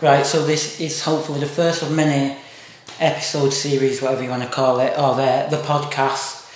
Right, 0.00 0.26
so 0.26 0.44
this 0.44 0.80
is 0.80 1.02
hopefully 1.02 1.40
the 1.40 1.46
first 1.46 1.82
of 1.82 1.90
many 1.90 2.36
episode 3.00 3.50
series, 3.50 4.02
whatever 4.02 4.22
you 4.22 4.30
want 4.30 4.42
to 4.42 4.48
call 4.48 4.80
it, 4.80 4.92
of 4.92 5.18
uh, 5.18 5.48
the 5.48 5.56
podcast, 5.56 6.48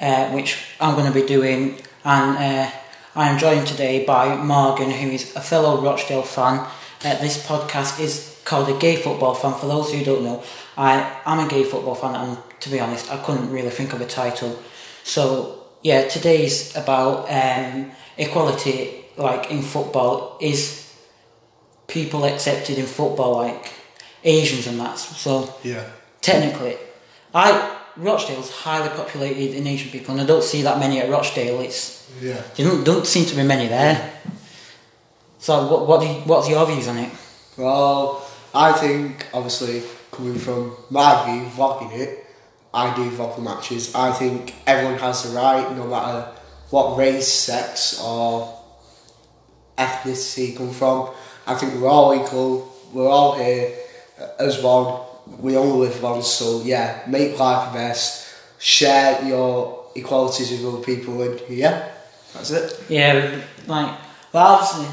uh, 0.00 0.30
which 0.30 0.64
I'm 0.80 0.94
going 0.94 1.06
to 1.06 1.12
be 1.12 1.26
doing. 1.26 1.80
And 2.04 2.36
uh, 2.36 2.70
I 3.14 3.28
am 3.28 3.38
joined 3.38 3.66
today 3.66 4.04
by 4.04 4.36
Morgan, 4.36 4.90
who 4.90 5.10
is 5.10 5.34
a 5.36 5.40
fellow 5.40 5.82
Rochdale 5.82 6.22
fan. 6.22 6.66
Uh, 7.04 7.18
this 7.20 7.46
podcast 7.46 8.00
is 8.00 8.40
called 8.44 8.68
A 8.68 8.78
Gay 8.78 8.96
Football 8.96 9.34
Fan. 9.34 9.54
For 9.54 9.66
those 9.66 9.92
who 9.92 10.04
don't 10.04 10.24
know, 10.24 10.42
I 10.76 11.20
am 11.26 11.38
a 11.38 11.48
gay 11.48 11.64
football 11.64 11.94
fan, 11.94 12.14
and 12.14 12.38
to 12.60 12.70
be 12.70 12.80
honest, 12.80 13.10
I 13.12 13.22
couldn't 13.22 13.50
really 13.50 13.70
think 13.70 13.92
of 13.92 14.00
a 14.00 14.06
title. 14.06 14.58
So, 15.02 15.64
yeah, 15.82 16.08
today's 16.08 16.74
about 16.76 17.30
um, 17.30 17.90
equality, 18.16 19.04
like 19.16 19.50
in 19.50 19.62
football. 19.62 20.38
Is 20.40 20.85
people 21.86 22.24
accepted 22.24 22.78
in 22.78 22.86
football, 22.86 23.36
like 23.38 23.72
Asians 24.24 24.66
and 24.66 24.78
that? 24.80 24.98
So, 24.98 25.54
Yeah. 25.62 25.84
technically, 26.20 26.76
I 27.34 27.72
Rochdale's 27.96 28.50
highly 28.50 28.90
populated 28.90 29.56
in 29.56 29.66
Asian 29.66 29.90
people, 29.90 30.12
and 30.12 30.20
I 30.20 30.26
don't 30.26 30.44
see 30.44 30.60
that 30.62 30.78
many 30.78 31.00
at 31.00 31.08
Rochdale. 31.10 31.60
It's 31.60 32.02
Yeah. 32.20 32.42
there 32.54 32.66
don't, 32.66 32.84
don't 32.84 33.06
seem 33.06 33.24
to 33.26 33.34
be 33.34 33.42
many 33.42 33.68
there. 33.68 34.12
So, 35.38 35.66
what 35.66 35.86
what 35.86 36.00
do 36.00 36.06
you, 36.06 36.14
what's 36.26 36.48
your 36.48 36.66
views 36.66 36.88
on 36.88 36.98
it? 36.98 37.10
Well, 37.56 38.20
I 38.54 38.72
think 38.72 39.26
obviously 39.32 39.82
coming 40.10 40.38
from 40.38 40.76
my 40.90 41.24
view, 41.24 41.48
vlogging 41.56 41.92
it, 41.92 42.26
I 42.74 42.94
do 42.94 43.10
vlog 43.10 43.36
the 43.36 43.42
matches. 43.42 43.94
I 43.94 44.12
think 44.12 44.54
everyone 44.66 44.98
has 44.98 45.22
the 45.22 45.30
right, 45.30 45.66
no 45.76 45.86
matter 45.86 46.28
what 46.70 46.98
race, 46.98 47.28
sex, 47.32 47.98
or 48.02 48.58
ethnicity 49.78 50.52
you 50.52 50.56
come 50.58 50.70
from. 50.70 51.10
I 51.46 51.54
think 51.54 51.74
we're 51.74 51.88
all 51.88 52.14
equal. 52.14 52.72
We're 52.92 53.08
all 53.08 53.36
here 53.38 53.72
as 54.38 54.62
one. 54.62 55.02
We 55.40 55.56
only 55.56 55.88
live 55.88 56.02
once, 56.02 56.28
so 56.28 56.62
yeah, 56.62 57.02
make 57.08 57.38
life 57.38 57.72
the 57.72 57.78
best. 57.78 58.34
Share 58.58 59.22
your 59.24 59.86
equalities 59.94 60.50
with 60.50 60.64
other 60.64 60.82
people, 60.82 61.22
and 61.22 61.40
yeah, 61.48 61.88
that's 62.32 62.50
it. 62.50 62.80
Yeah, 62.88 63.42
like 63.66 63.98
well, 64.32 64.46
obviously 64.46 64.86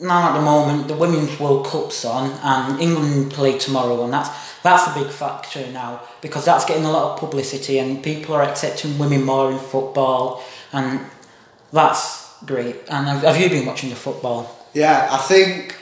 now 0.00 0.30
at 0.30 0.38
the 0.38 0.44
moment 0.44 0.88
the 0.88 0.96
Women's 0.96 1.38
World 1.38 1.66
Cup's 1.66 2.04
on, 2.04 2.30
and 2.42 2.80
England 2.80 3.32
play 3.32 3.58
tomorrow, 3.58 4.04
and 4.04 4.12
that's 4.12 4.30
that's 4.62 4.86
a 4.88 5.00
big 5.00 5.12
factor 5.12 5.66
now 5.72 6.02
because 6.20 6.44
that's 6.44 6.64
getting 6.64 6.84
a 6.84 6.90
lot 6.90 7.12
of 7.12 7.18
publicity, 7.18 7.78
and 7.78 8.02
people 8.02 8.34
are 8.34 8.42
accepting 8.42 8.98
women 8.98 9.24
more 9.24 9.52
in 9.52 9.58
football, 9.58 10.42
and 10.72 11.00
that's 11.72 12.42
great. 12.44 12.76
And 12.88 13.06
have, 13.06 13.22
have 13.22 13.40
you 13.40 13.48
been 13.48 13.66
watching 13.66 13.90
the 13.90 13.96
football? 13.96 14.57
Yeah, 14.72 15.08
I 15.10 15.18
think 15.18 15.76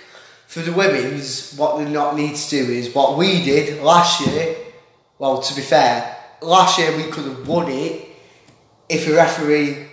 for 0.47 0.61
the 0.61 0.73
women's, 0.73 1.55
what 1.55 1.79
they 1.79 1.91
not 1.91 2.17
need 2.17 2.37
to 2.37 2.51
do 2.51 2.73
is 2.73 2.95
what 2.95 3.19
we 3.19 3.45
did 3.45 3.83
last 3.83 4.27
year. 4.27 4.57
Well, 5.19 5.41
to 5.41 5.55
be 5.55 5.63
fair, 5.63 6.17
last 6.41 6.79
year 6.79 6.97
we 6.97 7.05
could 7.11 7.25
have 7.25 7.47
won 7.47 7.69
it 7.69 8.09
if 8.89 9.09
a 9.09 9.15
referee 9.15 9.89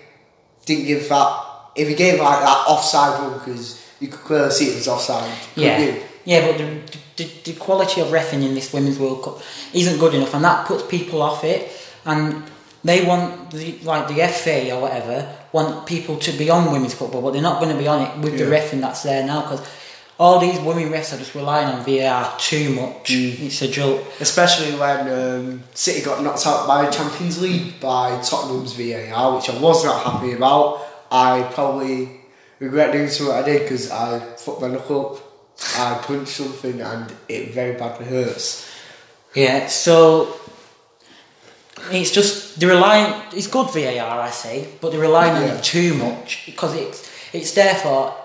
didn't 0.65 0.85
give 0.85 1.09
that. 1.09 1.43
If 1.75 1.87
he 1.87 1.95
gave 1.95 2.19
like 2.19 2.39
that 2.39 2.65
offside 2.67 3.19
rule, 3.19 3.39
because 3.39 3.83
you 3.99 4.07
could 4.07 4.19
clearly 4.19 4.51
see 4.51 4.65
it 4.67 4.75
was 4.75 4.87
offside. 4.87 5.31
Yeah, 5.55 5.79
you? 5.79 6.03
yeah, 6.23 6.47
but 6.47 6.57
the, 6.57 6.79
the, 7.17 7.31
the 7.45 7.53
quality 7.53 8.01
of 8.01 8.07
refing 8.07 8.43
in 8.43 8.53
this 8.53 8.71
Women's 8.71 8.99
World 8.99 9.23
Cup 9.23 9.41
isn't 9.73 9.99
good 9.99 10.13
enough, 10.13 10.33
and 10.35 10.43
that 10.43 10.67
puts 10.67 10.83
people 10.83 11.21
off 11.21 11.43
it. 11.43 11.71
And 12.05 12.43
they 12.83 13.05
want 13.05 13.51
the 13.51 13.77
like 13.83 14.07
the 14.07 14.27
FA 14.27 14.73
or 14.75 14.81
whatever 14.81 15.33
want 15.51 15.85
people 15.85 16.17
to 16.17 16.31
be 16.33 16.49
on 16.49 16.71
women's 16.71 16.93
football, 16.93 17.21
but 17.21 17.31
they're 17.33 17.41
not 17.41 17.61
going 17.61 17.71
to 17.73 17.79
be 17.81 17.87
on 17.87 18.01
it 18.01 18.17
with 18.19 18.37
the 18.37 18.45
Yeah. 18.45 18.59
refing 18.59 18.81
that's 18.81 19.03
there 19.03 19.23
now 19.25 19.41
because 19.41 19.61
all 20.19 20.39
these 20.39 20.59
women 20.59 20.89
refs 20.91 21.13
are 21.13 21.17
just 21.17 21.33
relying 21.35 21.67
on 21.67 21.83
VAR 21.83 22.37
too 22.37 22.69
much. 22.75 23.09
Mm. 23.11 23.39
It's 23.47 23.61
a 23.61 23.67
joke. 23.67 24.03
Especially 24.19 24.75
when 24.77 24.99
um, 25.09 25.63
City 25.73 26.01
got 26.03 26.23
knocked 26.23 26.45
out 26.45 26.67
by 26.67 26.89
Champions 26.89 27.41
League 27.41 27.79
by 27.79 28.21
Tottenham's 28.21 28.73
VAR, 28.73 29.35
which 29.35 29.49
I 29.49 29.59
was 29.59 29.83
not 29.83 30.03
happy 30.05 30.33
about. 30.33 30.85
I 31.11 31.43
probably 31.53 32.09
regret 32.59 32.91
doing 32.91 33.07
something 33.09 33.35
I 33.35 33.43
did 33.43 33.63
because 33.63 33.89
I 33.91 34.19
fucked 34.19 34.61
my 34.61 34.67
knuckle 34.67 35.15
up. 35.15 35.21
I 35.77 35.99
punched 36.03 36.29
something 36.31 36.81
and 36.81 37.13
it 37.29 37.53
very 37.53 37.77
badly 37.77 38.05
hurts. 38.05 38.69
Yeah, 39.35 39.67
so 39.67 40.35
it's 41.91 42.11
just 42.11 42.59
they're 42.59 42.69
relying. 42.69 43.13
It's 43.33 43.47
good 43.47 43.69
VAR, 43.71 44.19
I 44.21 44.29
say, 44.29 44.67
but 44.81 44.91
they're 44.91 44.99
relying 45.01 45.33
on 45.35 45.43
it 45.57 45.63
too 45.63 45.95
much 45.95 46.43
because 46.45 46.75
it's 46.75 47.09
it's 47.33 47.51
there 47.53 47.75
for. 47.75 48.15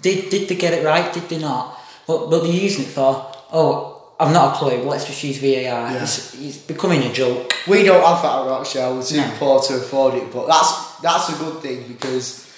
Did 0.00 0.28
did 0.30 0.48
they 0.48 0.56
get 0.56 0.72
it 0.74 0.84
right? 0.84 1.12
Did 1.12 1.28
they 1.28 1.38
not? 1.38 1.78
But 2.06 2.28
but 2.30 2.40
they're 2.42 2.52
using 2.52 2.84
it 2.84 2.88
for. 2.90 3.30
Oh, 3.52 3.90
I've 4.18 4.32
not 4.32 4.54
a 4.54 4.58
clue. 4.58 4.82
Let's 4.82 5.06
just 5.06 5.22
use 5.24 5.38
VAR. 5.38 5.50
Yeah. 5.92 6.02
It's, 6.02 6.34
it's 6.40 6.58
becoming 6.58 7.02
a 7.02 7.12
joke. 7.12 7.52
We 7.66 7.82
don't 7.84 8.04
have 8.04 8.22
that 8.22 8.40
at 8.42 8.46
Rochdale, 8.46 8.96
we're 8.96 9.02
too 9.04 9.16
No. 9.16 9.30
poor 9.38 9.60
to 9.62 9.74
afford 9.76 10.14
it, 10.14 10.32
but 10.32 10.46
that's 10.46 10.96
that's 11.00 11.28
a 11.30 11.38
good 11.44 11.60
thing 11.62 11.84
because, 11.88 12.50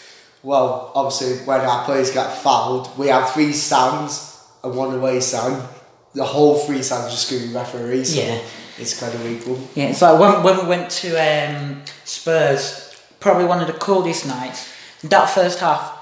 well, 0.43 0.93
obviously 0.95 1.39
when 1.47 1.61
our 1.61 1.85
players 1.85 2.11
get 2.11 2.31
fouled, 2.43 2.97
we 2.99 3.09
have 3.09 3.31
three 3.33 3.53
stands 3.53 4.39
and 4.65 4.75
one 4.77 4.95
away 4.95 5.21
stand. 5.21 5.63
The 6.15 6.25
whole 6.25 6.59
three 6.59 6.83
stands 6.83 7.07
are 7.09 7.11
just 7.11 7.31
going 7.31 7.53
referees. 7.53 8.15
so 8.15 8.21
Yeah. 8.23 8.41
It's 8.79 8.99
kind 8.99 9.15
of 9.15 9.27
equal. 9.27 9.59
Yeah, 9.75 9.87
it's 9.87 10.03
like 10.03 10.19
when, 10.19 10.43
when 10.43 10.59
we 10.63 10.67
went 10.69 10.91
to 10.91 11.17
um, 11.17 11.83
Spurs, 12.05 13.01
probably 13.21 13.45
one 13.45 13.61
of 13.61 13.67
the 13.67 13.75
coldest 13.75 14.27
nights. 14.27 14.73
That 15.03 15.27
first 15.27 15.61
half 15.61 15.97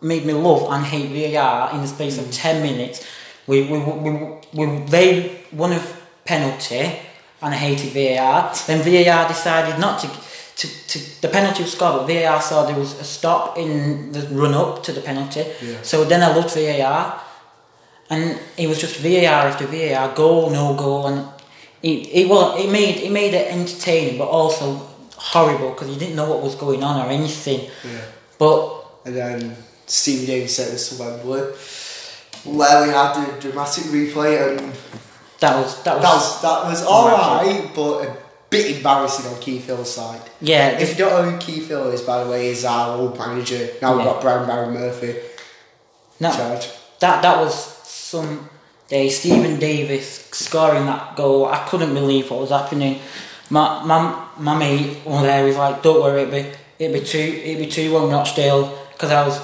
made 0.00 0.24
me 0.24 0.32
love 0.32 0.70
and 0.70 0.84
hate 0.84 1.10
VAR 1.10 1.72
in 1.72 1.80
the 1.80 1.86
space 1.88 2.18
of 2.18 2.30
10 2.30 2.62
minutes. 2.62 3.06
We, 3.46 3.62
we, 3.62 3.78
we, 3.78 4.10
we, 4.10 4.66
we, 4.66 4.78
they 4.86 5.44
won 5.52 5.72
a 5.72 5.82
penalty 6.24 6.98
and 7.40 7.54
I 7.54 7.56
hated 7.56 7.92
VAR. 7.92 8.52
Then 8.66 8.82
VAR 8.82 9.28
decided 9.28 9.80
not 9.80 10.00
to, 10.00 10.08
to, 10.56 10.88
to 10.88 11.22
the 11.22 11.28
penalty 11.28 11.62
was 11.62 11.72
scored, 11.72 12.06
but 12.06 12.06
VAR 12.06 12.40
saw 12.40 12.66
there 12.66 12.78
was 12.78 12.98
a 13.00 13.04
stop 13.04 13.58
in 13.58 14.12
the 14.12 14.20
run 14.28 14.54
up 14.54 14.82
to 14.84 14.92
the 14.92 15.00
penalty. 15.00 15.44
Yeah. 15.62 15.82
So 15.82 16.04
then 16.04 16.22
I 16.22 16.34
loved 16.34 16.54
VAR. 16.54 17.20
And 18.10 18.38
it 18.58 18.68
was 18.68 18.80
just 18.80 18.98
VAR 18.98 19.48
after 19.48 19.66
VAR, 19.66 20.14
goal, 20.14 20.50
no 20.50 20.74
goal, 20.74 21.06
and 21.06 21.26
it, 21.82 21.88
it 21.88 22.28
well, 22.28 22.56
it 22.56 22.70
made 22.70 22.96
it 22.98 23.10
made 23.10 23.34
it 23.34 23.52
entertaining, 23.52 24.18
but 24.18 24.28
also 24.28 24.88
horrible 25.16 25.70
because 25.70 25.88
you 25.90 25.96
didn't 25.96 26.16
know 26.16 26.28
what 26.28 26.42
was 26.42 26.54
going 26.54 26.82
on 26.82 27.06
or 27.06 27.10
anything. 27.10 27.70
Yeah. 27.84 28.00
But 28.38 28.84
And 29.04 29.16
then 29.16 29.56
Stevie 29.86 30.26
Davies 30.26 30.56
sent 30.56 30.72
us 30.72 30.88
to 30.90 31.02
Wembley, 31.02 31.40
where 32.56 32.86
we 32.86 32.92
had 32.92 33.14
the 33.14 33.40
dramatic 33.40 33.84
replay, 33.84 34.58
and 34.58 34.72
that 35.40 35.56
was 35.56 35.82
that 35.82 35.96
was, 35.96 36.02
that 36.02 36.14
was 36.14 36.42
that 36.42 36.64
was 36.66 36.84
alright, 36.84 37.74
but 37.74 38.04
a 38.04 38.16
bit 38.50 38.76
embarrassing 38.76 39.32
on 39.32 39.40
Keith 39.40 39.66
Hill's 39.66 39.92
side. 39.92 40.20
yeah. 40.40 40.78
If 40.78 40.90
you 40.90 41.04
don't 41.04 41.24
know 41.24 41.30
who 41.30 41.38
Keith 41.38 41.68
Hill 41.68 41.90
is, 41.90 42.02
by 42.02 42.22
the 42.22 42.30
way, 42.30 42.48
is 42.48 42.64
our 42.64 42.96
old 42.96 43.18
manager. 43.18 43.70
Now 43.80 43.96
we've 43.96 44.04
got 44.04 44.20
Brian 44.20 44.46
Barry 44.46 44.72
Murphy 44.72 45.16
no, 46.20 46.30
that 47.00 47.22
that 47.22 47.38
was 47.38 47.54
some 47.82 48.48
day. 48.92 49.08
Stephen 49.08 49.58
Davies 49.58 50.28
scoring 50.30 50.86
that 50.86 51.16
goal. 51.16 51.46
I 51.46 51.66
couldn't 51.68 51.94
believe 51.94 52.30
what 52.30 52.40
was 52.40 52.50
happening. 52.50 53.00
My 53.50 53.82
my 53.84 53.98
my 54.38 54.56
mate 54.56 54.98
one 55.04 55.24
there 55.24 55.44
was 55.44 55.56
like, 55.56 55.82
"Don't 55.82 56.00
worry, 56.00 56.22
it'd 56.22 56.30
be 56.30 56.84
it'd 56.84 57.00
be 57.00 57.04
two 57.04 57.18
it'd 57.18 57.58
be 57.58 57.66
two 57.66 57.92
one 57.92 58.08
Rochdale." 58.10 58.78
Because 58.92 59.10
I 59.10 59.26
was 59.26 59.36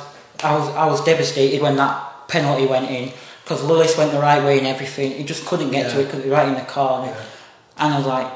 I 0.45 0.57
was 0.57 0.69
I 0.77 0.87
was 0.87 1.05
devastated 1.05 1.61
when 1.61 1.77
that 1.77 2.29
penalty 2.29 2.67
went 2.67 2.89
in. 2.91 3.11
Because 3.43 3.65
Lewis 3.65 3.97
went 3.97 4.13
the 4.13 4.21
right 4.21 4.45
way 4.45 4.59
and 4.59 4.67
everything. 4.67 5.13
He 5.13 5.25
just 5.25 5.47
couldn't 5.47 5.71
get 5.71 5.91
to 5.93 6.01
it 6.01 6.05
because 6.05 6.21
it 6.21 6.29
was 6.29 6.33
right 6.33 6.49
in 6.49 6.55
the 6.55 6.69
corner. 6.69 7.17
And 7.79 7.95
I 7.95 7.97
was 7.97 8.07
like, 8.07 8.31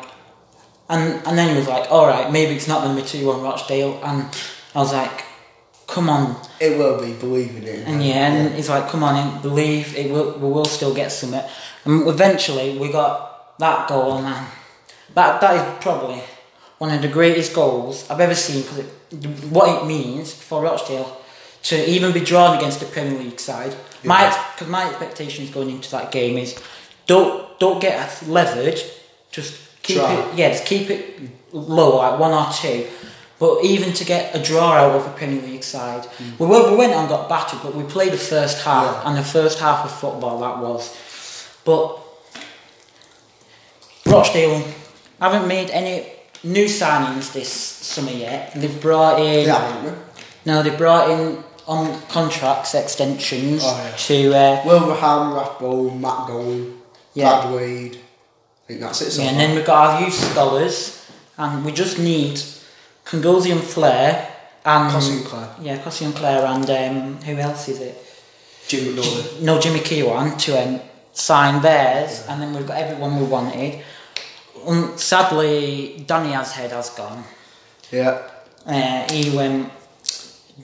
and 0.88 1.26
and 1.26 1.36
then 1.38 1.50
he 1.50 1.56
was 1.56 1.68
like, 1.68 1.90
"All 1.92 2.06
right, 2.06 2.32
maybe 2.32 2.54
it's 2.56 2.68
not 2.68 2.82
going 2.82 2.96
to 2.96 3.02
be 3.02 3.06
two 3.06 3.26
one 3.26 3.42
Rochdale." 3.42 4.00
And 4.02 4.18
I 4.74 4.78
was 4.78 4.92
like, 4.92 5.24
"Come 5.94 6.08
on, 6.08 6.36
It 6.58 6.78
will 6.78 6.96
be, 7.04 7.12
believe 7.12 7.52
in 7.56 7.64
it. 7.74 7.86
and 7.88 8.02
yeah, 8.04 8.32
and 8.32 8.54
he's 8.54 8.68
like, 8.74 8.88
"Come 8.92 9.02
on, 9.08 9.14
in, 9.22 9.42
believe 9.42 9.86
it 9.96 10.10
will. 10.12 10.28
We 10.42 10.48
will 10.56 10.64
still 10.78 10.94
get 10.94 11.12
something." 11.12 11.44
And 11.84 12.08
eventually, 12.08 12.78
we 12.78 12.86
got 12.90 13.12
that 13.58 13.88
goal, 13.88 14.22
man, 14.22 14.46
that 15.14 15.40
that 15.42 15.52
is 15.58 15.64
probably 15.84 16.20
one 16.78 16.90
of 16.96 17.00
the 17.02 17.08
greatest 17.08 17.52
goals 17.54 17.94
I've 18.10 18.20
ever 18.20 18.34
seen 18.34 18.62
because 18.62 18.84
what 19.56 19.66
it 19.82 19.86
means 19.86 20.32
for 20.48 20.62
Rochdale 20.62 21.10
to 21.64 21.76
even 21.88 22.12
be 22.12 22.20
drawn 22.20 22.56
against 22.58 22.82
a 22.82 22.86
Premier 22.86 23.18
League 23.18 23.38
side. 23.38 23.74
My 24.04 24.22
because 24.54 24.68
my 24.68 24.84
expectations 24.88 25.50
going 25.50 25.70
into 25.70 25.90
that 25.92 26.10
game 26.10 26.38
is 26.38 26.50
don't 27.06 27.58
don't 27.60 27.80
get 27.80 27.94
us 28.04 28.26
levered, 28.26 28.80
just 29.30 29.52
keep 29.82 29.98
Try. 29.98 30.14
it 30.14 30.34
yeah, 30.38 30.48
just 30.50 30.66
keep 30.66 30.90
it 30.90 31.20
low 31.52 31.98
like 31.98 32.18
one 32.18 32.32
or 32.32 32.48
two. 32.52 32.86
But 33.42 33.64
even 33.64 33.92
to 33.94 34.04
get 34.04 34.36
a 34.36 34.40
draw 34.40 34.70
out 34.74 34.92
of 34.94 35.04
a 35.04 35.10
Premier 35.18 35.42
League 35.42 35.64
side, 35.64 36.06
we, 36.38 36.46
were, 36.46 36.70
we 36.70 36.76
went 36.76 36.92
and 36.92 37.08
got 37.08 37.28
battered, 37.28 37.58
but 37.64 37.74
we 37.74 37.82
played 37.82 38.12
the 38.12 38.24
first 38.34 38.62
half, 38.64 38.84
Yeah. 39.02 39.08
and 39.08 39.18
the 39.18 39.24
first 39.24 39.58
half 39.58 39.84
of 39.84 39.90
football 39.90 40.38
that 40.44 40.58
was. 40.58 40.82
But 41.64 41.98
Rochdale 44.06 44.62
haven't 45.20 45.48
made 45.48 45.70
any 45.70 46.06
new 46.44 46.66
signings 46.66 47.32
this 47.32 47.50
summer 47.50 48.12
yet. 48.12 48.52
They've 48.54 48.80
brought 48.80 49.18
in 49.20 49.46
Yeah, 49.48 49.94
no, 50.46 50.62
they 50.62 50.70
brought 50.76 51.10
in 51.10 51.42
on 51.66 52.00
contracts 52.02 52.76
extensions 52.76 53.62
Oh, 53.64 53.76
yeah. 53.76 53.96
to 53.96 54.34
uh, 54.36 54.62
Wilbraham, 54.64 55.34
Rathbone, 55.34 56.00
Matt 56.00 56.28
Gowan, 56.28 56.78
Yeah. 57.14 57.40
Brad 57.40 57.54
Wade. 57.56 57.96
I 57.96 58.66
think 58.68 58.80
that's 58.80 59.00
it. 59.02 59.10
So 59.10 59.22
yeah, 59.22 59.30
and 59.30 59.40
then 59.40 59.56
we've 59.56 59.66
got 59.66 59.94
our 59.94 60.00
youth 60.04 60.14
scholars, 60.14 61.04
and 61.38 61.64
we 61.64 61.72
just 61.72 61.98
need 61.98 62.40
Congozian 63.04 63.60
Flair 63.60 64.28
and 64.64 64.90
Cossey 64.92 65.16
and 65.16 65.24
Clare. 65.24 65.56
yeah, 65.60 65.78
Cossey 65.82 66.04
and 66.04 66.14
Claire, 66.14 66.46
and 66.46 66.70
um, 66.70 67.22
who 67.22 67.36
else 67.36 67.68
is 67.68 67.80
it? 67.80 67.98
Jim. 68.68 68.94
No, 69.44 69.60
Jimmy 69.60 69.80
Keohane 69.80 70.38
to 70.38 70.62
um, 70.62 70.80
sign 71.12 71.60
theirs, 71.62 72.24
and 72.28 72.40
then 72.40 72.54
we've 72.54 72.66
got 72.66 72.78
everyone 72.78 73.18
we 73.18 73.26
wanted. 73.26 73.82
Um, 74.66 74.96
sadly, 74.96 76.04
Danny 76.06 76.30
Adshead 76.30 76.70
has 76.70 76.90
gone. 76.90 77.24
Yeah. 77.90 78.22
Uh, 78.64 79.12
he 79.12 79.36
went 79.36 79.70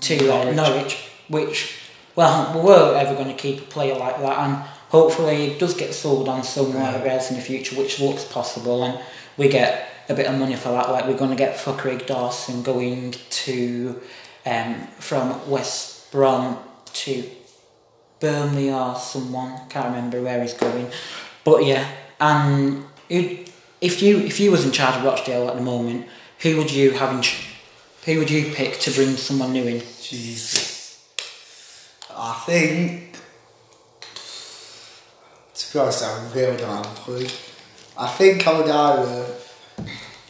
to 0.00 0.32
uh, 0.32 0.44
Norwich. 0.52 0.56
Norwich, 0.56 1.08
which, 1.28 1.74
well, 2.14 2.54
we 2.54 2.60
were 2.64 2.96
ever 2.96 3.14
going 3.14 3.28
to 3.28 3.34
keep 3.34 3.58
a 3.58 3.64
player 3.64 3.96
like 3.96 4.18
that, 4.20 4.38
and 4.38 4.56
hopefully 4.88 5.48
it 5.48 5.58
does 5.58 5.74
get 5.74 5.92
sold 5.92 6.28
on 6.28 6.44
somewhere 6.44 7.04
else 7.06 7.30
in 7.30 7.36
the 7.36 7.42
future, 7.42 7.76
which 7.76 7.98
looks 8.00 8.24
possible, 8.24 8.84
and 8.84 9.00
we 9.36 9.48
get 9.48 9.88
a 10.08 10.14
bit 10.14 10.26
of 10.26 10.38
money 10.38 10.56
for 10.56 10.70
that. 10.70 10.90
Like 10.90 11.06
we're 11.06 11.16
going 11.16 11.30
to 11.30 11.36
get 11.36 11.58
for 11.58 11.74
Dawson 12.06 12.62
going 12.62 13.12
to 13.12 14.00
um, 14.46 14.86
from 14.98 15.50
West 15.50 16.10
Brom 16.10 16.58
to 16.84 17.30
Burnley 18.20 18.70
or 18.70 18.96
someone. 18.96 19.68
Can't 19.68 19.86
remember 19.86 20.22
where 20.22 20.42
he's 20.42 20.54
going, 20.54 20.90
but 21.44 21.64
yeah. 21.64 21.88
And 22.20 22.84
if 23.08 24.02
you 24.02 24.18
if 24.18 24.40
you 24.40 24.50
was 24.50 24.64
in 24.64 24.72
charge 24.72 24.96
of 24.96 25.04
Rochdale 25.04 25.48
at 25.48 25.56
the 25.56 25.62
moment, 25.62 26.06
who 26.40 26.56
would 26.56 26.72
you 26.72 26.92
have 26.92 27.14
in? 27.14 27.22
Who 28.04 28.18
would 28.18 28.30
you 28.30 28.52
pick 28.54 28.78
to 28.80 28.90
bring 28.90 29.16
someone 29.16 29.52
new 29.52 29.64
in? 29.64 29.82
Jesus. 30.02 31.06
I 32.10 32.32
think. 32.46 33.04
To 35.54 35.72
be 35.72 35.78
honest, 35.80 36.04
I 36.04 36.30
really 36.34 36.56
don't 36.56 36.84
have 36.84 36.86
a 36.86 37.00
clue. 37.00 37.26
I 37.98 38.06
think 38.06 38.46
I 38.46 38.58
would 38.58 38.70
either 38.70 39.37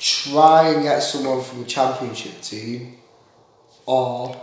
try 0.00 0.68
and 0.68 0.82
get 0.82 1.00
someone 1.00 1.42
from 1.42 1.60
the 1.60 1.66
championship 1.66 2.40
team, 2.40 2.96
or 3.86 4.36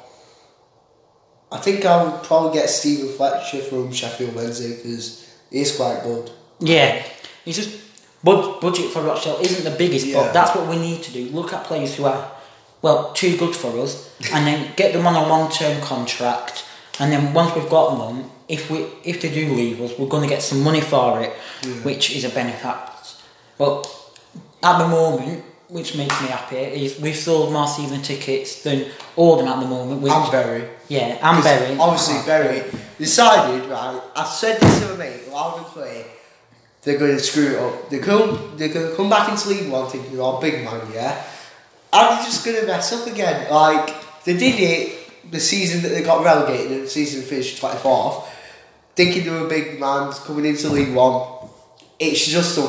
I 1.52 1.57
think 1.57 1.86
I 1.86 2.04
would 2.04 2.24
probably 2.24 2.54
get 2.60 2.69
Stephen 2.69 3.10
Fletcher 3.10 3.60
from 3.62 3.92
Sheffield 3.92 4.36
Wednesday 4.36 4.75
because 4.75 5.34
he's 5.50 5.75
quite 5.75 6.04
good. 6.04 6.31
Yeah, 6.60 7.02
he's 7.46 7.56
just 7.57 7.80
bud- 8.24 8.60
budget 8.60 8.92
for 8.92 9.02
Rochdale 9.02 9.38
isn't 9.42 9.63
the 9.63 9.78
biggest, 9.78 10.06
Yeah. 10.07 10.22
but 10.24 10.34
that's 10.34 10.56
what 10.56 10.68
we 10.68 10.78
need 10.78 11.04
to 11.04 11.12
do. 11.12 11.30
Look 11.30 11.54
at 11.54 11.63
players 11.66 11.96
who 11.96 12.06
are 12.06 12.31
well 12.81 13.13
too 13.13 13.38
good 13.38 13.56
for 13.56 13.80
us, 13.80 14.10
and 14.34 14.46
then 14.46 14.72
get 14.75 14.94
them 14.94 15.07
on 15.07 15.16
a 15.16 15.28
long 15.28 15.52
term 15.52 15.80
contract. 15.81 16.63
And 17.00 17.12
then 17.12 17.34
once 17.34 17.54
we've 17.56 17.69
got 17.69 17.98
them, 17.98 18.30
if 18.48 18.69
we 18.69 18.86
if 19.04 19.22
they 19.22 19.30
do 19.34 19.54
leave 19.54 19.81
us, 19.81 19.98
we're 19.98 20.07
going 20.07 20.24
to 20.24 20.30
get 20.30 20.42
some 20.42 20.62
money 20.63 20.81
for 20.81 21.22
it, 21.22 21.31
which 21.84 22.16
is 22.16 22.24
a 22.25 22.30
benefit. 22.30 22.75
But 23.57 23.86
at 24.65 24.79
the 24.79 24.88
moment, 24.88 25.45
which 25.69 25.95
makes 25.95 26.19
me 26.21 26.27
happy, 26.27 26.57
is 26.57 27.00
we've 27.00 27.15
sold 27.15 27.53
more 27.53 27.67
season 27.67 28.01
tickets 28.01 28.63
than 28.63 28.88
Oldham 29.15 29.47
at 29.47 29.59
the 29.59 29.67
moment. 29.67 30.01
Which, 30.01 30.12
And 30.12 30.31
Bury. 30.31 30.67
yeah, 30.88 31.19
and 31.21 31.44
Bury. 31.44 31.77
Obviously, 31.77 32.25
Bury 32.25 32.63
decided, 32.97 33.69
right? 33.69 34.01
I 34.15 34.25
said 34.25 34.59
this 34.59 34.79
to 34.81 34.89
my 34.89 34.97
mate 34.97 35.29
loud 35.29 35.57
and 35.57 35.65
clear. 35.67 36.06
They're 36.81 37.00
going 37.00 37.17
to 37.17 37.19
screw 37.19 37.56
it 37.56 37.59
up. 37.59 37.89
They're 37.89 38.00
going, 38.00 38.57
they're 38.57 38.73
going 38.73 38.89
to 38.89 38.95
come 38.95 39.09
back 39.09 39.29
into 39.29 39.50
League 39.50 39.71
One 39.71 39.89
thinking, 39.89 40.19
oh, 40.19 40.39
big 40.39 40.63
man, 40.63 40.81
yeah? 40.94 41.23
And 41.91 42.18
they're 42.18 42.25
just 42.25 42.45
going 42.45 42.59
to 42.59 42.68
mess 42.68 42.94
up 42.94 43.07
again. 43.07 43.51
Like, 43.51 44.23
they 44.23 44.38
did 44.38 44.59
it 44.59 45.31
the 45.31 45.39
season 45.39 45.81
that 45.83 45.89
they 45.89 46.03
got 46.03 46.23
relegated 46.23 46.71
and 46.71 46.83
the 46.83 46.89
season 46.89 47.23
finished 47.23 47.59
24th, 47.61 48.27
thinking 48.95 49.23
they 49.25 49.31
were 49.31 49.47
big 49.47 49.79
man 49.79 50.11
coming 50.13 50.45
into 50.45 50.69
League 50.69 50.94
One. 50.94 51.34
It's 52.00 52.25
just 52.27 52.57
a, 52.57 52.62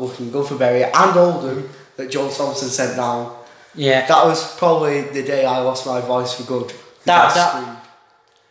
looking 0.00 0.30
good 0.30 0.46
for 0.46 0.54
Bury 0.56 0.84
and 0.84 1.16
Oldham 1.16 1.68
that 1.96 2.10
Joe 2.10 2.30
Thompson 2.30 2.68
sent 2.68 2.96
down. 2.96 3.34
yeah, 3.74 4.06
That 4.06 4.24
was 4.24 4.56
probably 4.56 5.00
the 5.02 5.22
day 5.22 5.44
I 5.44 5.58
lost 5.60 5.86
my 5.86 6.00
voice 6.00 6.34
for 6.34 6.44
good. 6.44 6.68
That- 7.04 7.34
That 7.34 7.52
that- 7.54 7.84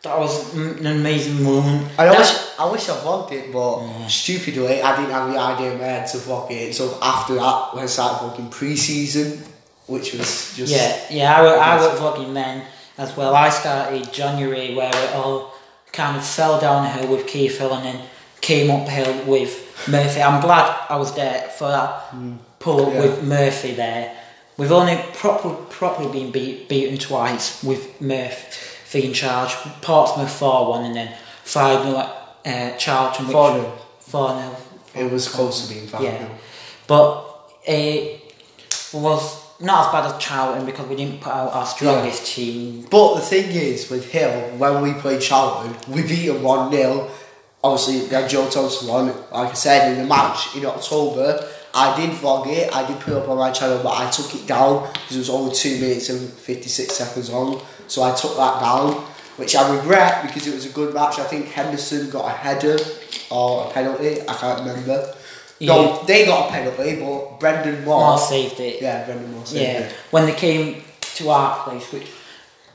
that 0.02 0.18
was 0.18 0.54
an 0.54 0.86
amazing 0.86 1.42
moment. 1.42 1.88
I 1.98 2.06
That- 2.06 2.18
wish 2.18 2.32
I 2.58 2.64
wish 2.66 2.88
I 2.88 2.94
vlogged 2.96 3.32
it, 3.32 3.52
but 3.52 4.08
stupidly 4.08 4.82
I 4.82 4.96
didn't 4.96 5.12
have 5.12 5.32
the 5.32 5.38
idea 5.38 5.72
in 5.72 5.78
my 5.78 5.84
head 5.86 6.06
to 6.08 6.18
vlog 6.18 6.50
it. 6.50 6.74
So 6.74 6.98
after 7.02 7.34
that, 7.34 7.74
when 7.74 7.84
I 7.84 7.86
started 7.86 8.18
vlogging 8.24 8.50
pre-season, 8.50 9.44
which 9.86 10.12
was 10.14 10.52
just 10.56 10.72
Yeah, 10.72 10.92
yeah, 11.10 11.36
I, 11.36 11.42
wa- 11.42 11.62
I 11.70 11.76
was 11.76 11.98
vlogging 12.00 12.34
then 12.34 12.62
as 12.98 13.16
well. 13.16 13.34
I 13.34 13.48
started 13.50 14.12
January 14.12 14.74
where 14.74 14.90
it 14.94 15.14
all 15.14 15.54
kind 15.92 16.16
of 16.16 16.24
fell 16.24 16.60
downhill 16.60 17.06
with 17.08 17.26
Keith 17.26 17.58
Hill 17.58 17.72
and 17.72 17.84
then 17.86 18.00
came 18.40 18.70
uphill 18.70 19.14
with 19.26 19.52
Murphy. 19.86 20.22
I'm 20.22 20.40
glad 20.40 20.86
I 20.88 20.96
was 20.96 21.14
there 21.14 21.42
for 21.56 21.68
that 21.68 22.14
pull 22.58 22.86
up 22.86 22.94
Yeah. 22.94 23.00
with 23.02 23.22
Murphy 23.24 23.72
there. 23.74 24.16
We've 24.56 24.72
only 24.72 25.00
proper, 25.14 25.50
properly 25.50 26.10
been 26.10 26.32
beat, 26.32 26.68
beaten 26.68 26.98
twice 26.98 27.62
with 27.62 28.00
Murphy 28.00 29.04
in 29.04 29.12
charge. 29.12 29.52
Portsmouth 29.82 30.30
4 30.30 30.70
1 30.70 30.84
and 30.84 30.96
then 30.96 31.14
5 31.44 31.82
0 31.84 31.96
at 32.44 32.74
uh, 32.74 32.76
Charlton. 32.76 33.26
4-0. 33.26 33.78
4 34.00 34.40
0. 34.40 34.56
it 34.94 35.12
was 35.12 35.28
close 35.28 35.66
to 35.66 35.74
being 35.74 35.86
five. 35.86 36.02
Yeah, 36.02 36.28
but 36.86 37.24
it 37.64 38.20
was 38.92 39.44
not 39.60 39.86
as 39.86 39.92
bad 39.92 40.14
as 40.14 40.22
Charlton 40.22 40.64
because 40.64 40.88
we 40.88 40.96
didn't 40.96 41.20
put 41.20 41.32
out 41.32 41.52
our 41.52 41.66
strongest 41.66 42.26
team. 42.26 42.86
But 42.90 43.16
the 43.16 43.20
thing 43.20 43.50
is, 43.50 43.90
with 43.90 44.10
Hill, 44.10 44.56
when 44.56 44.82
we 44.82 44.94
played 44.94 45.20
Charlton, 45.20 45.76
we 45.92 46.02
beat 46.02 46.28
him 46.30 46.42
1 46.42 46.72
0. 46.72 47.10
Obviously, 47.62 48.02
we 48.02 48.14
had 48.14 48.30
Joe 48.30 48.48
Thompson 48.48 48.88
on, 48.90 49.06
like 49.32 49.50
I 49.50 49.52
said, 49.54 49.92
in 49.92 49.98
the 49.98 50.04
match 50.06 50.54
in 50.56 50.64
October. 50.64 51.44
I 51.74 51.94
did 52.00 52.10
vlog 52.10 52.46
it, 52.46 52.74
I 52.74 52.86
did 52.86 52.98
put 53.00 53.12
it 53.12 53.16
up 53.16 53.28
on 53.28 53.36
my 53.38 53.50
channel, 53.50 53.80
but 53.82 53.98
I 53.98 54.08
took 54.10 54.34
it 54.34 54.46
down 54.46 54.88
because 54.92 55.16
it 55.16 55.18
was 55.18 55.30
only 55.30 55.54
2 55.54 55.80
minutes 55.80 56.08
and 56.08 56.28
56 56.30 56.94
seconds 56.94 57.30
long. 57.30 57.60
So 57.88 58.02
I 58.02 58.14
took 58.14 58.36
that 58.36 58.60
down, 58.60 58.92
which 59.36 59.54
I 59.56 59.74
regret 59.76 60.22
because 60.22 60.46
it 60.46 60.54
was 60.54 60.66
a 60.66 60.70
good 60.70 60.94
match. 60.94 61.18
I 61.18 61.24
think 61.24 61.46
Henderson 61.48 62.08
got 62.10 62.26
a 62.26 62.30
header 62.30 62.78
or 63.30 63.66
a 63.68 63.70
penalty, 63.70 64.22
I 64.26 64.34
can't 64.34 64.60
remember. 64.60 65.14
No, 65.60 65.82
Yeah. 65.98 66.02
they 66.06 66.24
got 66.26 66.48
a 66.48 66.52
penalty, 66.52 66.96
but 66.96 67.40
Brendan 67.40 67.84
Moore. 67.84 68.00
Moore 68.00 68.18
saved 68.18 68.60
it. 68.60 68.80
Yeah, 68.80 69.04
Brendan 69.04 69.32
Moore 69.34 69.44
saved 69.44 69.62
Yeah, 69.62 69.68
it. 69.80 69.92
when 70.10 70.26
they 70.26 70.32
came 70.34 70.82
to 71.16 71.30
our 71.30 71.64
place, 71.64 71.84
which 71.92 72.06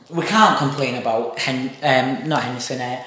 we 0.10 0.24
can't 0.26 0.58
complain 0.58 0.96
about. 0.96 1.40
Hen, 1.40 1.72
um, 1.82 2.28
not 2.30 2.44
Henderson, 2.44 2.80
uh, 2.82 3.02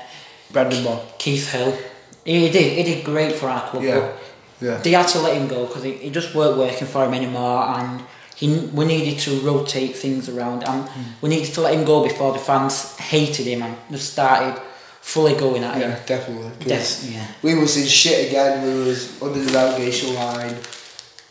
Brendan 0.50 0.82
Moore. 0.84 1.02
Keith 1.18 1.50
Hill. 1.52 1.76
He 2.24 2.50
did. 2.50 2.76
He 2.76 2.82
did 2.82 3.04
great 3.04 3.34
for 3.34 3.48
our 3.48 3.68
club. 3.68 3.82
Yeah. 3.84 4.12
Yeah. 4.60 4.76
They 4.78 4.92
had 4.92 5.06
to 5.08 5.18
let 5.20 5.36
him 5.36 5.48
go 5.48 5.66
because 5.66 5.82
he, 5.82 5.92
he 5.92 6.10
just 6.10 6.34
weren't 6.34 6.56
working 6.58 6.86
for 6.86 7.04
him 7.04 7.14
anymore, 7.14 7.62
and 7.78 8.02
he 8.34 8.58
we 8.72 8.84
needed 8.84 9.18
to 9.20 9.40
rotate 9.40 9.96
things 9.96 10.28
around, 10.28 10.64
and 10.64 10.88
Hmm. 10.88 11.02
we 11.20 11.28
needed 11.28 11.52
to 11.54 11.60
let 11.60 11.74
him 11.74 11.84
go 11.84 12.02
before 12.02 12.32
the 12.32 12.38
fans 12.38 12.96
hated 12.96 13.46
him 13.46 13.62
and 13.62 13.76
just 13.90 14.12
started 14.12 14.60
fully 15.02 15.34
going 15.34 15.62
at 15.62 15.78
Yeah, 15.78 15.90
him. 15.94 15.98
definitely. 16.06 16.50
Def- 16.66 17.04
yeah. 17.04 17.26
We 17.42 17.54
was 17.54 17.76
in 17.76 17.86
shit 17.86 18.28
again. 18.28 18.66
We 18.66 18.84
was 18.88 19.22
under 19.22 19.38
the 19.44 19.52
relegation 19.52 20.14
line, 20.14 20.56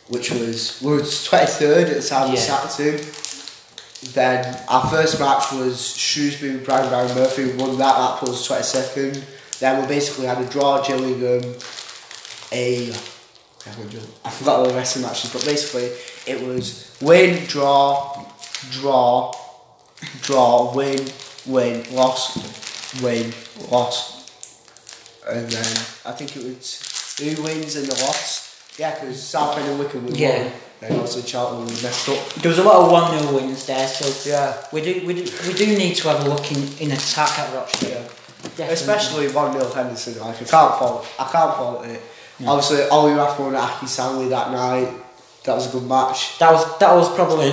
which 0.08 0.30
was 0.30 0.80
we 0.80 0.92
was 0.96 1.24
twenty 1.24 1.46
third 1.46 1.88
at 1.88 2.00
the 2.00 2.08
time 2.08 2.30
we 2.30 2.36
Yeah. 2.36 2.42
sacked 2.42 2.78
him. 2.78 3.00
Then 4.12 4.58
our 4.68 4.86
first 4.88 5.18
match 5.18 5.52
was 5.52 5.96
Shrewsbury 5.96 6.58
Brian 6.58 6.88
Barry 6.90 7.08
Murphy. 7.14 7.44
We 7.46 7.52
won 7.54 7.78
that. 7.78 7.96
That 7.96 8.18
put 8.20 8.28
us 8.30 8.46
twenty 8.46 8.62
second. 8.62 9.24
Then 9.58 9.80
we 9.80 9.88
basically 9.88 10.26
had 10.26 10.38
a 10.38 10.46
draw 10.48 10.86
Gillingham, 10.86 11.54
a 12.52 12.92
I 14.24 14.30
forgot 14.30 14.60
all 14.60 14.68
the 14.68 14.74
rest 14.74 14.96
of 14.96 15.02
the 15.02 15.08
matches, 15.08 15.32
but 15.32 15.44
basically 15.44 15.90
it 16.32 16.40
was 16.46 16.96
win, 17.00 17.44
draw, 17.46 18.24
draw, 18.70 19.32
draw, 20.22 20.72
win, 20.74 21.00
win, 21.46 21.84
loss, 21.92 23.02
win, 23.02 23.32
loss, 23.70 24.30
and 25.28 25.50
then 25.50 25.66
I 26.04 26.12
think 26.12 26.36
it 26.36 26.44
was 26.44 27.16
who 27.18 27.42
wins 27.42 27.74
and 27.76 27.86
the 27.86 27.94
loss. 28.04 28.76
Yeah, 28.78 28.94
because 28.94 29.20
Southend 29.20 29.68
and 29.68 29.78
Wycombe 29.80 30.06
we 30.06 30.12
Yeah. 30.18 30.44
won. 30.44 30.52
Also 31.00 31.22
Charlton 31.22 31.66
messed 31.82 32.08
up. 32.08 32.18
There 32.42 32.48
was 32.50 32.58
a 32.58 32.62
lot 32.64 32.76
of 32.84 32.90
one 32.92 33.18
0 33.18 33.34
wins 33.34 33.66
there, 33.66 33.86
so 33.88 34.04
Yeah. 34.28 34.54
we 34.72 34.80
do 34.82 35.06
we 35.06 35.14
do 35.14 35.24
we 35.46 35.52
do 35.54 35.66
need 35.76 35.94
to 35.96 36.08
have 36.08 36.24
a 36.26 36.28
look 36.28 36.50
in, 36.52 36.62
in 36.78 36.92
attack 36.92 37.38
at 37.38 37.54
Rochdale. 37.54 38.02
Definitely. 38.42 38.74
Especially 38.74 39.28
one 39.28 39.52
0 39.52 39.72
Henderson. 39.72 40.18
Like 40.20 40.36
I 40.36 40.44
can't 40.44 40.74
fault. 40.78 41.06
I 41.18 41.24
can't 41.30 41.54
fault 41.56 41.84
it. 41.86 42.00
Obviously, 42.46 42.82
Ollie 42.90 43.14
Rathbone 43.14 43.48
and 43.48 43.56
Aki 43.56 43.86
Stanley 43.86 44.28
that 44.28 44.50
night. 44.52 44.88
That 45.44 45.54
was 45.54 45.68
a 45.68 45.72
good 45.72 45.84
match. 45.88 46.38
that 46.38 46.52
was 46.52 46.78
that 46.78 46.92
was 46.94 47.08
probably 47.14 47.50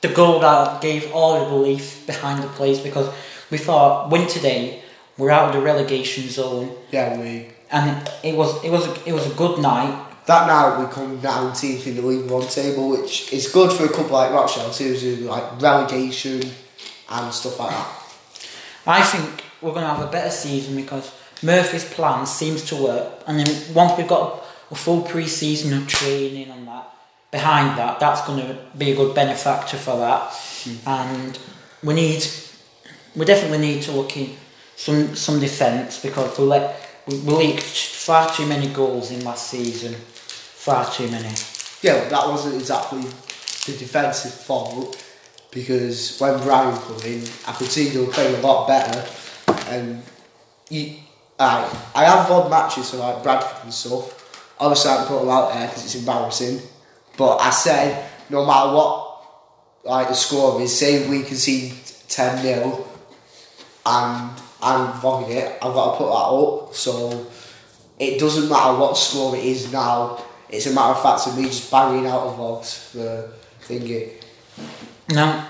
the 0.00 0.08
goal 0.08 0.40
that 0.40 0.80
gave 0.80 1.12
all 1.12 1.38
the 1.44 1.50
belief 1.50 2.06
behind 2.06 2.42
the 2.42 2.48
place 2.48 2.78
because 2.80 3.12
we 3.50 3.58
thought 3.58 4.10
win 4.10 4.26
today, 4.26 4.82
we're 5.18 5.30
out 5.30 5.48
of 5.48 5.54
the 5.54 5.60
relegation 5.60 6.28
zone, 6.28 6.74
Yeah, 6.90 7.18
we. 7.20 7.48
and 7.70 8.08
it 8.24 8.34
was 8.34 8.64
it 8.64 8.70
was 8.70 8.86
a, 8.86 9.08
it 9.08 9.12
was 9.12 9.26
a 9.30 9.34
good 9.34 9.58
night. 9.60 9.94
That 10.26 10.46
night 10.46 10.78
we 10.78 10.92
come 10.92 11.18
19th 11.18 11.86
in 11.86 11.96
the 11.96 12.02
League 12.02 12.30
One 12.30 12.46
table, 12.46 12.90
which 12.90 13.32
is 13.32 13.48
good 13.48 13.72
for 13.72 13.86
a 13.86 13.88
club 13.88 14.10
like 14.10 14.32
Rochdale, 14.32 14.72
who's 14.72 15.02
in 15.02 15.26
like 15.26 15.60
relegation 15.60 16.42
and 17.10 17.34
stuff 17.34 17.58
like 17.58 17.70
that. 17.70 17.98
I 18.86 19.02
think 19.02 19.44
we're 19.60 19.72
going 19.72 19.82
to 19.82 19.94
have 19.94 20.08
a 20.08 20.10
better 20.10 20.30
season 20.30 20.76
because 20.76 21.12
Murphy's 21.42 21.84
plan 21.84 22.26
seems 22.26 22.62
to 22.66 22.76
work, 22.76 23.22
and 23.26 23.38
then 23.38 23.74
once 23.74 23.98
we've 23.98 24.08
got 24.08 24.44
a 24.70 24.74
full 24.74 25.02
pre-season 25.02 25.74
of 25.74 25.88
training 25.88 26.50
and 26.50 26.66
that 26.68 26.88
behind 27.32 27.76
that, 27.78 27.98
that's 27.98 28.24
going 28.26 28.46
to 28.46 28.58
be 28.78 28.92
a 28.92 28.96
good 28.96 29.14
benefactor 29.14 29.76
for 29.76 29.96
that. 29.96 30.30
Mm. 30.30 30.86
And 30.86 31.38
we 31.82 31.94
need, 31.94 32.24
we 33.16 33.24
definitely 33.24 33.58
need 33.58 33.82
to 33.82 33.92
look 33.92 34.16
in 34.16 34.36
some 34.76 35.14
some 35.14 35.38
defence 35.38 36.00
because 36.00 36.38
we 36.38 36.44
let 36.44 36.76
we 37.06 37.14
leaked 37.14 37.62
far 37.62 38.30
too 38.32 38.46
many 38.46 38.68
goals 38.68 39.10
in 39.10 39.24
last 39.24 39.48
season, 39.50 39.94
far 40.62 40.88
too 40.90 41.08
many. 41.08 41.34
Yeah, 41.82 42.08
that 42.08 42.28
wasn't 42.28 42.54
exactly 42.54 43.00
the 43.00 43.76
defensive 43.78 44.32
fault 44.32 44.96
because 45.50 46.18
when 46.20 46.40
Brian 46.42 46.80
came 46.82 47.14
in, 47.14 47.28
I 47.48 47.52
could 47.52 47.66
see 47.66 47.88
they 47.88 47.98
were 47.98 48.12
playing 48.12 48.36
a 48.36 48.40
lot 48.46 48.68
better, 48.68 49.04
and 49.68 50.02
I 50.70 51.02
I 51.94 52.04
have 52.04 52.30
odd 52.30 52.48
matches 52.48 52.90
for 52.90 52.98
like 52.98 53.24
Bradford 53.24 53.64
and 53.64 53.74
stuff. 53.74 54.54
Obviously, 54.60 54.90
I 54.92 54.96
can 54.98 55.06
put 55.06 55.20
them 55.20 55.30
out 55.30 55.52
there 55.52 55.66
because 55.66 55.84
it's 55.84 55.96
embarrassing. 55.96 56.60
But 57.16 57.38
I 57.38 57.50
said 57.50 58.08
no 58.30 58.46
matter 58.46 58.72
what 58.72 59.24
like 59.84 60.08
the 60.08 60.14
score 60.14 60.60
is, 60.62 60.78
say 60.78 61.08
we 61.08 61.24
concede 61.24 61.74
ten 62.08 62.40
0 62.40 62.86
and 63.84 64.30
I'm 64.62 64.92
vogging 65.00 65.30
it, 65.30 65.58
I've 65.60 65.74
got 65.74 65.92
to 65.92 65.98
put 65.98 66.06
that 66.06 66.12
up. 66.14 66.74
So 66.74 67.26
it 67.98 68.20
doesn't 68.20 68.48
matter 68.48 68.78
what 68.78 68.96
score 68.96 69.34
it 69.36 69.44
is 69.44 69.72
now. 69.72 70.24
It's 70.52 70.66
a 70.66 70.72
matter 70.72 70.92
of 70.92 71.02
fact 71.02 71.26
of 71.26 71.36
me 71.36 71.44
just 71.44 71.70
banging 71.70 72.06
out 72.06 72.26
of 72.26 72.36
vogs 72.36 72.90
for 72.90 73.32
thinking. 73.60 74.10
Now, 75.08 75.48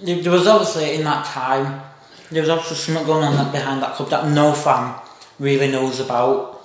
there 0.00 0.32
was 0.32 0.46
obviously 0.46 0.94
in 0.94 1.04
that 1.04 1.26
time 1.26 1.82
there 2.30 2.40
was 2.40 2.48
obviously 2.48 2.76
something 2.76 3.04
going 3.04 3.24
on 3.24 3.52
behind 3.52 3.82
that 3.82 3.94
club 3.94 4.08
that 4.10 4.28
no 4.30 4.52
fan 4.54 4.94
really 5.38 5.70
knows 5.70 6.00
about. 6.00 6.62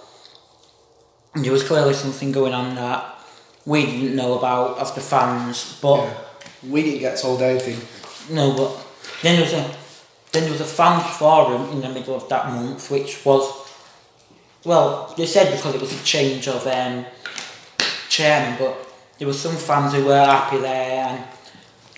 There 1.36 1.52
was 1.52 1.64
clearly 1.64 1.94
something 1.94 2.32
going 2.32 2.54
on 2.54 2.76
that 2.76 3.20
we 3.66 3.86
didn't 3.86 4.16
know 4.16 4.38
about 4.38 4.80
as 4.80 4.94
the 4.94 5.02
fans, 5.02 5.78
but 5.82 6.04
yeah. 6.04 6.14
we 6.70 6.84
didn't 6.84 7.00
get 7.00 7.20
told 7.20 7.42
anything. 7.42 7.80
No, 8.34 8.56
but 8.56 8.78
then 9.22 9.36
there 9.36 9.44
was 9.44 9.54
a 9.54 9.78
then 10.32 10.44
there 10.44 10.52
was 10.52 10.62
a 10.62 10.66
fans 10.66 11.04
forum 11.18 11.70
in 11.72 11.82
the 11.82 11.90
middle 11.90 12.16
of 12.16 12.30
that 12.30 12.48
month, 12.48 12.90
which 12.90 13.26
was 13.26 13.68
well, 14.64 15.14
they 15.18 15.26
said 15.26 15.56
because 15.56 15.76
it 15.76 15.82
was 15.82 15.94
a 16.00 16.04
change 16.04 16.48
of 16.48 16.66
um, 16.66 17.06
chairman, 18.18 18.58
but 18.58 18.76
there 19.18 19.28
were 19.28 19.34
some 19.34 19.56
fans 19.56 19.94
who 19.94 20.06
were 20.06 20.26
happy 20.26 20.58
there 20.58 21.08
and 21.08 21.24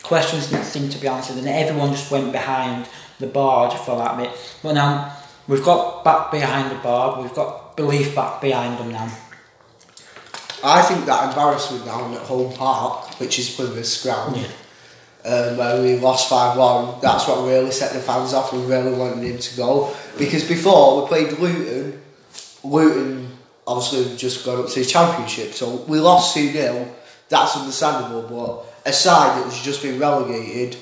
questions 0.04 0.50
didn't 0.50 0.66
seem 0.66 0.90
to 0.90 0.98
be 0.98 1.08
answered, 1.08 1.38
and 1.38 1.48
everyone 1.48 1.92
just 1.92 2.12
went 2.12 2.32
behind 2.32 2.88
the 3.20 3.28
board 3.28 3.72
for 3.74 3.98
that 3.98 4.18
bit. 4.18 4.32
But 4.64 4.74
now 4.74 5.16
we've 5.48 5.64
got 5.64 6.04
back 6.04 6.32
behind 6.32 6.72
the 6.72 6.76
board, 6.76 7.22
we've 7.22 7.34
got 7.34 7.78
belief 7.78 8.16
back 8.16 8.42
behind 8.42 8.78
them 8.80 8.92
now. 8.92 9.10
I 10.64 10.82
think 10.82 11.06
that 11.06 11.30
embarrassment 11.30 11.86
down 11.86 12.14
at 12.14 12.22
home 12.22 12.54
park, 12.54 13.20
which 13.20 13.40
is 13.40 13.50
Plymouth's 13.56 14.04
ground, 14.04 14.36
yeah. 14.36 15.32
um, 15.32 15.58
where 15.58 15.82
we 15.82 15.98
lost 15.98 16.30
5 16.30 16.58
1, 16.58 17.02
that's 17.02 17.28
what 17.28 17.48
really 17.48 17.72
set 17.72 17.94
the 17.94 18.00
fans 18.00 18.34
off. 18.34 18.52
We 18.52 18.66
really 18.66 18.92
wanted 18.92 19.24
him 19.24 19.38
to 19.38 19.56
go. 19.56 19.96
Because 20.18 20.46
before 20.46 21.02
we 21.02 21.08
played 21.08 21.40
Luton, 21.40 22.02
Luton 22.66 23.29
obviously 23.70 24.04
we've 24.04 24.18
just 24.18 24.44
got 24.44 24.60
up 24.60 24.70
to 24.70 24.80
the 24.80 24.86
championship, 24.86 25.54
so 25.54 25.76
we 25.88 26.00
lost 26.00 26.34
2 26.34 26.52
0. 26.52 26.96
That's 27.30 27.56
understandable, 27.56 28.24
but 28.24 28.90
a 28.90 28.92
side 28.92 29.38
that 29.38 29.46
was 29.46 29.62
just 29.62 29.84
been 29.84 30.00
relegated. 30.00 30.76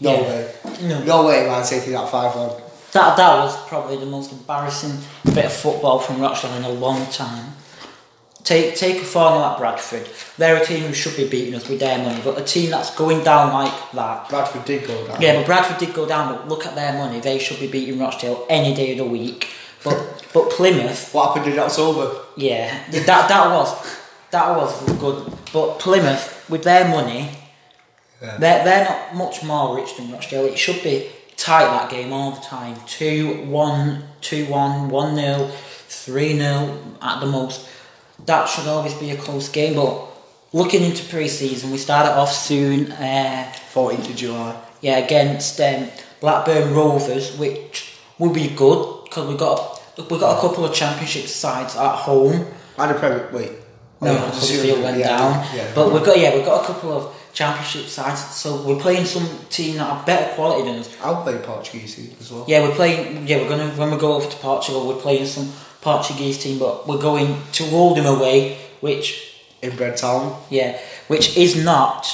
No 0.00 0.14
yeah. 0.14 0.22
way. 0.22 0.54
No. 0.82 1.04
no 1.04 1.26
way 1.26 1.44
am 1.44 1.60
I 1.60 1.66
taking 1.66 1.92
that 1.92 2.08
5 2.08 2.36
1. 2.36 2.62
That, 2.92 3.16
that 3.16 3.38
was 3.38 3.68
probably 3.68 3.96
the 3.96 4.06
most 4.06 4.32
embarrassing 4.32 4.96
bit 5.24 5.44
of 5.44 5.52
football 5.52 5.98
from 5.98 6.20
Rochdale 6.20 6.54
in 6.54 6.64
a 6.64 6.70
long 6.70 7.04
time. 7.10 7.52
Take 8.44 8.76
take 8.76 9.02
a 9.02 9.04
4 9.04 9.30
0 9.30 9.44
at 9.44 9.58
Bradford. 9.58 10.08
They're 10.38 10.62
a 10.62 10.64
team 10.64 10.84
who 10.84 10.94
should 10.94 11.16
be 11.16 11.28
beating 11.28 11.54
us 11.54 11.68
with 11.68 11.80
their 11.80 11.98
money, 11.98 12.20
but 12.24 12.40
a 12.40 12.44
team 12.44 12.70
that's 12.70 12.94
going 12.94 13.24
down 13.24 13.52
like 13.52 13.92
that. 13.92 14.28
Bradford 14.30 14.64
did 14.64 14.86
go 14.86 15.06
down. 15.06 15.20
Yeah, 15.20 15.36
but 15.36 15.46
Bradford 15.46 15.78
did 15.78 15.92
go 15.92 16.06
down, 16.06 16.34
but 16.34 16.48
look 16.48 16.64
at 16.64 16.74
their 16.76 16.92
money. 16.92 17.20
They 17.20 17.40
should 17.40 17.58
be 17.60 17.66
beating 17.66 17.98
Rochdale 17.98 18.46
any 18.48 18.74
day 18.74 18.92
of 18.92 18.98
the 18.98 19.04
week. 19.04 19.48
But 19.90 20.24
but 20.32 20.50
Plymouth. 20.50 21.12
What 21.12 21.36
happened 21.36 21.52
in 21.52 21.58
October? 21.58 22.24
Yeah, 22.36 22.90
that, 22.90 23.28
that 23.28 23.50
was 23.50 23.98
that 24.30 24.56
was 24.56 24.92
good. 24.98 25.32
But 25.52 25.78
Plymouth, 25.78 26.48
with 26.50 26.64
their 26.64 26.88
money, 26.88 27.30
yeah. 28.20 28.36
they're, 28.36 28.64
they're 28.64 28.84
not 28.84 29.14
much 29.14 29.42
more 29.42 29.76
rich 29.76 29.96
than 29.96 30.12
Rochdale. 30.12 30.44
It 30.44 30.58
should 30.58 30.82
be 30.82 31.10
tight 31.36 31.64
that 31.64 31.90
game 31.90 32.12
all 32.12 32.32
the 32.32 32.40
time 32.40 32.76
2 32.86 33.46
1, 33.46 34.04
2 34.20 34.46
1, 34.46 34.88
1 34.88 35.16
0, 35.16 35.50
3 35.88 36.38
0 36.38 36.78
at 37.00 37.20
the 37.20 37.26
most. 37.26 37.68
That 38.26 38.46
should 38.46 38.66
always 38.66 38.94
be 38.94 39.10
a 39.10 39.16
close 39.16 39.48
game. 39.48 39.76
But 39.76 40.06
looking 40.52 40.82
into 40.82 41.04
pre 41.08 41.28
season, 41.28 41.70
we 41.70 41.78
start 41.78 42.06
it 42.06 42.12
off 42.12 42.32
soon. 42.32 42.92
Uh, 42.92 43.52
14th 43.72 44.10
of 44.10 44.16
July. 44.16 44.60
Yeah, 44.80 44.98
against 44.98 45.60
um, 45.60 45.88
Blackburn 46.20 46.74
Rovers, 46.74 47.36
which 47.38 47.94
will 48.18 48.32
be 48.32 48.48
good 48.48 49.04
because 49.04 49.28
we've 49.28 49.38
got, 49.38 49.77
we've 49.98 50.20
got 50.20 50.38
a 50.38 50.40
couple 50.40 50.64
of 50.64 50.74
championship 50.74 51.26
sides 51.26 51.76
at 51.76 51.96
home. 51.96 52.46
And 52.76 52.90
a 52.90 52.94
Premier 52.94 53.28
Wait. 53.32 53.52
No, 54.00 54.12
oh, 54.12 54.16
Huddersfield 54.16 54.82
went 54.82 54.98
yeah, 54.98 55.08
down. 55.08 55.46
Yeah. 55.54 55.72
But 55.74 55.92
we've 55.92 56.04
got 56.04 56.18
yeah, 56.18 56.34
we've 56.34 56.44
got 56.44 56.62
a 56.62 56.66
couple 56.66 56.92
of 56.92 57.30
championship 57.32 57.86
sides, 57.86 58.20
so 58.34 58.62
we're 58.62 58.80
playing 58.80 59.04
some 59.04 59.28
team 59.50 59.76
that 59.76 59.90
are 59.90 60.06
better 60.06 60.34
quality 60.34 60.70
than 60.70 60.80
us. 60.80 60.96
I'll 61.02 61.22
play 61.22 61.36
Portuguese 61.38 61.98
as 62.20 62.30
well. 62.30 62.44
Yeah, 62.46 62.62
we're 62.62 62.74
playing. 62.74 63.26
Yeah, 63.26 63.38
we're 63.38 63.48
gonna 63.48 63.70
when 63.70 63.90
we 63.90 63.98
go 63.98 64.14
over 64.14 64.30
to 64.30 64.36
Portugal, 64.36 64.86
we're 64.86 65.00
playing 65.00 65.26
some 65.26 65.52
Portuguese 65.80 66.38
team, 66.40 66.60
but 66.60 66.86
we're 66.86 67.02
going 67.02 67.42
to 67.52 67.64
Oldham 67.70 68.06
away, 68.06 68.58
which 68.80 69.36
inbred 69.62 69.96
town. 69.96 70.40
Yeah, 70.48 70.78
which 71.08 71.36
is 71.36 71.62
not 71.64 72.06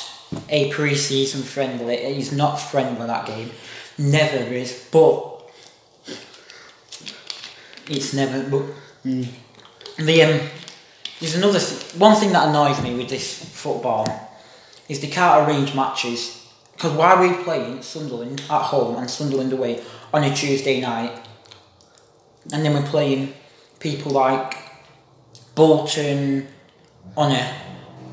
a 0.48 0.70
pre-season 0.72 1.42
friendly. 1.42 1.94
It 1.94 2.16
is 2.16 2.32
not 2.32 2.56
friendly 2.56 3.06
that 3.06 3.26
game. 3.26 3.50
Never 3.98 4.36
is, 4.36 4.88
but 4.90 5.33
it's 7.88 8.14
never. 8.14 8.48
But 8.48 8.62
mm. 9.04 9.28
the 9.98 10.22
um, 10.22 10.40
there's 11.20 11.36
another 11.36 11.58
th- 11.58 11.94
one 11.94 12.16
thing 12.16 12.32
that 12.32 12.48
annoys 12.48 12.82
me 12.82 12.94
with 12.96 13.08
this 13.08 13.44
football 13.44 14.06
is 14.88 15.00
they 15.00 15.08
can't 15.08 15.48
arrange 15.48 15.74
matches. 15.74 16.40
Because 16.72 16.92
why 16.92 17.12
are 17.12 17.22
we 17.22 17.42
playing 17.44 17.82
Sunderland 17.82 18.40
at 18.50 18.62
home 18.62 18.96
and 18.96 19.08
Sunderland 19.08 19.52
away 19.52 19.82
on 20.12 20.24
a 20.24 20.34
Tuesday 20.34 20.80
night, 20.80 21.12
and 22.52 22.64
then 22.64 22.74
we're 22.74 22.82
playing 22.88 23.32
people 23.78 24.12
like 24.12 24.56
Bolton 25.54 26.48
on 27.16 27.32
a 27.32 27.56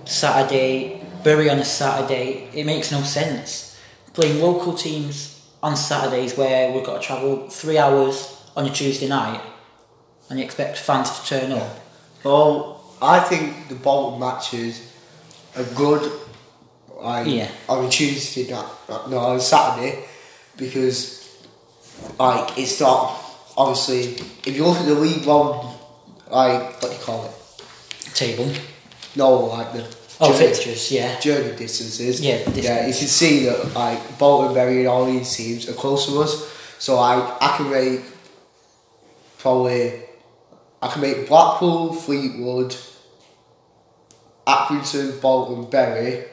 Saturday, 0.06 1.04
Bury 1.24 1.50
on 1.50 1.58
a 1.60 1.66
Saturday? 1.66 2.50
It 2.54 2.66
makes 2.66 2.92
no 2.92 3.02
sense. 3.02 3.80
Playing 4.14 4.42
local 4.42 4.74
teams 4.74 5.50
on 5.64 5.76
Saturdays 5.76 6.38
where 6.38 6.72
we've 6.72 6.86
got 6.86 7.02
to 7.02 7.08
travel 7.08 7.50
three 7.50 7.78
hours 7.78 8.42
on 8.56 8.66
a 8.66 8.70
Tuesday 8.70 9.08
night, 9.08 9.42
and 10.32 10.40
you 10.40 10.46
expect 10.46 10.78
fans 10.78 11.20
to 11.20 11.26
turn 11.28 11.52
up. 11.52 11.80
Well, 12.24 12.82
I 13.02 13.20
think 13.20 13.68
the 13.68 13.76
Bolton 13.76 14.22
matches 14.22 14.82
are 15.58 15.64
good 15.76 16.10
like, 17.00 17.28
yeah. 17.28 17.50
on 17.68 17.86
a 17.86 17.90
Tuesday 17.90 18.50
night, 18.50 18.72
no, 19.10 19.18
on 19.18 19.42
Saturday, 19.42 20.06
because 20.56 21.20
like 22.18 22.58
it's 22.58 22.80
not 22.80 23.20
obviously 23.58 24.14
if 24.46 24.56
you 24.56 24.66
look 24.66 24.78
at 24.78 24.86
the 24.86 24.96
League 24.96 25.26
One, 25.26 25.76
like 26.30 26.82
what 26.82 26.92
do 26.92 26.98
you 26.98 27.04
call 27.04 27.26
it? 27.26 28.14
Table. 28.14 28.52
No, 29.16 29.46
like 29.46 29.74
the 29.74 29.96
oh 30.22 30.32
journey, 30.32 30.48
fixtures, 30.48 30.92
yeah. 30.92 31.20
Journey 31.20 31.58
distances. 31.58 32.22
Yeah, 32.22 32.38
distance. 32.38 32.64
yeah. 32.64 32.88
You 32.88 32.94
can 32.94 33.08
see 33.08 33.46
that 33.46 33.74
like 33.74 34.18
Bolton, 34.18 34.54
Bury, 34.54 34.80
and 34.80 34.88
all 34.88 35.06
these 35.06 35.36
teams 35.36 35.68
are 35.68 35.74
close 35.74 36.06
to 36.06 36.22
us, 36.22 36.50
so 36.80 36.98
I 36.98 37.38
I 37.42 37.58
can 37.58 37.70
make 37.70 38.02
probably 39.40 40.04
I 40.82 40.88
can 40.88 41.02
make 41.02 41.28
Blackpool, 41.28 41.94
Fleetwood, 41.94 42.76
Accrington, 44.48 45.22
Bolton, 45.22 45.70
Bury, 45.70 46.26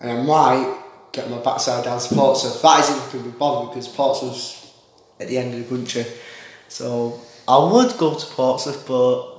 and 0.00 0.10
I 0.10 0.22
might 0.22 0.78
get 1.12 1.30
my 1.30 1.38
backside 1.38 1.84
down 1.84 1.98
to 1.98 2.14
Portsmouth. 2.14 2.60
That 2.62 2.80
isn't 2.80 3.12
going 3.12 3.24
to 3.24 3.30
be 3.30 3.38
bothered 3.38 3.70
because 3.70 3.88
Portsmouth's 3.88 4.72
at 5.18 5.28
the 5.28 5.38
end 5.38 5.54
of 5.54 5.60
the 5.60 5.76
country. 5.76 6.04
So 6.68 7.20
I 7.46 7.58
would 7.58 7.96
go 7.96 8.14
to 8.14 8.26
Portsmouth, 8.26 8.86
but 8.86 9.36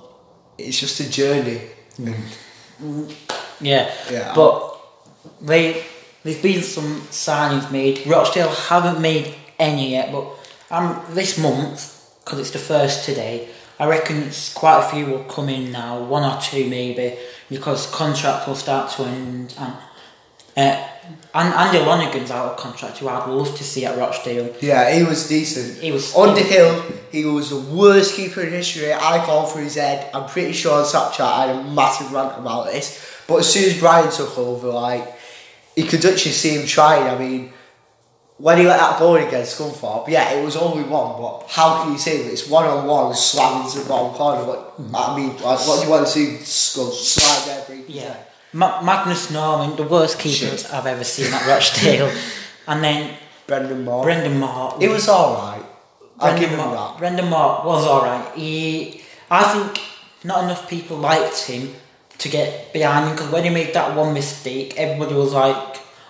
it's 0.57 0.79
just 0.79 0.99
a 0.99 1.09
journey. 1.09 1.61
Mm. 1.97 3.15
Yeah, 3.61 3.93
yeah. 4.09 4.33
But 4.35 4.77
they 5.41 5.85
there's 6.23 6.41
been 6.41 6.63
some 6.63 7.01
signings 7.11 7.71
made. 7.71 8.05
Rochdale 8.07 8.49
haven't 8.49 9.01
made 9.01 9.35
any 9.57 9.91
yet, 9.91 10.11
but 10.11 10.27
um, 10.71 11.05
this 11.11 11.37
month 11.37 11.95
because 12.23 12.39
it's 12.39 12.51
the 12.51 12.59
first 12.59 13.05
today. 13.05 13.49
I 13.79 13.87
reckon 13.87 14.29
quite 14.55 14.79
a 14.85 14.89
few 14.89 15.05
will 15.05 15.23
come 15.23 15.49
in 15.49 15.71
now, 15.71 16.03
one 16.03 16.23
or 16.23 16.39
two 16.41 16.69
maybe, 16.69 17.17
because 17.49 17.89
contract 17.91 18.47
will 18.47 18.55
start 18.55 18.91
to 18.93 19.03
end. 19.03 19.55
And 19.57 19.73
uh, 20.57 20.85
and 21.33 21.53
Andy 21.53 21.79
Lonergan's 21.79 22.31
out 22.31 22.51
of 22.51 22.57
contract, 22.57 22.97
who 22.97 23.07
I'd 23.07 23.27
love 23.29 23.55
to 23.55 23.63
see 23.63 23.85
at 23.85 23.97
Rochdale. 23.97 24.55
Yeah, 24.61 24.91
he 24.91 25.03
was 25.03 25.27
decent. 25.27 25.77
He 25.81 25.91
was- 25.91 26.15
Underhill. 26.15 26.83
He 27.11 27.25
was 27.25 27.49
the 27.51 27.59
worst 27.75 28.15
keeper 28.15 28.41
in 28.41 28.51
history. 28.51 28.93
I 28.93 29.23
called 29.25 29.51
for 29.51 29.59
his 29.59 29.75
head. 29.75 30.09
I'm 30.13 30.27
pretty 30.29 30.51
sure 30.53 30.77
on 30.79 30.85
Snapchat 30.85 31.21
I 31.21 31.47
had 31.47 31.55
a 31.55 31.63
massive 31.63 32.11
rant 32.11 32.37
about 32.37 32.65
this. 32.65 33.03
But 33.27 33.37
as 33.37 33.51
soon 33.51 33.63
as 33.65 33.79
Brian 33.79 34.11
took 34.11 34.37
over, 34.37 34.67
like 34.69 35.15
you 35.75 35.85
could 35.85 36.03
actually 36.05 36.31
see 36.33 36.55
him 36.59 36.67
trying. 36.67 37.03
I 37.07 37.17
mean, 37.17 37.53
when 38.39 38.57
he 38.57 38.65
let 38.65 38.77
that 38.79 38.97
go 38.99 39.15
in 39.15 39.27
against 39.27 39.59
Scunthorpe, 39.59 40.07
yeah, 40.07 40.31
it 40.31 40.43
was 40.43 40.55
only 40.55 40.83
one. 40.83 41.21
But 41.21 41.45
how 41.49 41.83
can 41.83 41.91
you 41.91 41.97
say 41.99 42.23
that 42.23 42.31
it's 42.31 42.47
one 42.47 42.65
on 42.65 42.87
one 42.87 43.13
slamming 43.13 43.69
to 43.71 43.79
the 43.79 43.89
bottom 43.89 44.15
corner? 44.15 44.45
But 44.45 44.73
I 44.97 45.15
mean, 45.15 45.29
like, 45.35 45.59
what 45.67 45.79
do 45.79 45.85
you 45.85 45.91
want 45.91 46.07
to 46.07 46.11
see? 46.11 46.37
Scud 46.37 46.93
slide 46.93 47.53
there, 47.53 47.65
break 47.67 47.87
his 47.87 47.97
Yeah. 47.97 48.15
Ma- 48.53 48.81
Magnus 48.81 49.29
Norman, 49.29 49.75
the 49.75 49.83
worst 49.83 50.17
keeper 50.19 50.55
Shit. 50.57 50.73
I've 50.73 50.85
ever 50.87 51.03
seen 51.03 51.31
at 51.33 51.45
Rochdale. 51.45 52.11
and 52.67 52.83
then 52.83 53.13
Brendan 53.45 53.83
Moore. 53.83 54.03
Brendan 54.03 54.39
Moore. 54.39 54.77
it 54.79 54.89
was 54.89 55.07
all 55.09 55.35
right. 55.35 55.63
I'll 56.19 56.37
give 56.39 56.49
Brendan 56.49 56.59
him 56.59 56.65
Moore, 56.65 56.75
that. 56.75 56.97
Brendan 56.97 57.29
Moore 57.29 57.61
was 57.65 57.85
alright. 57.85 58.35
He, 58.35 59.01
I 59.29 59.43
think 59.53 59.81
not 60.23 60.45
enough 60.45 60.69
people 60.69 60.97
liked 60.97 61.43
him 61.45 61.73
to 62.19 62.29
get 62.29 62.73
behind 62.73 63.07
him 63.09 63.15
because 63.15 63.31
when 63.31 63.43
he 63.43 63.49
made 63.49 63.73
that 63.73 63.95
one 63.95 64.13
mistake, 64.13 64.75
everybody 64.77 65.13
was 65.15 65.33
like, 65.33 65.68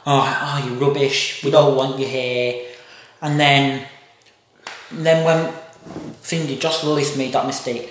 "Oh, 0.10 0.26
oh 0.26 0.58
you 0.66 0.72
rubbish. 0.84 1.44
We 1.44 1.52
don't 1.52 1.76
want 1.80 2.00
you 2.02 2.08
here." 2.08 2.66
And 3.22 3.40
then, 3.40 3.86
and 4.92 5.06
then 5.06 5.24
when 5.28 5.40
thingy 6.24 6.60
Josh 6.60 6.82
Lillis 6.82 7.18
made 7.18 7.34
that 7.34 7.46
mistake, 7.46 7.90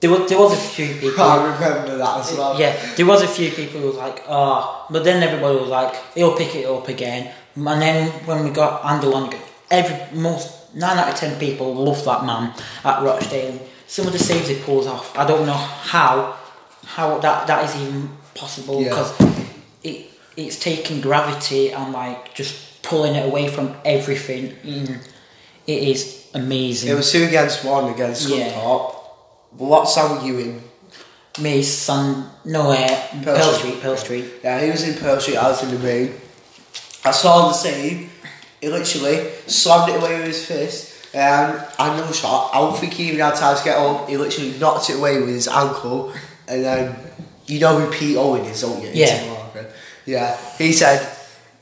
there 0.00 0.10
was 0.10 0.28
there 0.28 0.38
was 0.38 0.52
a 0.52 0.62
few 0.76 0.94
people. 1.02 1.22
I 1.22 1.36
remember 1.54 1.96
that 1.98 2.14
as 2.20 2.32
well. 2.36 2.58
Yeah, 2.58 2.72
there 2.96 3.06
was 3.06 3.22
a 3.22 3.28
few 3.28 3.50
people 3.50 3.80
who 3.80 3.88
was 3.88 3.96
like, 3.96 4.22
oh, 4.28 4.86
but 4.90 5.04
then 5.04 5.22
everybody 5.22 5.58
was 5.58 5.68
like, 5.68 5.94
he'll 6.14 6.36
pick 6.36 6.54
it 6.56 6.66
up 6.66 6.88
again. 6.88 7.30
And 7.56 7.82
then 7.82 8.10
when 8.26 8.44
we 8.44 8.50
got 8.50 8.84
Andy 8.84 9.06
Lonergan, 9.06 9.40
every 9.70 9.96
most 10.18 10.74
nine 10.74 10.96
out 10.98 11.08
of 11.12 11.16
ten 11.16 11.38
people 11.38 11.74
love 11.74 12.04
that 12.04 12.24
man 12.24 12.52
at 12.84 13.02
Rochdale. 13.02 13.60
Some 13.86 14.06
of 14.06 14.12
the 14.12 14.18
saves 14.20 14.48
he 14.48 14.54
pulls 14.56 14.86
off, 14.86 15.16
I 15.18 15.26
don't 15.26 15.44
know 15.46 15.52
how 15.52 16.36
how 16.86 17.18
that 17.18 17.46
that 17.46 17.64
is 17.68 17.76
even 17.82 18.08
possible 18.34 18.80
Yeah. 18.80 18.88
because 18.88 19.12
it 19.82 20.09
it's 20.46 20.58
taking 20.58 21.00
gravity 21.00 21.70
and 21.72 21.92
like 21.92 22.34
just 22.34 22.82
pulling 22.82 23.14
it 23.14 23.26
away 23.26 23.48
from 23.48 23.74
everything. 23.84 24.52
Mm, 24.64 24.98
It 25.66 25.82
is 25.88 26.28
amazing. 26.34 26.90
It 26.90 26.94
was 26.94 27.10
two 27.12 27.24
against 27.24 27.64
one 27.64 27.92
against 27.92 28.28
Yeah. 28.28 28.50
Scunthorpe. 28.52 28.94
But 29.58 29.64
what 29.64 29.88
Sam 29.88 30.24
you 30.24 30.38
in? 30.38 30.62
me, 31.40 31.62
son, 31.62 32.28
no, 32.44 32.70
uh, 32.72 32.88
Pearl 33.22 33.36
Pearl 33.36 33.52
Street. 33.52 33.54
Street, 33.54 33.82
Pearl 33.82 33.96
Street. 33.96 34.24
Yeah, 34.44 34.60
he 34.64 34.70
was 34.70 34.82
in 34.86 34.94
Pearl 34.94 35.20
Street, 35.20 35.36
I 35.36 35.48
was 35.48 35.62
in 35.62 35.70
the 35.70 35.78
main. 35.78 36.12
I 37.04 37.12
saw 37.12 37.48
the 37.48 37.54
save. 37.54 38.10
He 38.60 38.68
literally 38.68 39.30
slammed 39.46 39.90
it 39.92 39.96
away 40.00 40.16
with 40.18 40.26
his 40.26 40.44
fist. 40.44 41.14
Um, 41.14 41.60
and 41.78 41.96
no 41.98 42.12
shot. 42.12 42.50
I 42.52 42.58
don't 42.58 42.76
think 42.76 42.92
he 42.92 43.08
even 43.08 43.20
had 43.20 43.34
time 43.36 43.56
to 43.56 43.64
get 43.64 43.76
up. 43.78 44.08
He 44.08 44.16
literally 44.16 44.58
knocked 44.58 44.90
it 44.90 44.96
away 44.96 45.18
with 45.18 45.28
his 45.30 45.48
ankle. 45.48 46.12
And 46.46 46.64
then, 46.64 46.96
you 47.46 47.58
know 47.60 47.78
who 47.78 47.90
Pete 47.90 48.16
Owen 48.16 48.44
is, 48.44 48.60
don't 48.60 48.82
you? 48.82 48.90
Yeah. 48.92 49.39
Yeah. 50.10 50.36
He 50.58 50.72
said, 50.72 51.16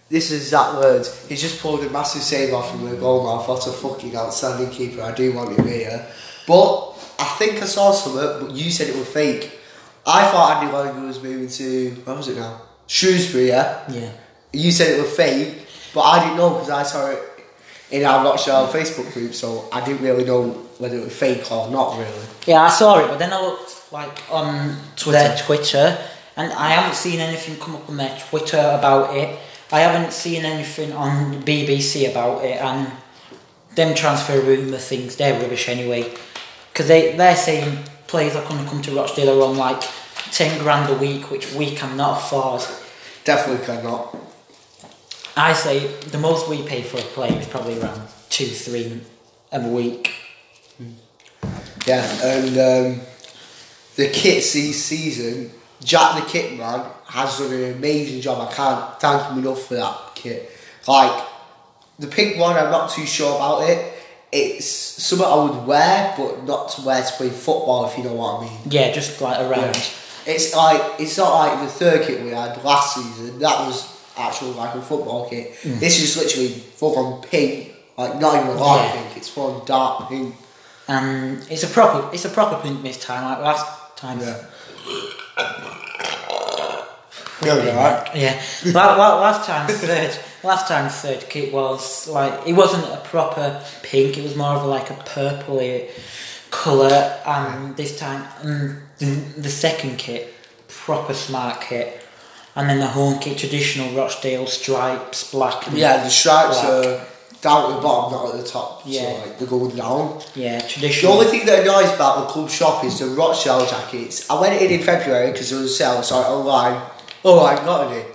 this 0.08 0.30
is 0.30 0.50
that 0.52 0.74
words. 0.74 1.26
He's 1.28 1.42
just 1.42 1.60
pulled 1.60 1.84
a 1.84 1.90
massive 1.90 2.22
save 2.22 2.54
off 2.54 2.72
him 2.72 2.82
with 2.82 2.94
a 2.94 2.96
goal 2.96 3.24
mouth. 3.24 3.46
What 3.46 3.66
a 3.66 3.72
fucking 3.72 4.16
outstanding 4.16 4.70
keeper. 4.70 5.02
I 5.02 5.14
do 5.14 5.34
want 5.34 5.56
him 5.58 5.66
here. 5.66 6.06
But 6.46 6.94
I 7.18 7.24
think 7.38 7.62
I 7.62 7.66
saw 7.66 7.92
something, 7.92 8.46
but 8.46 8.56
you 8.56 8.70
said 8.70 8.88
it 8.88 8.96
was 8.96 9.08
fake. 9.08 9.58
I 10.06 10.26
thought 10.30 10.56
Andy 10.56 10.72
Lonergan 10.72 11.06
was 11.06 11.22
moving 11.22 11.48
to, 11.48 11.90
where 12.04 12.16
was 12.16 12.28
it 12.28 12.38
now? 12.38 12.62
Shrewsbury, 12.86 13.48
yeah? 13.48 13.84
Yeah. 13.90 14.10
You 14.54 14.72
said 14.72 14.98
it 14.98 15.02
was 15.02 15.14
fake, 15.14 15.66
but 15.92 16.00
I 16.00 16.24
didn't 16.24 16.38
know 16.38 16.54
because 16.54 16.70
I 16.70 16.84
saw 16.84 17.10
it 17.10 17.20
in 17.90 18.06
our 18.06 18.24
Rochdale 18.24 18.68
Facebook 18.68 19.12
group, 19.12 19.34
so 19.34 19.68
I 19.70 19.84
didn't 19.84 20.02
really 20.02 20.24
know 20.24 20.48
whether 20.78 20.96
it 20.96 21.04
was 21.04 21.14
fake 21.14 21.52
or 21.52 21.70
not 21.70 21.98
really. 21.98 22.26
Yeah, 22.46 22.62
I 22.62 22.70
saw 22.70 22.98
it, 23.00 23.08
but 23.08 23.18
then 23.18 23.30
I 23.30 23.42
looked 23.42 23.92
like 23.92 24.22
on 24.30 24.74
Twitter. 24.96 25.36
Twitter, 25.44 25.98
and 26.38 26.52
I 26.52 26.70
haven't 26.70 26.94
seen 26.94 27.18
anything 27.18 27.56
come 27.58 27.74
up 27.74 27.88
on 27.90 27.96
their 27.96 28.16
Twitter 28.28 28.58
about 28.78 29.14
it. 29.16 29.36
I 29.72 29.80
haven't 29.80 30.12
seen 30.12 30.44
anything 30.44 30.92
on 30.92 31.42
BBC 31.42 32.08
about 32.08 32.44
it, 32.44 32.60
and 32.60 32.90
them 33.74 33.94
transfer 33.94 34.40
rumour 34.40 34.78
things, 34.78 35.16
they're 35.16 35.38
rubbish 35.38 35.68
anyway. 35.68 36.10
Because 36.72 36.86
they, 36.86 37.16
they're 37.16 37.36
saying 37.36 37.78
players 38.06 38.36
are 38.36 38.48
going 38.48 38.62
to 38.62 38.70
come 38.70 38.80
to 38.82 38.94
Rochdale 38.94 39.42
are 39.42 39.48
on 39.48 39.56
like 39.56 39.82
10 40.30 40.60
grand 40.60 40.88
a 40.90 40.94
week, 40.94 41.28
which 41.30 41.52
we 41.54 41.74
cannot 41.74 42.18
afford. 42.18 42.62
Definitely 43.24 43.66
cannot. 43.66 44.16
I 45.36 45.52
say 45.52 45.86
the 45.86 46.18
most 46.18 46.48
we 46.48 46.62
pay 46.62 46.82
for 46.82 46.98
a 46.98 47.02
player 47.02 47.38
is 47.38 47.48
probably 47.48 47.80
around 47.80 48.00
two, 48.30 48.46
three 48.46 49.00
a 49.50 49.68
week. 49.68 50.12
Yeah, 51.84 52.04
and 52.22 52.48
um, 52.48 53.00
the 53.96 54.08
kits 54.10 54.52
this 54.52 54.84
season, 54.84 55.50
Jack 55.82 56.16
the 56.22 56.28
Kit 56.30 56.58
Man 56.58 56.84
has 57.06 57.38
done 57.38 57.52
an 57.52 57.72
amazing 57.76 58.20
job. 58.20 58.46
I 58.48 58.52
can't 58.52 59.00
thank 59.00 59.30
him 59.30 59.38
enough 59.38 59.62
for 59.66 59.74
that 59.74 59.96
kit. 60.14 60.50
Like 60.86 61.24
the 61.98 62.06
pink 62.06 62.38
one, 62.38 62.56
I'm 62.56 62.70
not 62.70 62.90
too 62.90 63.06
sure 63.06 63.36
about 63.36 63.68
it. 63.68 63.94
It's 64.30 64.66
something 64.66 65.26
I 65.26 65.34
would 65.36 65.66
wear, 65.66 66.14
but 66.18 66.44
not 66.44 66.68
to 66.72 66.82
wear 66.82 67.02
to 67.02 67.12
play 67.12 67.30
football, 67.30 67.88
if 67.88 67.96
you 67.96 68.04
know 68.04 68.12
what 68.14 68.40
I 68.40 68.44
mean. 68.44 68.58
Yeah, 68.68 68.90
just 68.92 69.20
like 69.20 69.40
around. 69.40 69.76
It's 70.26 70.54
like 70.54 71.00
it's 71.00 71.16
not 71.16 71.32
like 71.34 71.60
the 71.60 71.68
third 71.72 72.06
kit 72.06 72.22
we 72.22 72.30
had 72.30 72.62
last 72.62 72.96
season. 72.96 73.38
That 73.38 73.66
was 73.66 73.88
actual 74.18 74.50
like 74.50 74.74
a 74.74 74.82
football 74.82 75.28
kit. 75.30 75.54
Hmm. 75.62 75.78
This 75.78 76.02
is 76.02 76.16
literally 76.22 76.48
full 76.48 76.98
on 76.98 77.22
pink, 77.22 77.72
like 77.96 78.20
not 78.20 78.34
even 78.42 78.56
light 78.58 78.82
Yeah. 78.94 79.02
pink. 79.02 79.16
It's 79.16 79.28
full 79.28 79.60
on 79.60 79.64
dark 79.66 80.08
pink. 80.10 80.34
and 80.88 81.46
it's 81.50 81.62
a 81.62 81.66
proper 81.68 82.12
it's 82.14 82.24
a 82.24 82.30
proper 82.30 82.60
pink 82.62 82.82
this 82.82 82.98
time 83.02 83.22
like 83.24 83.38
last 83.44 83.96
time 83.96 84.20
Yeah. 84.20 84.42
You're 87.44 87.52
alright. 87.70 88.16
yeah 88.16 88.42
la- 88.66 88.96
la- 88.96 89.20
last 89.20 89.46
time 89.46 89.68
third 89.68 90.18
last 90.42 90.66
time 90.66 90.90
third 90.90 91.28
kit 91.30 91.52
was 91.52 92.08
like 92.08 92.34
it 92.46 92.52
wasn't 92.54 92.84
a 92.92 92.96
proper 93.04 93.62
pink 93.82 94.18
it 94.18 94.24
was 94.24 94.34
more 94.36 94.54
of 94.56 94.64
like 94.66 94.90
a 94.90 94.94
purpley 94.94 95.88
colour 96.50 97.16
and 97.24 97.76
this 97.76 97.96
time 97.98 98.24
mm, 98.42 98.80
the, 98.98 99.06
the 99.40 99.48
second 99.48 99.98
kit 99.98 100.34
proper 100.66 101.14
smart 101.14 101.60
kit 101.60 102.02
and 102.56 102.68
then 102.68 102.80
the 102.80 102.88
home 102.88 103.20
kit 103.20 103.38
traditional 103.38 103.88
Rochdale 103.94 104.46
stripes 104.48 105.30
black 105.30 105.66
and 105.68 105.78
Yeah, 105.78 106.02
the 106.02 106.10
stripes 106.10 106.60
black. 106.60 106.86
are 106.86 107.00
down 107.40 107.70
at 107.70 107.76
the 107.76 107.82
bottom, 107.82 108.12
not 108.12 108.34
at 108.34 108.40
the 108.42 108.48
top. 108.48 108.82
Yeah. 108.84 109.02
So 109.02 109.20
like 109.28 109.38
they're 109.38 109.48
going 109.48 109.76
down. 109.76 110.20
yeah 110.34 110.60
traditional. 110.60 111.12
The 111.12 111.18
only 111.18 111.30
thing 111.38 111.46
that 111.46 111.60
annoys 111.62 111.94
about 111.94 112.26
the 112.26 112.32
club 112.32 112.50
shop 112.50 112.84
is 112.84 112.98
the 112.98 113.06
Rochdale 113.06 113.64
jackets. 113.66 114.28
I 114.30 114.40
went 114.40 114.60
in 114.60 114.70
in 114.70 114.82
February 114.82 115.30
because 115.32 115.50
there 115.50 115.60
was 115.60 115.70
a 115.70 115.74
sale, 115.74 116.02
so 116.02 116.16
I 116.16 116.24
online. 116.28 116.82
Oh, 117.24 117.40
I 117.40 117.54
got 117.56 117.92
it. 117.92 118.06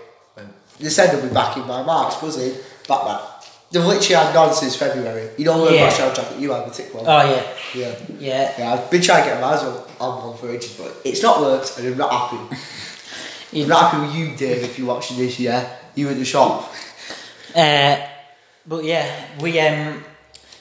They 0.79 0.89
said 0.89 1.11
they'll 1.15 1.25
be 1.27 1.33
back 1.33 1.55
in 1.55 1.65
by 1.67 1.83
March, 1.83 2.19
buzzing. 2.19 2.53
Back 2.87 3.05
back. 3.05 3.21
They've 3.71 3.83
literally 3.83 4.15
had 4.15 4.33
none 4.35 4.53
since 4.53 4.75
February. 4.75 5.29
You 5.37 5.45
don't 5.45 5.61
wear 5.61 5.73
Yeah. 5.73 5.85
Rochdale 5.87 6.13
jacket 6.13 6.39
you 6.39 6.51
had, 6.51 6.65
the 6.67 6.71
thick 6.71 6.93
one. 6.93 7.05
oh 7.07 7.23
yeah 7.33 7.43
yeah. 7.73 7.95
yeah 8.19 8.53
Yeah, 8.59 8.73
I've 8.73 8.91
been 8.91 9.01
trying 9.01 9.23
to 9.23 9.29
get 9.29 9.41
mine 9.41 9.57
on, 9.57 9.83
on 9.99 10.27
one 10.29 10.37
for 10.37 10.51
ages, 10.51 10.75
but 10.77 10.95
it's 11.05 11.23
not 11.23 11.39
worked, 11.41 11.77
and 11.79 11.87
I'm 11.87 11.97
not 11.97 12.11
happy. 12.11 12.57
You- 13.51 13.63
I'm 13.63 13.69
not 13.69 13.91
happy 13.91 14.07
with 14.07 14.15
you, 14.15 14.35
Dave, 14.35 14.63
if 14.63 14.79
you're 14.79 14.87
watching 14.87 15.17
this, 15.17 15.39
yeah? 15.39 15.75
You 15.95 16.09
in 16.09 16.17
the 16.17 16.25
shop. 16.25 16.73
Uh, 17.55 17.97
but 18.65 18.83
yeah, 18.83 19.25
we 19.41 19.59
um, 19.59 20.03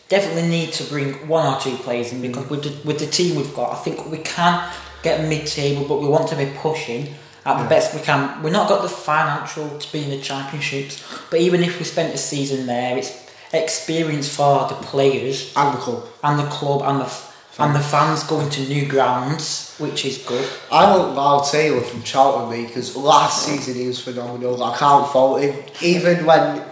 definitely 0.08 0.48
need 0.48 0.72
to 0.74 0.84
bring 0.84 1.26
one 1.28 1.46
or 1.54 1.60
two 1.60 1.76
players 1.76 2.12
in 2.12 2.20
because 2.22 2.48
with 2.50 2.62
the, 2.64 2.86
with 2.86 2.98
the 2.98 3.06
team 3.06 3.36
we've 3.36 3.54
got, 3.54 3.72
I 3.72 3.76
think 3.76 4.10
we 4.10 4.18
can 4.18 4.70
get 5.02 5.28
mid-table, 5.28 5.86
but 5.88 6.00
we 6.00 6.06
want 6.08 6.28
to 6.28 6.36
be 6.36 6.46
pushing 6.56 7.14
at 7.44 7.60
the 7.62 7.68
best 7.68 7.94
we 7.94 8.00
can. 8.00 8.40
We've 8.42 8.52
not 8.52 8.68
got 8.68 8.82
the 8.82 8.88
financial 8.88 9.78
to 9.78 9.92
be 9.92 10.04
in 10.04 10.10
the 10.10 10.20
championships, 10.20 11.02
but 11.30 11.40
even 11.40 11.62
if 11.62 11.78
we 11.78 11.84
spent 11.84 12.14
a 12.14 12.18
season 12.18 12.66
there, 12.66 12.96
it's 12.98 13.20
experience 13.52 14.34
for 14.34 14.66
the 14.68 14.74
players 14.76 15.52
And 15.56 15.74
the 15.74 15.78
club. 15.80 16.04
and 16.24 16.38
the 16.38 16.46
club 16.46 16.82
and 16.84 17.00
the 17.00 17.04
f- 17.04 17.28
and 17.58 17.74
the 17.74 17.80
fans 17.80 18.24
going 18.24 18.48
to 18.48 18.62
new 18.66 18.86
grounds, 18.88 19.74
which 19.78 20.06
is 20.06 20.16
good. 20.18 20.48
I 20.70 20.96
want 20.96 21.14
Lyle 21.14 21.42
Taylor 21.42 21.82
from 21.82 22.02
Charlton, 22.02 22.48
me, 22.50 22.66
because 22.66 22.96
last 22.96 23.44
season 23.44 23.74
he 23.74 23.86
was 23.86 24.00
phenomenal. 24.00 24.62
I 24.64 24.74
can't 24.78 25.06
fault 25.12 25.42
him. 25.42 25.54
Even 25.82 26.24
when 26.24 26.62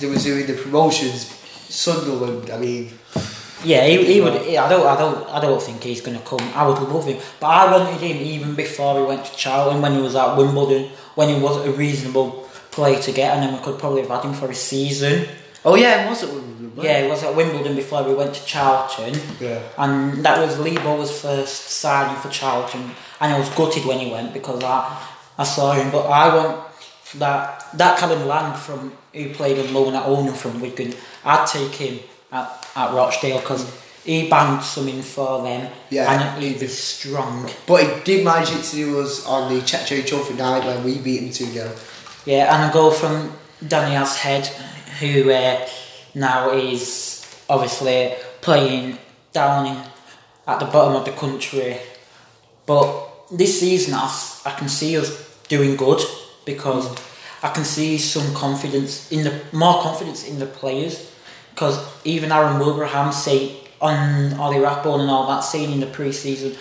they 0.00 0.06
was 0.08 0.24
doing 0.24 0.46
the 0.46 0.54
promotions, 0.54 1.26
Sunderland, 1.68 2.50
I 2.50 2.58
mean, 2.58 2.92
Yeah, 3.64 3.86
he, 3.86 4.04
he 4.04 4.20
would. 4.20 4.34
I 4.34 4.68
don't. 4.68 4.86
I 4.86 4.96
don't. 4.96 5.28
I 5.30 5.40
don't 5.40 5.62
think 5.62 5.82
he's 5.82 6.02
going 6.02 6.18
to 6.18 6.24
come. 6.24 6.40
I 6.54 6.66
would 6.68 6.78
love 6.80 7.06
him, 7.06 7.18
but 7.40 7.46
I 7.46 7.72
wanted 7.72 7.98
him 8.00 8.16
even 8.18 8.54
before 8.54 9.00
he 9.00 9.06
went 9.06 9.24
to 9.24 9.34
Charlton 9.36 9.80
when 9.80 9.94
he 9.94 10.02
was 10.02 10.14
at 10.14 10.36
Wimbledon, 10.36 10.90
when 11.14 11.28
he 11.34 11.40
was 11.40 11.56
a 11.66 11.72
reasonable 11.72 12.28
player 12.70 13.00
to 13.00 13.12
get, 13.12 13.32
and 13.34 13.42
then 13.42 13.52
we 13.54 13.60
could 13.64 13.78
probably 13.78 14.02
have 14.02 14.10
had 14.10 14.24
him 14.24 14.34
for 14.34 14.50
a 14.50 14.54
season. 14.54 15.26
oh 15.64 15.76
yeah, 15.76 16.04
it 16.04 16.10
was 16.10 16.22
at 16.24 16.28
Wimbledon. 16.34 16.72
Yeah, 16.84 16.98
it? 16.98 17.04
he 17.04 17.10
was 17.10 17.22
at 17.22 17.34
Wimbledon 17.34 17.74
before 17.76 18.02
we 18.02 18.12
went 18.14 18.34
to 18.34 18.44
Charlton, 18.44 19.14
Yeah. 19.40 19.60
and 19.78 20.22
that 20.26 20.36
was 20.44 20.58
Lee 20.58 20.76
Bowyer's 20.76 21.14
first 21.22 21.56
signing 21.80 22.16
for 22.20 22.28
Charlton, 22.28 22.82
and 23.20 23.32
I 23.32 23.38
was 23.38 23.48
gutted 23.50 23.84
when 23.86 23.98
he 24.00 24.10
went 24.12 24.34
because 24.34 24.62
I 24.62 24.76
I 25.38 25.44
saw 25.44 25.72
him, 25.72 25.90
but 25.90 26.04
I 26.06 26.24
want 26.36 26.66
that 27.14 27.64
that 27.78 27.98
Callum 27.98 28.26
Lang 28.28 28.54
from 28.58 28.92
who 29.14 29.32
played 29.32 29.58
on 29.58 29.72
loan 29.72 29.94
at 29.94 30.06
Oldham 30.06 30.34
from 30.34 30.60
Wigan, 30.60 30.94
I'd 31.24 31.46
take 31.46 31.72
him 31.72 32.00
at, 32.32 32.66
at 32.76 32.92
Rochdale 32.92 33.40
because 33.40 33.64
he 34.04 34.28
banged 34.28 34.62
something 34.62 35.00
for 35.02 35.42
them 35.42 35.70
Yeah. 35.90 36.12
and 36.12 36.42
he 36.42 36.52
was 36.52 36.76
strong. 36.76 37.48
But 37.66 37.84
he 37.84 38.00
did 38.04 38.24
manage 38.24 38.50
it 38.52 38.62
to 38.64 38.76
do 38.76 39.00
us 39.00 39.24
on 39.26 39.52
the 39.52 39.60
Checkatrade 39.62 40.06
Trophy 40.06 40.34
night 40.34 40.66
when 40.66 40.84
we 40.84 40.98
beat 40.98 41.22
him 41.22 41.30
2 41.30 41.46
0. 41.46 41.72
Yeah, 42.26 42.54
and 42.54 42.70
a 42.70 42.72
goal 42.72 42.90
from 42.90 43.32
Danny 43.66 43.94
Adshead, 43.94 44.46
who 45.00 45.30
uh, 45.30 45.66
now 46.14 46.50
is 46.52 47.24
obviously 47.48 48.14
playing 48.40 48.98
down 49.32 49.66
in, 49.66 49.76
at 50.46 50.58
the 50.60 50.66
bottom 50.66 50.96
of 50.96 51.04
the 51.04 51.12
country. 51.12 51.78
But 52.66 53.10
this 53.30 53.60
season, 53.60 53.94
i 53.94 54.50
can 54.58 54.68
see 54.68 54.98
us 54.98 55.10
doing 55.48 55.76
good 55.76 56.00
because 56.44 56.88
I 57.44 57.50
can 57.50 57.64
see 57.66 57.98
some 57.98 58.34
confidence 58.34 59.12
in 59.12 59.22
the 59.22 59.38
more 59.52 59.82
confidence 59.82 60.26
in 60.26 60.38
the 60.38 60.46
players. 60.46 61.12
Because 61.50 61.78
even 62.02 62.32
Aaron 62.32 62.58
Wilbraham 62.58 63.12
say 63.12 63.60
on 63.82 64.32
Ollie 64.40 64.58
Rathbone 64.58 65.02
and 65.02 65.10
all 65.10 65.28
that, 65.28 65.40
saying 65.40 65.70
in 65.70 65.78
the 65.78 65.86
pre-season, 65.86 66.56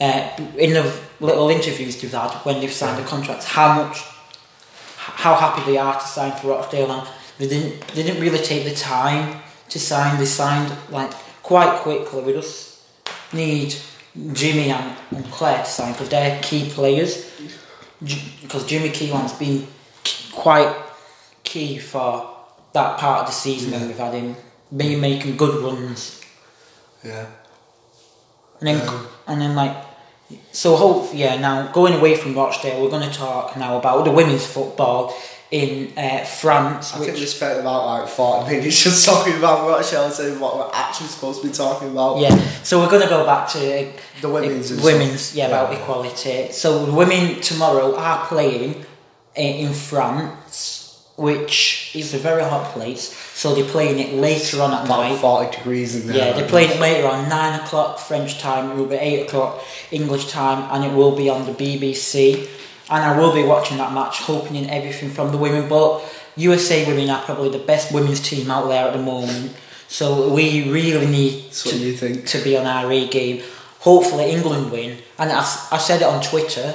uh, 0.00 0.28
in 0.58 0.72
the 0.74 0.92
little 1.20 1.48
interviews 1.50 2.02
they've 2.02 2.10
had 2.10 2.32
when 2.44 2.60
they've 2.60 2.72
signed 2.72 3.02
the 3.02 3.08
contracts, 3.08 3.46
how 3.46 3.80
much 3.80 4.02
how 4.96 5.34
happy 5.34 5.62
they 5.70 5.78
are 5.78 5.94
to 5.94 6.06
sign 6.06 6.32
for 6.32 6.48
Rochdale 6.48 6.90
and 6.90 7.08
they 7.38 7.48
didn't 7.48 7.86
they 7.94 8.02
didn't 8.02 8.20
really 8.20 8.38
take 8.38 8.64
the 8.64 8.74
time 8.74 9.40
to 9.68 9.78
sign. 9.78 10.18
They 10.18 10.24
signed 10.24 10.72
like 10.90 11.12
quite 11.42 11.78
quickly 11.78 12.22
we 12.22 12.32
just 12.32 12.82
need 13.32 13.76
Jimmy 14.32 14.70
and, 14.70 14.96
and 15.10 15.24
Claire 15.26 15.62
to 15.62 15.70
sign 15.70 15.92
because 15.92 16.08
they're 16.08 16.42
key 16.42 16.68
players 16.70 17.30
because 18.00 18.66
Jimmy 18.66 18.90
Keelan's 18.90 19.32
been 19.34 19.66
quite 20.32 20.74
key 21.44 21.78
for 21.78 22.36
that 22.72 22.98
part 22.98 23.20
of 23.20 23.26
the 23.26 23.32
season 23.32 23.72
when 23.72 23.86
we've 23.88 23.98
had 23.98 24.14
him. 24.14 24.36
Been 24.74 25.00
making 25.00 25.36
good 25.36 25.62
runs. 25.62 26.20
Yeah. 27.04 27.26
and 28.60 28.68
then 28.68 28.88
Um, 28.88 29.06
and 29.26 29.40
then 29.40 29.54
like 29.56 29.74
so 30.52 30.76
hope 30.76 31.10
yeah 31.14 31.36
now 31.40 31.72
going 31.72 31.94
away 31.94 32.14
from 32.14 32.34
Rochdale 32.34 32.82
we're 32.82 32.90
going 32.90 33.08
to 33.08 33.16
talk 33.16 33.56
now 33.56 33.78
about 33.78 34.04
the 34.04 34.10
women's 34.10 34.46
football 34.46 35.14
in 35.50 35.92
uh, 35.98 36.24
France 36.24 36.94
I 36.94 37.00
which 37.00 37.08
think 37.08 37.18
we 37.20 37.26
spent 37.26 37.58
about 37.60 37.84
like 37.84 38.08
40 38.08 38.50
minutes 38.56 38.84
just 38.84 39.04
talking 39.04 39.36
about 39.36 39.66
Rochdale 39.68 40.04
and 40.30 40.40
what 40.40 40.56
we're 40.56 40.70
actually 40.72 41.08
supposed 41.08 41.42
to 41.42 41.48
be 41.48 41.52
talking 41.52 41.90
about. 41.90 42.18
Yeah, 42.18 42.36
so 42.62 42.78
we're 42.80 42.88
going 42.90 43.02
to 43.02 43.08
go 43.08 43.24
back 43.24 43.48
to 43.50 43.58
uh, 43.58 43.92
The 44.20 44.28
women's 44.28 44.70
and 44.70 44.82
women's, 44.82 45.20
stuff. 45.22 45.36
yeah, 45.38 45.46
about 45.48 45.72
equality. 45.74 46.52
So 46.52 46.92
women 46.94 47.40
tomorrow 47.40 47.96
are 47.96 48.26
playing 48.26 48.84
in, 49.34 49.66
in 49.66 49.72
France, 49.72 51.04
which 51.16 51.90
is 51.96 52.14
a 52.14 52.18
very 52.18 52.44
hot 52.44 52.72
place. 52.72 53.12
So 53.34 53.54
they're 53.54 53.64
playing 53.64 53.98
it 53.98 54.14
later 54.14 54.62
on 54.62 54.72
at 54.72 54.86
night. 54.86 55.18
40 55.18 55.56
degrees 55.56 55.96
in 55.96 56.06
there. 56.06 56.16
Yeah, 56.16 56.32
they're 56.34 56.48
playing 56.48 56.70
it 56.70 56.80
later 56.80 57.08
on, 57.08 57.28
nine 57.28 57.58
o'clock 57.60 57.98
French 57.98 58.38
time. 58.38 58.70
It 58.70 58.76
will 58.76 58.86
be 58.86 58.96
eight 58.96 59.26
o'clock 59.26 59.62
English 59.90 60.26
time, 60.30 60.68
and 60.72 60.84
it 60.84 60.94
will 60.96 61.16
be 61.16 61.28
on 61.28 61.44
the 61.46 61.52
BBC. 61.52 62.48
And 62.90 63.04
I 63.04 63.16
will 63.16 63.32
be 63.32 63.44
watching 63.44 63.76
that 63.78 63.92
match, 63.92 64.18
hoping 64.18 64.56
in 64.56 64.68
everything 64.68 65.10
from 65.10 65.30
the 65.30 65.38
women. 65.38 65.68
But 65.68 66.02
USA 66.36 66.86
women 66.86 67.08
are 67.08 67.22
probably 67.22 67.50
the 67.50 67.64
best 67.64 67.92
women's 67.92 68.20
team 68.20 68.50
out 68.50 68.68
there 68.68 68.88
at 68.88 68.92
the 68.92 69.02
moment. 69.02 69.54
So 69.88 70.32
we 70.32 70.70
really 70.70 71.06
need 71.06 71.52
to, 71.52 71.76
you 71.76 71.96
think. 71.96 72.26
to 72.26 72.42
be 72.42 72.56
on 72.56 72.66
our 72.66 72.90
A 72.90 73.08
game. 73.08 73.42
Hopefully 73.80 74.30
England 74.30 74.70
win. 74.70 74.98
And 75.18 75.32
I, 75.32 75.40
I 75.72 75.78
said 75.78 76.02
it 76.02 76.06
on 76.06 76.22
Twitter. 76.22 76.74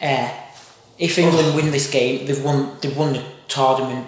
Uh, 0.00 0.30
if 0.98 1.18
England 1.18 1.54
win 1.54 1.70
this 1.70 1.90
game, 1.90 2.26
they've 2.26 2.42
won. 2.42 2.76
They've 2.80 2.96
won 2.96 3.12
the 3.12 3.24
tournament. 3.48 4.06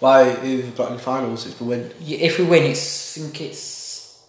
Why, 0.00 0.30
who've 0.30 0.76
got 0.76 0.90
in 0.90 0.96
the 0.96 1.02
finals 1.02 1.46
if 1.46 1.60
we 1.60 1.68
win? 1.68 1.90
If 2.00 2.38
we 2.38 2.44
win, 2.44 2.64
it's 2.64 3.18
I 3.18 3.20
think 3.20 3.40
it's 3.40 4.22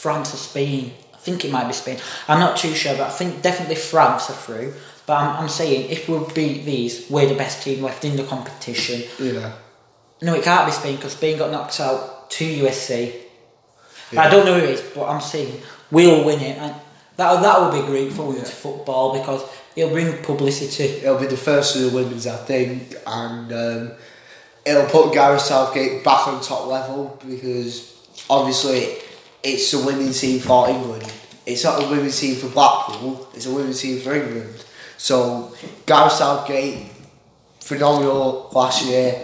France 0.00 0.34
or 0.34 0.36
Spain. 0.36 0.92
I 1.14 1.16
think 1.16 1.44
it 1.44 1.50
might 1.50 1.66
be 1.66 1.72
Spain. 1.72 1.98
I'm 2.28 2.40
not 2.40 2.56
too 2.56 2.74
sure, 2.74 2.96
but 2.96 3.06
I 3.06 3.10
think 3.10 3.42
definitely 3.42 3.76
France 3.76 4.28
are 4.30 4.34
through. 4.34 4.74
But 5.10 5.16
I'm, 5.24 5.42
I'm 5.42 5.48
saying 5.48 5.90
if 5.90 6.08
we 6.08 6.20
beat 6.34 6.64
these, 6.64 7.10
we're 7.10 7.26
the 7.26 7.34
best 7.34 7.64
team 7.64 7.82
left 7.82 8.04
in 8.04 8.14
the 8.14 8.22
competition. 8.22 9.02
Yeah. 9.18 9.54
No, 10.22 10.34
it 10.36 10.44
can't 10.44 10.66
be 10.66 10.70
Spain 10.70 10.94
because 10.94 11.14
Spain 11.14 11.36
got 11.36 11.50
knocked 11.50 11.80
out 11.80 12.30
to 12.30 12.44
USC. 12.44 13.12
Yeah. 14.12 14.20
I 14.22 14.30
don't 14.30 14.44
know 14.46 14.54
who 14.54 14.64
it 14.64 14.70
is, 14.70 14.82
but 14.94 15.08
I'm 15.08 15.20
saying 15.20 15.62
we'll 15.90 16.24
win 16.24 16.38
it, 16.38 16.56
and 16.58 16.76
that 17.16 17.42
that 17.42 17.60
will 17.60 17.72
be 17.72 17.84
great 17.88 18.12
for 18.12 18.28
women's 18.28 18.50
Yeah. 18.50 18.54
football 18.54 19.18
because 19.18 19.42
it'll 19.74 19.90
bring 19.90 20.22
publicity. 20.22 20.84
It'll 21.02 21.18
be 21.18 21.26
the 21.26 21.36
first 21.36 21.74
of 21.74 21.82
the 21.82 21.88
women's, 21.90 22.28
I 22.28 22.36
think, 22.36 22.94
and 23.04 23.52
um, 23.52 23.92
it'll 24.64 24.86
put 24.86 25.12
Gareth 25.12 25.40
Southgate 25.40 26.04
back 26.04 26.28
on 26.28 26.40
top 26.40 26.68
level 26.68 27.18
because 27.28 27.96
obviously 28.30 28.94
it's 29.42 29.74
a 29.74 29.84
women's 29.84 30.20
team 30.20 30.38
for 30.38 30.70
England. 30.70 31.12
It's 31.46 31.64
not 31.64 31.82
a 31.82 31.88
women's 31.88 32.20
team 32.20 32.36
for 32.36 32.48
Blackpool, 32.48 33.28
it's 33.34 33.46
a 33.46 33.50
women's 33.52 33.82
team 33.82 33.98
for 34.00 34.14
England. 34.14 34.66
So, 35.00 35.56
Gareth 35.86 36.12
Southgate, 36.12 36.86
phenomenal 37.60 38.50
last 38.52 38.84
year, 38.84 39.18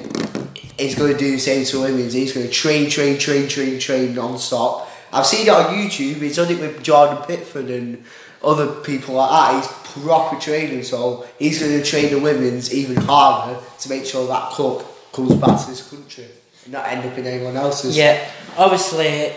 is 0.78 0.94
going 0.94 1.12
to 1.12 1.18
do 1.18 1.32
the 1.32 1.38
same 1.38 1.66
to 1.66 1.82
women's. 1.82 2.14
He's 2.14 2.32
going 2.32 2.46
to 2.46 2.52
train, 2.52 2.88
train, 2.88 3.18
train, 3.18 3.46
train, 3.46 3.78
train 3.78 4.14
non 4.14 4.38
stop. 4.38 4.88
I've 5.12 5.26
seen 5.26 5.46
it 5.46 5.50
on 5.50 5.74
YouTube, 5.74 6.14
he's 6.22 6.36
done 6.36 6.50
it 6.50 6.60
with 6.60 6.82
Jordan 6.82 7.18
Pickford 7.26 7.68
and 7.68 8.02
other 8.42 8.68
people 8.80 9.16
like 9.16 9.28
that. 9.28 9.62
He's 9.62 10.02
proper 10.02 10.40
training, 10.40 10.82
so 10.82 11.26
he's 11.38 11.60
going 11.60 11.72
to 11.72 11.84
train 11.84 12.10
the 12.10 12.20
women's 12.20 12.72
even 12.72 12.96
harder 12.96 13.60
to 13.80 13.88
make 13.90 14.06
sure 14.06 14.26
that 14.28 14.52
club 14.52 14.82
comes 15.12 15.34
back 15.34 15.60
to 15.60 15.66
this 15.68 15.86
country 15.90 16.24
and 16.64 16.72
not 16.72 16.88
end 16.88 17.04
up 17.04 17.18
in 17.18 17.26
anyone 17.26 17.54
else's. 17.54 17.94
Yeah, 17.94 18.26
obviously 18.56 19.30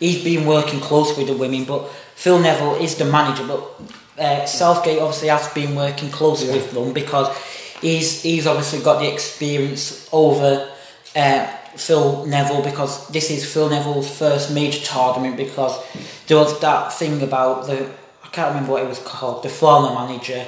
he's 0.00 0.22
been 0.22 0.46
working 0.46 0.80
close 0.80 1.16
with 1.16 1.28
the 1.28 1.34
women, 1.34 1.64
but 1.64 1.88
Phil 2.14 2.38
Neville 2.38 2.74
is 2.74 2.96
the 2.96 3.06
manager. 3.06 3.46
But 3.46 3.80
uh, 4.18 4.46
Southgate 4.46 4.98
obviously 5.00 5.28
has 5.28 5.48
been 5.48 5.74
working 5.74 6.10
closely 6.10 6.48
Yeah. 6.48 6.54
with 6.54 6.72
them 6.72 6.92
because 6.92 7.28
he's 7.80 8.22
he's 8.22 8.46
obviously 8.46 8.80
got 8.82 9.00
the 9.00 9.12
experience 9.12 10.08
over 10.12 10.68
uh, 11.14 11.46
Phil 11.76 12.24
Neville 12.26 12.62
because 12.62 13.06
this 13.08 13.30
is 13.30 13.44
Phil 13.52 13.68
Neville's 13.68 14.08
first 14.18 14.52
major 14.52 14.80
tournament 14.84 15.36
because 15.36 15.78
there 16.26 16.38
was 16.38 16.58
that 16.60 16.92
thing 16.92 17.22
about 17.22 17.66
the 17.66 17.90
I 18.24 18.28
can't 18.28 18.48
remember 18.54 18.72
what 18.72 18.82
it 18.82 18.88
was 18.88 18.98
called 18.98 19.42
the 19.42 19.48
former 19.48 19.94
manager. 19.94 20.44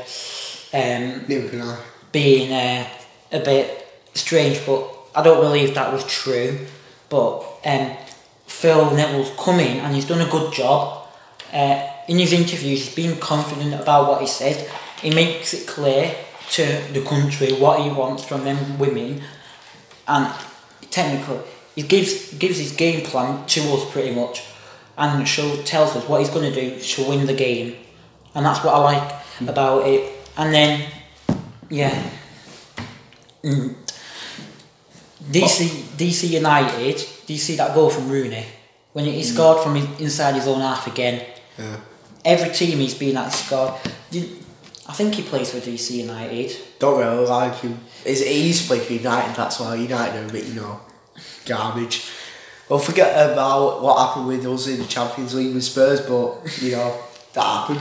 Um, 0.73 1.25
Neither 1.29 1.49
can 1.49 1.63
I. 1.63 1.79
being 2.13 2.53
uh, 2.53 2.87
a 3.33 3.41
bit 3.41 3.87
strange, 4.15 4.65
but 4.67 4.87
I 5.15 5.23
don't 5.23 5.41
believe 5.41 5.75
that 5.75 5.91
was 5.93 6.05
true. 6.05 6.67
But 7.09 7.41
um, 7.65 7.97
Phil 8.47 8.91
Neville's 8.95 9.31
come 9.39 9.61
in 9.61 9.79
and 9.79 9.95
he's 9.95 10.05
done 10.05 10.21
a 10.21 10.31
good 10.31 10.53
job. 10.53 11.07
Uh, 11.53 11.87
in 12.09 12.19
his 12.19 12.33
interviews, 12.33 12.87
he's 12.87 12.95
been 12.95 13.19
confident 13.21 13.75
about 13.75 14.09
what 14.09 14.21
he 14.21 14.27
says. 14.27 14.69
He 15.01 15.11
makes 15.11 15.55
it 15.55 15.69
clear 15.69 16.15
to 16.53 16.63
the 16.93 17.03
country 17.03 17.53
what 17.53 17.81
he 17.83 17.91
wants 17.91 18.25
from 18.25 18.45
them 18.45 18.79
women, 18.79 19.23
and 20.09 20.33
technically, 20.91 21.41
he 21.77 21.83
gives 21.83 22.33
gives 22.35 22.59
his 22.59 22.73
game 22.73 23.05
plan 23.05 23.47
to 23.47 23.61
us 23.75 23.91
pretty 23.93 24.15
much, 24.15 24.43
and 24.97 25.29
show 25.29 25.63
tells 25.63 25.95
us 25.95 26.09
what 26.09 26.21
he's 26.21 26.31
going 26.31 26.51
to 26.53 26.61
do 26.61 26.81
to 26.81 27.09
win 27.09 27.27
the 27.27 27.35
game, 27.35 27.77
and 28.35 28.45
that's 28.45 28.65
what 28.65 28.75
I 28.75 28.79
like 28.79 29.13
about 29.47 29.87
it. 29.87 30.13
And 30.37 30.55
then 30.55 30.91
yeah. 31.69 32.11
Mm. 33.45 33.75
DC 35.31 35.69
DC 35.97 36.31
United. 36.31 36.97
Do 37.27 37.33
you 37.35 37.39
see 37.39 37.57
that 37.57 37.75
goal 37.75 37.91
from 37.91 38.09
Rooney 38.09 38.45
when 38.95 39.05
he 39.05 39.23
scored 39.23 39.63
from 39.63 39.75
his, 39.75 40.01
inside 40.01 40.35
his 40.35 40.47
own 40.47 40.61
half 40.61 40.87
again? 40.87 41.25
Yeah. 41.59 41.77
Every 42.29 42.51
team 42.51 42.79
he's 42.79 42.93
been 42.95 43.17
at 43.17 43.31
scored. 43.33 43.73
I 44.87 44.93
think 44.93 45.15
he 45.15 45.23
plays 45.23 45.51
for 45.51 45.61
DC 45.61 45.93
United. 45.93 46.55
Don't 46.79 46.99
really 46.99 47.27
like 47.27 47.55
him. 47.61 47.81
Is 48.05 48.21
it 48.21 48.29
easy 48.29 48.63
to 48.63 48.69
play 48.69 48.81
for 48.81 48.93
United? 48.93 49.35
That's 49.35 49.59
why 49.59 49.77
United 49.77 50.25
are 50.25 50.29
a 50.29 50.31
bit, 50.31 50.45
you 50.45 50.61
know, 50.61 50.79
garbage. 51.47 52.11
Well, 52.69 52.79
forget 52.79 53.33
about 53.33 53.83
what 53.83 53.97
happened 53.99 54.27
with 54.27 54.45
us 54.45 54.67
in 54.67 54.79
the 54.79 54.87
Champions 54.87 55.35
League 55.35 55.55
with 55.55 55.65
Spurs, 55.65 56.03
but 56.03 56.61
you 56.61 56.73
know 56.73 56.95
that 57.33 57.43
happened. 57.43 57.81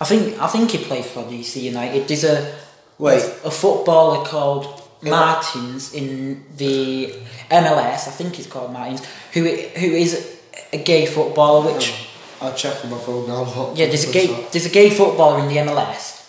I 0.00 0.04
think 0.06 0.40
I 0.40 0.48
think 0.48 0.72
he 0.72 0.78
plays 0.78 1.06
for 1.06 1.22
DC 1.22 1.62
United. 1.62 2.08
There's 2.08 2.24
a 2.24 2.52
Wait. 2.98 3.22
a 3.44 3.50
footballer 3.50 4.24
called 4.24 4.82
Martins 5.02 5.94
in 5.94 6.44
the 6.56 7.14
MLS. 7.48 8.08
I 8.08 8.10
think 8.10 8.34
he's 8.34 8.48
called 8.48 8.72
Martins, 8.72 9.06
who 9.34 9.44
who 9.44 9.86
is 9.86 10.40
a 10.72 10.78
gay 10.78 11.06
footballer. 11.06 11.72
Which 11.72 12.08
I'll 12.42 12.54
check 12.54 12.84
on 12.84 12.90
my 12.90 12.98
phone 12.98 13.28
now. 13.28 13.72
Yeah, 13.76 13.86
there's 13.86 14.08
a 14.08 14.12
gay 14.12 14.26
there's 14.50 14.66
a 14.66 14.70
gay 14.70 14.90
footballer 14.90 15.38
in 15.40 15.48
the 15.48 15.56
MLS, 15.58 16.28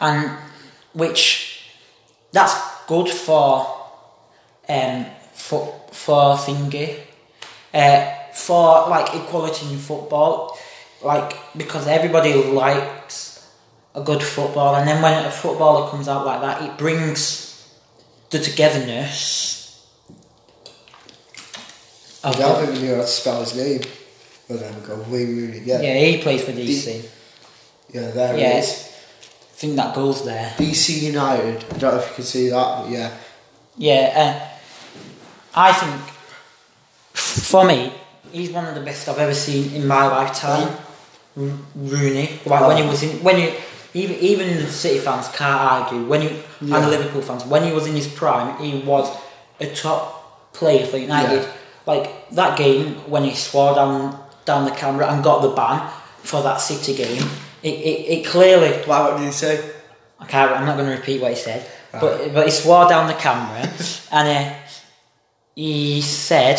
and 0.00 0.36
which 0.92 1.70
that's 2.32 2.54
good 2.86 3.08
for 3.08 3.66
um 4.68 5.06
for 5.34 5.80
for 5.92 6.34
thingy, 6.36 6.98
uh, 7.72 8.10
for 8.34 8.88
like 8.88 9.14
equality 9.14 9.72
in 9.72 9.78
football, 9.78 10.58
like 11.02 11.36
because 11.56 11.86
everybody 11.86 12.34
likes 12.34 13.48
a 13.94 14.02
good 14.02 14.22
football, 14.22 14.74
and 14.74 14.88
then 14.88 15.00
when 15.00 15.24
a 15.24 15.30
footballer 15.30 15.88
comes 15.90 16.08
out 16.08 16.26
like 16.26 16.40
that, 16.40 16.62
it 16.62 16.76
brings 16.76 17.68
the 18.30 18.38
togetherness. 18.40 19.86
I 22.24 22.32
don't 22.32 22.68
even 22.68 22.84
know 22.88 22.96
how 22.96 23.02
to 23.02 23.06
spell 23.06 23.40
his 23.40 23.54
name. 23.54 23.80
But 24.48 24.60
then 24.60 24.74
we 24.80 24.86
go 24.86 24.96
Wayne 25.08 25.36
Rooney. 25.36 25.60
Yeah, 25.64 25.80
yeah, 25.80 25.98
he 25.98 26.18
plays 26.22 26.42
for 26.42 26.52
DC. 26.52 27.04
yeah, 27.92 28.10
there 28.10 28.36
Yeah. 28.38 28.56
it 28.56 28.64
is. 28.64 28.84
I 29.52 29.60
think 29.60 29.76
that 29.76 29.94
goes 29.94 30.24
there. 30.24 30.54
DC 30.56 31.00
United. 31.02 31.64
I 31.74 31.78
don't 31.78 31.94
know 31.94 32.00
if 32.00 32.08
you 32.10 32.14
can 32.14 32.24
see 32.24 32.48
that, 32.48 32.82
but 32.82 32.90
yeah. 32.90 33.10
Yeah, 33.76 34.12
uh, 34.16 34.48
I 35.54 35.72
think 35.72 35.94
for 37.14 37.64
me, 37.64 37.92
he's 38.32 38.50
one 38.50 38.66
of 38.66 38.74
the 38.74 38.80
best 38.80 39.08
I've 39.08 39.18
ever 39.18 39.34
seen 39.34 39.74
in 39.74 39.86
my 39.86 40.06
lifetime. 40.06 40.68
R- 41.36 41.44
Rooney, 41.76 42.40
like 42.46 42.66
when 42.66 42.76
he 42.82 42.88
was 42.88 43.02
in, 43.02 43.22
when 43.22 43.38
you 43.40 43.52
even 43.94 44.16
even 44.16 44.56
the 44.56 44.66
City 44.70 44.98
fans 44.98 45.28
can't 45.28 45.60
argue 45.60 46.04
when 46.06 46.22
you 46.22 46.30
Yeah. 46.60 46.76
and 46.76 46.84
the 46.84 46.88
Liverpool 46.90 47.22
fans 47.22 47.44
when 47.44 47.62
he 47.64 47.72
was 47.72 47.86
in 47.86 47.94
his 47.94 48.08
prime, 48.08 48.56
he 48.58 48.80
was 48.80 49.08
a 49.60 49.66
top 49.66 50.52
player 50.52 50.84
for 50.86 50.96
United. 50.98 51.42
Yeah. 51.42 51.52
Like 51.86 52.30
that 52.30 52.58
game 52.58 52.96
when 53.08 53.24
he 53.24 53.34
swore 53.34 53.74
down 53.74 54.18
down 54.48 54.64
the 54.64 54.72
camera 54.72 55.06
and 55.12 55.22
got 55.22 55.42
the 55.42 55.50
ban 55.50 55.88
for 56.24 56.42
that 56.42 56.56
City 56.56 56.94
game, 56.94 57.22
it, 57.62 57.74
it, 57.74 57.98
it 58.18 58.26
clearly 58.26 58.70
Why, 58.86 59.02
what 59.02 59.18
did 59.18 59.26
he 59.26 59.32
say? 59.32 59.74
I 60.18 60.26
can't. 60.26 60.50
I'm 60.50 60.66
not 60.66 60.76
going 60.76 60.90
to 60.90 60.96
repeat 60.96 61.22
what 61.22 61.30
he 61.30 61.36
said, 61.36 61.64
but 61.92 62.34
but 62.34 62.44
he 62.46 62.50
swore 62.50 62.88
down 62.88 63.06
the 63.06 63.14
camera, 63.14 63.62
and 64.10 64.26
uh, 64.28 64.54
he 65.54 66.00
said 66.00 66.58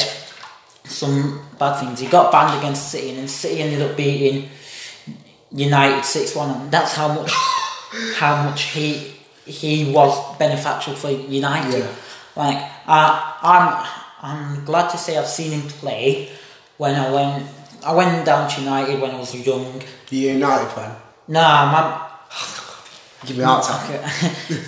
some 0.85 1.41
bad 1.59 1.79
things. 1.79 1.99
He 1.99 2.07
got 2.07 2.31
banned 2.31 2.57
against 2.59 2.89
City, 2.89 3.09
and 3.09 3.19
then 3.19 3.27
City 3.27 3.61
ended 3.61 3.81
up 3.81 3.97
beating 3.97 4.49
United 5.51 6.05
six 6.05 6.35
one, 6.35 6.49
and 6.49 6.71
that's 6.71 6.93
how 6.93 7.09
much 7.13 7.31
how 8.15 8.43
much 8.43 8.63
he 8.71 9.13
he 9.45 9.91
was 9.91 10.37
beneficial 10.37 10.95
for 10.95 11.09
United. 11.09 11.79
Yeah. 11.79 11.95
Like 12.35 12.57
I, 12.87 13.35
I'm 13.41 13.65
I'm 14.21 14.65
glad 14.65 14.89
to 14.91 14.97
say 14.97 15.17
I've 15.17 15.27
seen 15.27 15.51
him 15.51 15.67
play 15.67 16.29
when 16.77 16.95
I 16.95 17.11
went. 17.11 17.45
I 17.85 17.93
went 17.93 18.25
down 18.25 18.49
to 18.49 18.61
United 18.61 19.01
when 19.01 19.11
I 19.11 19.19
was 19.19 19.33
young. 19.35 19.81
The 20.09 20.17
United 20.17 20.69
fan. 20.69 20.95
Nah, 21.27 21.71
man. 21.71 22.01
Give 23.25 23.37
me 23.37 23.43
a 23.43 23.47
heart 23.47 23.65
attack. 23.65 24.11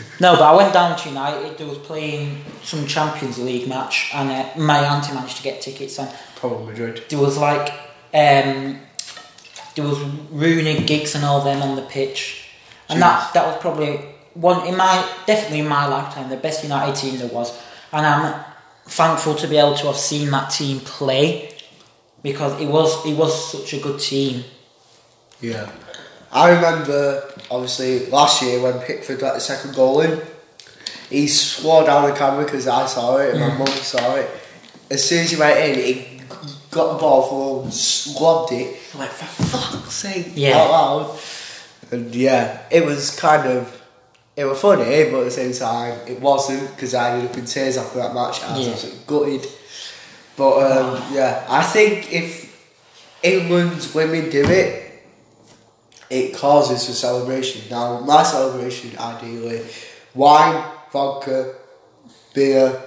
No, 0.19 0.34
but 0.34 0.43
I 0.43 0.56
went 0.56 0.71
down 0.74 0.95
to 0.97 1.10
United. 1.10 1.58
They 1.58 1.65
was 1.65 1.80
playing 1.80 2.43
some 2.63 2.86
Champions 2.86 3.39
League 3.39 3.67
match, 3.67 4.12
and 4.13 4.30
uh, 4.30 4.60
my 4.60 4.78
auntie 4.86 5.13
managed 5.13 5.38
to 5.38 5.43
get 5.43 5.62
tickets. 5.62 5.97
And 5.97 6.10
Probably 6.36 6.67
Madrid. 6.67 7.04
there 7.10 7.17
was 7.19 7.38
like, 7.39 7.69
um, 8.13 8.78
there 9.76 9.86
was 9.88 10.00
Rooney, 10.30 10.84
Giggs, 10.86 11.15
and 11.15 11.24
all 11.26 11.41
them 11.41 11.62
on 11.63 11.76
the 11.76 11.82
pitch, 11.84 12.50
and 12.89 13.02
that 13.02 13.34
that 13.34 13.47
was 13.47 13.58
probably 13.62 13.97
one 14.36 14.67
in 14.67 14.78
my 14.78 15.10
definitely 15.26 15.60
in 15.60 15.67
my 15.67 15.88
lifetime 15.88 16.30
the 16.30 16.38
best 16.38 16.62
United 16.63 16.95
team 16.95 17.17
there 17.17 17.30
was. 17.30 17.58
And 17.91 18.06
I'm 18.06 18.43
thankful 18.86 19.34
to 19.36 19.47
be 19.47 19.58
able 19.58 19.76
to 19.76 19.88
have 19.88 19.97
seen 19.97 20.30
that 20.32 20.50
team 20.52 20.82
play 20.82 21.50
because 22.23 22.60
it 22.62 22.67
was 22.67 23.05
it 23.05 23.17
was 23.17 23.51
such 23.51 23.73
a 23.73 23.81
good 23.81 23.99
team. 23.99 24.43
Yeah. 25.39 25.71
I 26.31 26.51
remember, 26.51 27.29
obviously, 27.49 28.05
last 28.07 28.41
year 28.41 28.62
when 28.62 28.79
Pickford 28.79 29.19
got 29.19 29.34
the 29.34 29.41
second 29.41 29.75
goal 29.75 29.99
in, 29.99 30.21
he 31.10 31.27
swore 31.27 31.84
down 31.84 32.10
the 32.10 32.15
camera 32.15 32.45
because 32.45 32.67
I 32.67 32.86
saw 32.86 33.17
it 33.17 33.31
and 33.31 33.39
my 33.41 33.49
mm. 33.49 33.60
mum 33.60 33.67
saw 33.67 34.15
it. 34.15 34.29
As 34.89 35.03
soon 35.03 35.23
as 35.23 35.31
he 35.31 35.38
went 35.38 35.60
in, 35.60 35.75
he 35.75 36.21
got 36.69 36.93
the 36.93 36.99
ball 36.99 37.23
for 37.63 37.71
squabbed 37.71 38.53
it. 38.53 38.79
I'm 38.93 38.99
like, 39.01 39.10
for 39.10 39.25
fuck's 39.25 39.93
sake, 39.93 40.31
Yeah. 40.36 40.57
out 40.57 40.71
loud. 40.71 41.19
And 41.91 42.15
yeah, 42.15 42.62
it 42.71 42.86
was 42.86 43.13
kind 43.19 43.45
of, 43.47 43.81
it 44.38 44.45
was 44.45 44.62
funny, 44.62 45.12
but 45.12 45.19
at 45.19 45.25
the 45.25 45.31
same 45.31 45.51
time, 45.51 45.99
it 46.07 46.21
wasn't 46.21 46.73
because 46.73 46.93
I 46.93 47.12
ended 47.12 47.31
up 47.31 47.38
in 47.38 47.45
tears 47.45 47.75
after 47.75 47.99
that 47.99 48.13
match. 48.13 48.41
I 48.43 48.57
was 48.57 48.67
Yeah. 48.67 48.73
absolutely 48.73 49.01
gutted. 49.05 49.51
But 50.41 50.71
um, 50.71 51.13
yeah, 51.13 51.45
I 51.47 51.62
think 51.62 52.12
if 52.12 52.49
England's 53.21 53.93
women 53.93 54.32
do 54.32 54.43
it, 54.43 55.04
it 56.10 56.34
causes 56.34 56.88
for 56.88 56.93
celebration. 56.93 57.62
Now, 57.69 57.99
my 57.99 58.23
celebration, 58.23 58.97
ideally, 58.97 59.62
wine, 60.15 60.65
vodka, 60.91 61.54
beer, 62.34 62.82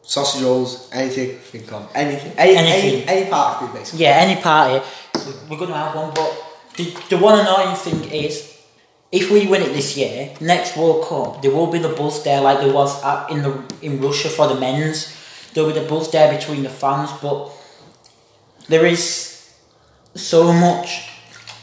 sausage 0.00 0.42
rolls, 0.42 0.88
anything 0.90 1.36
think 1.36 1.70
of. 1.70 1.90
Anything. 1.94 2.32
Any, 2.38 2.56
Anything. 2.56 3.02
any, 3.02 3.20
any 3.20 3.30
part 3.30 3.56
of 3.56 3.68
food, 3.68 3.78
basically. 3.78 4.00
Yeah, 4.06 4.24
any 4.24 4.40
party, 4.40 4.82
we're 5.50 5.58
going 5.58 5.68
to 5.68 5.76
have 5.76 5.94
one. 5.94 6.12
But 6.14 6.32
the, 6.78 6.96
the 7.10 7.18
one 7.18 7.38
annoying 7.40 7.76
thing 7.76 8.10
is, 8.10 8.49
if 9.12 9.30
we 9.30 9.46
win 9.46 9.62
it 9.62 9.72
this 9.72 9.96
year, 9.96 10.30
next 10.40 10.76
World 10.76 11.04
Cup, 11.06 11.42
there 11.42 11.50
will 11.50 11.66
be 11.66 11.78
the 11.78 11.88
buzz 11.88 12.22
there 12.22 12.40
like 12.40 12.60
there 12.60 12.72
was 12.72 13.02
at, 13.02 13.30
in 13.30 13.42
the 13.42 13.62
in 13.82 14.00
Russia 14.00 14.28
for 14.28 14.46
the 14.46 14.54
men's. 14.54 15.16
There 15.52 15.64
will 15.64 15.72
be 15.72 15.80
the 15.80 15.86
buzz 15.88 16.10
there 16.12 16.32
between 16.36 16.62
the 16.62 16.68
fans, 16.70 17.10
but 17.20 17.50
there 18.68 18.86
is 18.86 19.52
so 20.14 20.52
much 20.52 21.08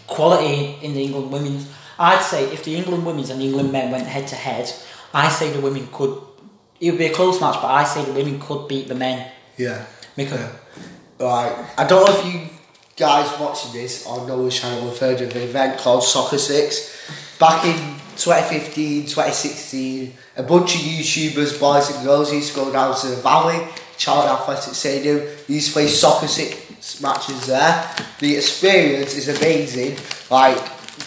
quality 0.08 0.76
in 0.82 0.94
the 0.94 1.04
England 1.04 1.32
women's. 1.32 1.70
I'd 2.00 2.22
say 2.22 2.44
if 2.52 2.64
the 2.64 2.76
England 2.76 3.06
women's 3.06 3.30
and 3.30 3.40
the 3.42 3.46
England 3.46 3.72
men 3.72 3.92
went 3.92 4.08
head 4.08 4.28
to 4.28 4.36
head, 4.36 4.72
I 5.14 5.30
say 5.30 5.52
the 5.52 5.62
women 5.62 5.88
could. 5.92 6.22
It 6.80 6.92
would 6.92 7.00
be 7.00 7.08
a 7.08 7.14
close 7.14 7.42
match, 7.42 7.56
but 7.56 7.68
I 7.72 7.84
say 7.86 8.06
the 8.06 8.14
women 8.14 8.40
could 8.40 8.68
beat 8.68 8.88
the 8.88 8.94
men 8.94 9.32
Yeah. 9.58 9.86
because 10.16 10.48
Right. 11.20 11.56
I 11.76 11.88
don't 11.88 12.06
know 12.06 12.20
if 12.20 12.26
you 12.32 12.42
guys 12.96 13.28
watching 13.40 13.74
this 13.74 14.06
on 14.06 14.28
Noah's 14.28 14.60
channel 14.60 14.88
have 14.90 15.00
heard 15.00 15.20
of 15.22 15.36
an 15.36 15.42
event 15.42 15.80
called 15.80 16.04
Soccer 16.04 16.38
Six. 16.38 16.96
Back 17.40 17.66
in 17.66 17.76
2015, 18.16 19.04
2016, 19.04 20.14
a 20.38 20.44
bunch 20.44 20.76
of 20.76 20.82
YouTubers, 20.82 21.60
boys 21.60 21.96
and 21.96 22.04
girls, 22.04 22.34
used 22.34 22.54
to 22.54 22.56
go 22.56 22.72
down 22.72 22.96
to 22.96 23.08
the 23.08 23.18
Valley, 23.18 23.64
Charlton 23.98 24.32
Athletic 24.32 24.74
Stadium, 24.74 25.22
used 25.48 25.68
to 25.68 25.74
play 25.74 25.88
Soccer 25.88 26.28
Six 26.28 27.00
matches 27.00 27.46
there. 27.46 27.96
The 28.20 28.38
experience 28.38 29.16
is 29.16 29.28
amazing. 29.30 29.98
Like, 30.32 30.58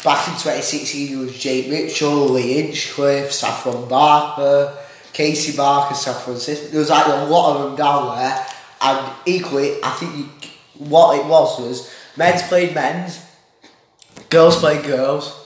back 0.05 0.29
in 0.29 0.35
2016, 0.35 1.13
it 1.13 1.17
was 1.17 1.37
Jake 1.37 1.69
Mitchell, 1.69 2.29
Lee 2.29 2.63
Hinchcliffe, 2.63 3.33
Saffron 3.33 3.89
Barker, 3.89 4.77
Casey 5.13 5.57
Barker, 5.57 5.95
Saffron 5.95 6.39
Sis. 6.39 6.71
There 6.71 6.79
was 6.79 6.91
like 6.91 7.07
a 7.07 7.25
lot 7.25 7.57
of 7.57 7.63
them 7.63 7.77
down 7.77 8.17
there. 8.17 8.47
And 8.81 9.13
equally, 9.27 9.83
I 9.83 9.91
think 9.91 10.17
you, 10.17 10.29
what 10.79 11.19
it 11.19 11.27
was 11.27 11.59
was 11.59 11.93
men's 12.17 12.43
played 12.43 12.75
men's, 12.75 13.21
girls 14.31 14.57
played 14.59 14.85
girls, 14.85 15.40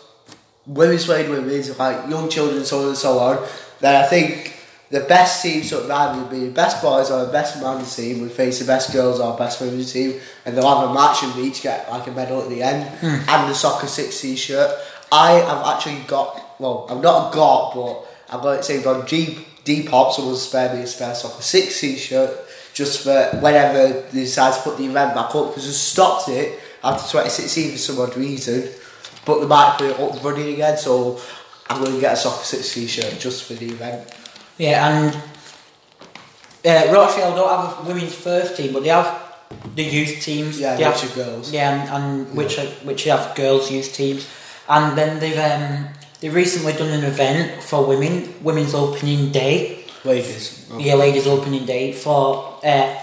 women's 0.67 1.05
played 1.05 1.29
women's, 1.29 1.77
like 1.79 2.09
young 2.09 2.29
children, 2.29 2.65
so 2.65 2.81
on 2.81 2.89
and 2.89 2.97
so 2.97 3.19
on. 3.19 3.47
Then 3.81 4.03
I 4.03 4.07
think 4.07 4.55
the 4.91 5.01
best 5.01 5.43
team 5.43 5.63
sort 5.63 5.85
of 5.85 5.91
either 5.91 6.21
would 6.21 6.31
be 6.31 6.47
the 6.47 6.53
best 6.53 6.83
boys 6.83 7.11
or 7.11 7.27
the 7.27 7.33
best 7.33 7.61
men's 7.61 7.95
team 7.95 8.21
would 8.21 8.33
face 8.33 8.61
the 8.61 8.65
best 8.65 8.93
girls 8.93 9.21
or 9.21 9.37
best 9.37 9.61
women's 9.61 9.93
team, 9.93 10.21
and 10.45 10.57
they'll 10.57 10.69
have 10.69 10.91
a 10.91 10.95
match 10.95 11.23
and 11.23 11.37
each 11.45 11.63
get 11.63 11.91
like 11.91 12.07
a 12.07 12.13
medal 12.13 12.43
at 12.43 12.49
the 12.49 12.63
end 12.63 12.89
hmm. 12.99 13.29
and 13.29 13.51
the 13.51 13.55
soccer 13.55 13.87
six 13.87 14.21
t-shirt. 14.21 14.71
I 15.11 15.33
have 15.33 15.67
actually 15.67 16.01
got 16.07 16.61
well, 16.61 16.87
I've 16.89 17.03
not 17.03 17.33
got, 17.33 17.75
but 17.75 18.07
I've 18.35 18.43
got 18.43 18.59
it 18.59 18.65
saved 18.65 18.87
on 18.87 19.07
G 19.07 19.47
Depop. 19.65 20.13
Someone 20.13 20.37
spare 20.37 20.75
me 20.75 20.83
a 20.83 20.87
spare 20.87 21.15
soccer 21.15 21.43
six 21.43 21.81
t-shirt 21.81 22.31
just 22.73 23.05
for 23.05 23.31
whenever 23.39 24.03
they 24.11 24.21
decide 24.21 24.55
to 24.55 24.61
put 24.63 24.79
the 24.79 24.85
event 24.87 25.15
back 25.15 25.35
up 25.35 25.49
because 25.49 25.67
they 25.67 25.73
stopped 25.73 26.29
it 26.29 26.59
after 26.83 27.03
2016 27.03 27.73
for 27.73 27.79
some 27.79 28.01
odd 28.01 28.17
reason. 28.17 28.69
But 29.25 29.41
they 29.41 29.47
might 29.47 29.77
put 29.79 29.91
it 29.91 29.99
up 30.01 30.23
running 30.23 30.55
again, 30.55 30.77
so 30.77 31.21
I'm 31.69 31.81
going 31.81 31.95
to 31.95 32.01
get 32.01 32.13
a 32.13 32.17
soccer 32.17 32.45
six 32.45 32.75
t-shirt 32.75 33.19
just 33.19 33.45
for 33.45 33.55
the 33.55 33.67
event. 33.67 34.13
Yeah, 34.59 34.89
and 34.89 35.15
uh, 36.65 36.93
Rochdale 36.93 37.35
don't 37.35 37.49
have 37.49 37.85
a 37.85 37.89
women's 37.89 38.15
first 38.15 38.57
team, 38.57 38.73
but 38.73 38.83
they 38.83 38.91
have 38.91 39.23
the 39.75 39.83
youth 39.83 40.21
teams. 40.21 40.61
Yeah, 40.61 40.77
they 40.77 40.87
which 40.87 41.01
have, 41.01 41.13
are 41.13 41.25
girls. 41.25 41.53
Yeah, 41.53 41.95
and, 41.97 42.05
and 42.05 42.37
which 42.37 42.59
are, 42.59 42.67
which 42.85 43.05
have 43.05 43.35
girls' 43.35 43.71
youth 43.71 43.93
teams, 43.95 44.29
and 44.69 44.97
then 44.97 45.21
they've 45.21 45.39
um, 45.39 45.89
they've 46.21 46.35
recently 46.35 46.73
done 46.75 46.91
an 46.91 47.05
event 47.05 47.63
for 47.63 47.87
women, 47.87 48.35
women's 48.43 48.75
opening 48.75 49.33
day. 49.33 49.85
Ladies. 50.05 50.69
Oh. 50.71 50.79
Yeah, 50.79 50.95
ladies' 50.95 51.27
opening 51.27 51.65
day 51.65 51.93
for 51.93 52.61
uh, 52.63 52.95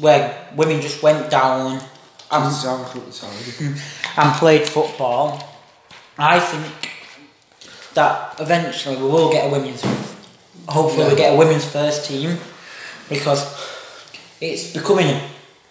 where 0.00 0.48
women 0.56 0.80
just 0.80 1.02
went 1.02 1.30
down 1.30 1.82
I'm 2.32 2.50
sorry, 2.50 2.88
sorry. 3.12 3.34
and 4.16 4.34
played 4.36 4.66
football. 4.66 5.38
I 6.18 6.40
think 6.40 6.90
that 7.94 8.36
eventually 8.40 8.96
we 8.96 9.02
will 9.02 9.30
get 9.30 9.46
a 9.48 9.50
women's. 9.50 9.82
Hopefully, 10.68 11.04
we 11.04 11.10
Yeah. 11.12 11.16
get 11.18 11.34
a 11.34 11.36
women's 11.36 11.64
first 11.64 12.06
team 12.06 12.38
because 13.08 13.44
it's 14.40 14.72
becoming 14.72 15.20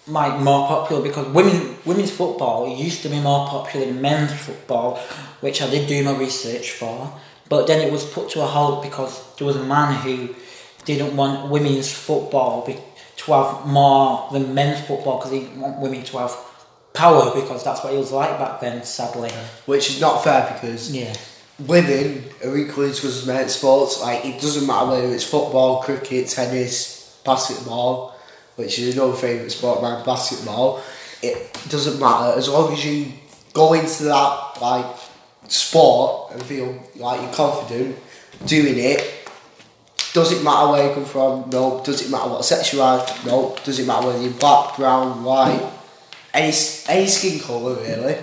like 0.08 0.39
more 0.39 0.67
popular. 0.67 1.02
Because 1.02 1.28
women 1.28 1.78
women's 1.86 2.12
football 2.12 2.67
used 2.67 3.02
to 3.04 3.10
be 3.10 3.19
more 3.19 3.47
popular 3.47 3.88
than 3.88 4.00
men's 4.02 4.32
football, 4.34 5.00
which 5.39 5.62
I 5.63 5.69
did 5.69 5.88
do 5.88 6.04
my 6.04 6.15
research 6.15 6.71
for. 6.71 7.12
But 7.50 7.65
then 7.67 7.82
it 7.86 7.91
was 7.91 8.06
put 8.06 8.30
to 8.32 8.41
a 8.41 8.45
halt 8.45 8.84
because 8.84 9.36
there 9.38 9.47
was 9.47 9.56
a 9.56 9.63
man 9.65 9.95
who 10.04 10.36
didn't 10.86 11.15
want 11.15 11.50
women's 11.50 11.91
football 11.91 12.65
be, 12.65 12.78
to 13.17 13.32
have 13.34 13.65
more 13.67 14.30
than 14.32 14.54
men's 14.54 14.80
football 14.86 15.17
because 15.17 15.32
he 15.32 15.39
didn't 15.41 15.60
want 15.62 15.80
women 15.80 16.04
to 16.04 16.17
have 16.19 16.32
power 16.93 17.34
because 17.34 17.63
that's 17.63 17.84
what 17.84 17.93
he 17.93 17.99
was 17.99 18.12
like 18.12 18.38
back 18.38 18.60
then. 18.60 18.84
Sadly, 18.84 19.32
which 19.65 19.89
is 19.89 20.01
not 20.01 20.23
fair 20.23 20.51
because 20.54 20.91
yeah, 20.91 21.15
women 21.60 22.23
are 22.43 22.58
equally 22.58 22.89
as 22.89 22.99
good 22.99 23.12
as 23.12 23.25
men 23.25 23.43
at 23.43 23.51
sports. 23.51 24.01
Like 24.01 24.25
it 24.25 24.41
doesn't 24.41 24.67
matter 24.67 24.91
whether 24.91 25.13
it's 25.13 25.23
football, 25.23 25.82
cricket, 25.82 26.27
tennis, 26.27 27.19
basketball, 27.25 28.15
which 28.56 28.80
is 28.80 28.95
another 28.95 29.13
favourite 29.13 29.51
sport 29.51 29.82
mine, 29.82 30.06
basketball. 30.06 30.82
It 31.21 31.54
doesn't 31.69 31.99
matter 31.99 32.38
as 32.38 32.49
long 32.49 32.73
as 32.73 32.84
you 32.84 33.12
go 33.54 33.73
into 33.73 34.04
that 34.06 34.58
like 34.62 34.86
sport 35.47 36.34
and 36.34 36.43
feel 36.43 36.82
like 36.95 37.21
you're 37.21 37.34
confident 37.34 37.97
doing 38.45 38.77
it. 38.77 39.17
Does 40.13 40.34
it 40.34 40.43
matter 40.43 40.71
where 40.71 40.89
you 40.89 40.93
come 40.93 41.06
from? 41.06 41.49
No. 41.51 41.82
Does 41.86 42.06
it 42.06 42.12
matter 42.12 42.30
what 42.30 42.43
sex 42.43 42.73
you 42.73 42.82
are? 42.82 43.06
No. 43.25 43.56
Does 43.63 43.80
it 43.80 43.88
matter 43.88 44.08
whether 44.08 44.21
you're 44.21 44.34
black, 44.34 44.75
brown, 44.75 45.23
white, 45.23 45.71
any 46.34 46.54
any 46.88 47.08
skin 47.08 47.39
colour 47.39 47.76
really? 47.76 48.17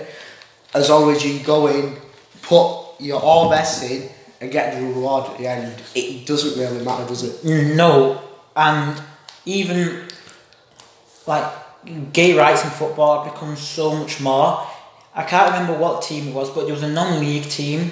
As 0.73 0.89
long 0.89 1.11
as 1.11 1.25
you 1.25 1.39
go 1.43 1.67
in, 1.67 1.95
put 2.41 2.99
your 2.99 3.19
all 3.21 3.49
best 3.49 3.83
in, 3.83 4.09
and 4.41 4.51
get 4.51 4.75
the 4.75 4.85
reward 4.85 5.31
at 5.31 5.37
the 5.37 5.47
end, 5.47 5.81
it 5.95 6.25
doesn't 6.25 6.59
really 6.59 6.83
matter, 6.83 7.05
does 7.07 7.23
it? 7.23 7.43
no, 7.75 8.21
and 8.55 9.01
even 9.45 10.03
like 11.25 11.51
gay 12.13 12.37
rights 12.37 12.63
in 12.63 12.69
football 12.69 13.23
have 13.23 13.33
become 13.33 13.55
so 13.55 13.95
much 13.95 14.19
more. 14.19 14.65
I 15.13 15.23
can't 15.23 15.51
remember 15.51 15.77
what 15.77 16.03
team 16.03 16.29
it 16.29 16.33
was, 16.33 16.49
but 16.49 16.65
there 16.65 16.73
was 16.73 16.83
a 16.83 16.89
non-league 16.89 17.49
team 17.49 17.91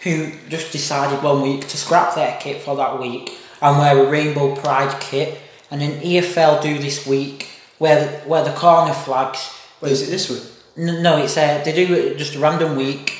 who 0.00 0.32
just 0.48 0.72
decided 0.72 1.22
one 1.22 1.42
week 1.42 1.66
to 1.68 1.76
scrap 1.76 2.14
their 2.14 2.38
kit 2.40 2.62
for 2.62 2.76
that 2.76 3.00
week 3.00 3.36
and 3.60 3.78
wear 3.78 4.06
a 4.06 4.10
rainbow 4.10 4.54
pride 4.54 5.00
kit, 5.00 5.40
and 5.70 5.80
then 5.80 6.00
EFL 6.00 6.62
do 6.62 6.78
this 6.78 7.06
week 7.06 7.48
where 7.78 8.00
the, 8.04 8.08
where 8.28 8.44
the 8.44 8.52
corner 8.52 8.92
flags. 8.92 9.50
Wait, 9.80 9.92
is 9.92 10.02
it 10.02 10.10
this 10.10 10.28
week? 10.30 10.42
N- 10.76 11.02
No, 11.02 11.18
it's 11.18 11.36
uh, 11.36 11.62
they 11.64 11.72
do 11.72 12.14
just 12.16 12.34
a 12.34 12.38
random 12.38 12.76
week 12.76 13.12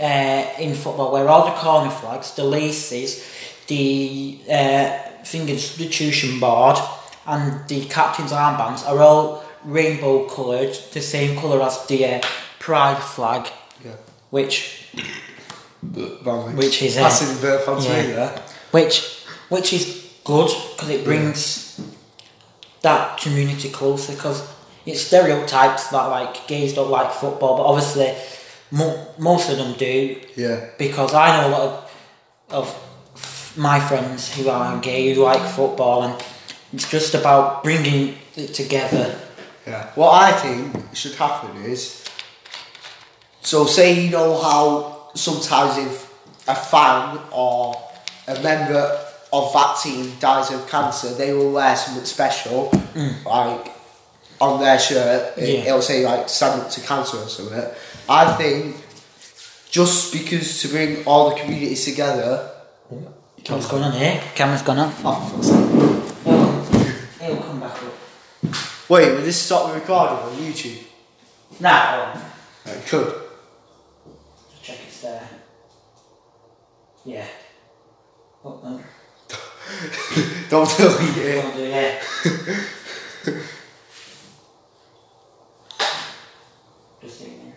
uh, 0.00 0.44
in 0.58 0.74
football 0.74 1.12
where 1.12 1.28
all 1.28 1.44
the 1.46 1.52
corner 1.60 1.90
flags, 1.90 2.34
the 2.34 2.44
laces, 2.44 3.22
the 3.66 4.38
uh, 4.50 4.98
finger 5.24 5.56
substitution 5.58 6.40
board, 6.40 6.78
and 7.26 7.66
the 7.68 7.84
captain's 7.86 8.32
armbands 8.32 8.86
are 8.88 8.98
all 8.98 9.44
rainbow 9.64 10.26
coloured, 10.28 10.74
the 10.92 11.00
same 11.00 11.38
colour 11.38 11.62
as 11.62 11.86
the 11.86 12.04
uh, 12.06 12.20
pride 12.58 12.98
flag, 12.98 13.48
Yeah. 13.84 13.92
which 14.30 14.88
Which 16.56 16.82
is, 16.82 16.96
uh, 16.96 17.02
massive 17.02 17.42
yeah. 17.42 18.40
which 18.70 19.24
which 19.48 19.72
is 19.72 19.84
good 20.24 20.48
because 20.72 20.88
it 20.90 21.04
brings 21.04 21.61
that 22.82 23.18
community 23.18 23.68
closer 23.70 24.12
because 24.12 24.46
it's 24.86 25.00
stereotypes 25.02 25.88
that 25.88 26.06
like 26.06 26.46
gays 26.48 26.74
don't 26.74 26.90
like 26.90 27.10
football 27.12 27.56
but 27.56 27.64
obviously 27.64 28.12
mo- 28.70 29.06
most 29.18 29.50
of 29.50 29.56
them 29.58 29.74
do 29.74 30.20
Yeah. 30.36 30.70
because 30.78 31.14
I 31.14 31.40
know 31.40 31.48
a 31.48 31.50
lot 31.50 31.62
of, 31.68 31.90
of 32.50 33.56
my 33.56 33.78
friends 33.80 34.34
who 34.34 34.48
are 34.48 34.78
gay 34.80 35.14
who 35.14 35.22
like 35.22 35.42
football 35.48 36.02
and 36.04 36.24
it's 36.72 36.90
just 36.90 37.14
about 37.14 37.62
bringing 37.62 38.16
it 38.36 38.54
together 38.54 39.18
Yeah. 39.66 39.90
What 39.94 40.10
I 40.28 40.32
think 40.32 40.96
should 40.96 41.14
happen 41.14 41.62
is, 41.64 42.02
so 43.42 43.64
say 43.66 44.04
you 44.04 44.10
know 44.10 44.36
how 44.40 45.10
sometimes 45.14 45.76
if 45.78 46.48
a 46.48 46.54
fan 46.54 47.18
or 47.30 47.76
a 48.26 48.40
member 48.42 48.98
of 49.32 49.52
that 49.54 49.78
team 49.82 50.12
dies 50.20 50.50
of 50.50 50.68
cancer, 50.68 51.14
they 51.14 51.32
will 51.32 51.52
wear 51.52 51.74
something 51.76 52.04
special, 52.04 52.68
mm. 52.94 53.24
like 53.24 53.72
on 54.40 54.60
their 54.60 54.78
shirt. 54.78 55.38
It, 55.38 55.48
Yeah. 55.48 55.64
It'll 55.68 55.82
say 55.82 56.04
like 56.04 56.28
"Stand 56.28 56.62
up 56.62 56.70
to 56.70 56.80
cancer" 56.80 57.16
or 57.18 57.28
something. 57.28 57.64
I 58.08 58.32
think 58.34 58.76
just 59.70 60.12
because 60.12 60.60
to 60.62 60.68
bring 60.68 61.02
all 61.06 61.30
the 61.30 61.36
communities 61.40 61.84
together. 61.84 62.50
what's 63.48 63.66
going 63.68 63.82
on 63.82 63.92
here 63.92 64.20
camera's 64.34 64.62
gone 64.62 64.78
on 64.78 64.92
Oh, 65.02 65.14
for 65.14 65.42
fuck's 65.42 65.48
sake. 65.48 67.24
it'll, 67.24 67.30
it'll 67.32 67.42
come 67.42 67.58
back 67.60 67.76
up 67.82 67.94
Wait, 68.88 69.12
will 69.14 69.22
this 69.22 69.40
stop 69.40 69.68
the 69.68 69.74
recording 69.80 70.18
on 70.18 70.32
YouTube? 70.36 70.82
now 71.58 72.12
It 72.66 72.86
could. 72.86 73.14
check 74.62 74.76
it's 74.86 75.00
there 75.00 75.26
yeah 77.04 77.26
oh, 78.44 78.60
no. 78.62 78.80
Don't 80.50 80.76
delete 80.76 81.16
it. 81.16 81.54
Do, 81.54 81.62
yeah. 81.62 82.02
Just 87.00 87.18
thinking. 87.18 87.52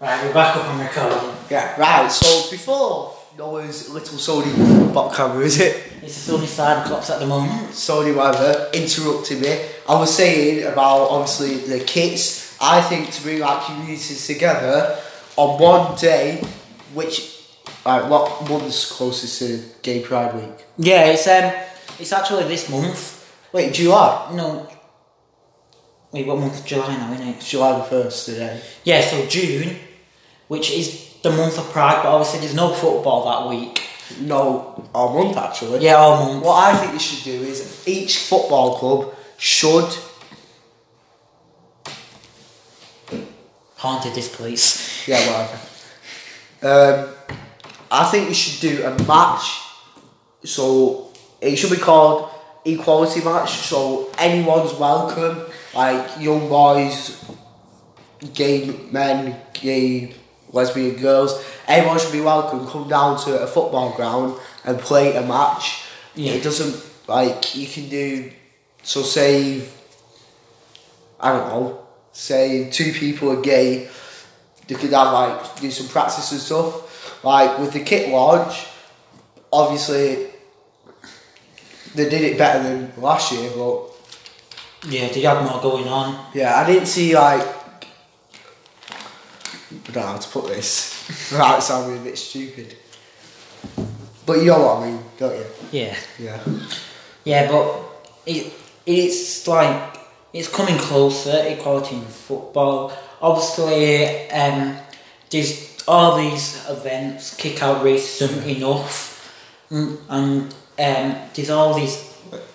Right, 0.00 0.24
we're 0.24 0.34
back 0.34 0.56
up 0.56 0.66
on 0.66 0.80
recording. 0.80 1.36
Yeah, 1.50 1.78
right, 1.80 2.10
so 2.10 2.50
before 2.50 3.16
Noah's 3.36 3.90
little 3.90 4.18
Sony 4.18 4.94
bot 4.94 5.14
camera, 5.14 5.44
is 5.44 5.60
it? 5.60 5.82
It's 6.02 6.14
sunny 6.14 6.46
side 6.46 6.86
clocks 6.86 7.10
at 7.10 7.20
the 7.20 7.26
moment. 7.26 7.70
Sony 7.70 8.14
whatever, 8.14 8.70
interrupted 8.72 9.40
me. 9.40 9.66
I 9.88 9.98
was 9.98 10.14
saying 10.14 10.66
about 10.66 11.08
obviously 11.10 11.56
the 11.56 11.84
kits. 11.84 12.56
I 12.60 12.80
think 12.80 13.10
to 13.12 13.22
bring 13.22 13.42
our 13.42 13.62
communities 13.64 14.26
together 14.26 14.98
on 15.36 15.60
one 15.60 15.96
day, 15.96 16.42
which 16.94 17.33
like 17.84 18.10
what 18.10 18.48
month's 18.48 18.90
closest 18.90 19.38
to 19.40 19.62
Gay 19.82 20.00
Pride 20.00 20.34
Week? 20.34 20.64
Yeah, 20.78 21.06
it's 21.06 21.26
um, 21.26 21.52
it's 21.98 22.12
actually 22.12 22.44
this 22.44 22.68
month. 22.68 23.12
Wait, 23.52 23.72
July. 23.72 24.32
No. 24.34 24.68
Wait, 26.12 26.26
what 26.26 26.38
month? 26.38 26.64
July 26.64 26.96
now, 26.96 27.12
isn't 27.12 27.26
it? 27.26 27.36
It's 27.36 27.50
July 27.50 27.78
the 27.78 27.84
first 27.84 28.26
today. 28.26 28.60
Yeah, 28.84 29.00
so 29.00 29.26
June, 29.26 29.76
which 30.48 30.70
is 30.70 31.14
the 31.22 31.30
month 31.30 31.58
of 31.58 31.70
Pride, 31.70 32.02
but 32.02 32.10
obviously 32.10 32.40
there's 32.40 32.54
no 32.54 32.72
football 32.72 33.24
that 33.24 33.48
week. 33.48 33.82
No, 34.20 34.88
our 34.94 35.12
month 35.14 35.36
actually. 35.36 35.84
Yeah, 35.84 35.94
all 35.94 36.24
month. 36.24 36.44
What 36.44 36.74
I 36.74 36.76
think 36.76 36.92
you 36.92 36.98
should 36.98 37.24
do 37.24 37.42
is 37.42 37.82
each 37.86 38.18
football 38.18 38.78
club 38.78 39.14
should 39.38 39.90
Haunted 43.84 44.14
this 44.14 44.34
place. 44.34 45.06
Yeah, 45.06 45.20
whatever. 46.62 47.06
Um, 47.06 47.13
I 47.90 48.04
think 48.10 48.28
you 48.28 48.34
should 48.34 48.60
do 48.60 48.84
a 48.84 48.90
match. 49.04 49.60
So 50.44 51.12
it 51.40 51.56
should 51.56 51.70
be 51.70 51.76
called 51.76 52.30
equality 52.64 53.24
match. 53.24 53.50
So 53.50 54.10
anyone's 54.18 54.72
welcome, 54.74 55.44
like 55.74 56.20
young 56.20 56.48
boys, 56.48 57.24
gay 58.32 58.66
men, 58.90 59.40
gay 59.52 60.14
lesbian 60.52 60.96
girls. 60.96 61.42
Everyone 61.66 61.98
should 61.98 62.12
be 62.12 62.20
welcome. 62.20 62.66
Come 62.66 62.88
down 62.88 63.18
to 63.24 63.42
a 63.42 63.46
football 63.46 63.94
ground 63.96 64.38
and 64.64 64.78
play 64.78 65.16
a 65.16 65.22
match. 65.22 65.84
Yeah. 66.14 66.32
It 66.32 66.42
doesn't 66.42 66.82
like 67.08 67.54
you 67.54 67.66
can 67.66 67.88
do. 67.88 68.30
So 68.82 69.02
say, 69.02 69.66
I 71.18 71.32
don't 71.32 71.48
know. 71.48 71.86
Say 72.12 72.70
two 72.70 72.92
people 72.92 73.30
are 73.30 73.40
gay 73.40 73.88
they 74.66 74.74
could 74.74 74.92
have 74.92 75.12
like 75.12 75.60
do 75.60 75.70
some 75.70 75.88
practice 75.88 76.32
and 76.32 76.40
stuff. 76.40 76.83
Like 77.24 77.58
with 77.58 77.72
the 77.72 77.80
kit 77.80 78.10
launch, 78.10 78.66
obviously 79.52 80.26
they 81.94 82.08
did 82.08 82.22
it 82.22 82.36
better 82.38 82.62
than 82.62 82.92
last 83.00 83.32
year, 83.32 83.50
but 83.56 83.90
Yeah, 84.88 85.08
they 85.08 85.22
had 85.22 85.42
more 85.44 85.60
going 85.62 85.88
on. 85.88 86.26
yeah, 86.34 86.56
I 86.60 86.66
didn't 86.66 86.86
see 86.86 87.14
like 87.14 87.40
I 88.90 89.92
don't 89.92 89.96
know 89.96 90.02
how 90.12 90.16
to 90.18 90.28
put 90.28 90.46
this 90.48 91.06
without 91.32 91.62
sounding 91.62 91.98
a 92.00 92.04
bit 92.04 92.18
stupid. 92.18 92.76
But 94.26 94.38
you 94.38 94.46
know 94.46 94.58
what 94.64 94.78
I 94.78 94.86
mean, 94.90 95.00
don't 95.18 95.36
you? 95.36 95.44
Yeah. 95.72 95.96
Yeah. 96.18 96.40
Yeah, 97.24 97.50
but 97.50 97.80
it 98.26 98.52
it's 98.86 99.46
like 99.46 99.96
it's 100.32 100.48
coming 100.48 100.78
closer. 100.78 101.42
Equality 101.46 101.96
in 101.96 102.04
football. 102.04 102.92
Obviously, 103.20 104.30
um, 104.30 104.76
there's 105.30 105.73
all 105.86 106.16
these 106.16 106.64
events 106.68 107.36
kick 107.36 107.62
out 107.62 107.84
racism 107.84 108.46
enough, 108.46 109.14
Mm, 109.70 109.98
and 110.08 110.54
um, 110.78 111.20
there's 111.34 111.50
all 111.50 111.74
these 111.74 111.96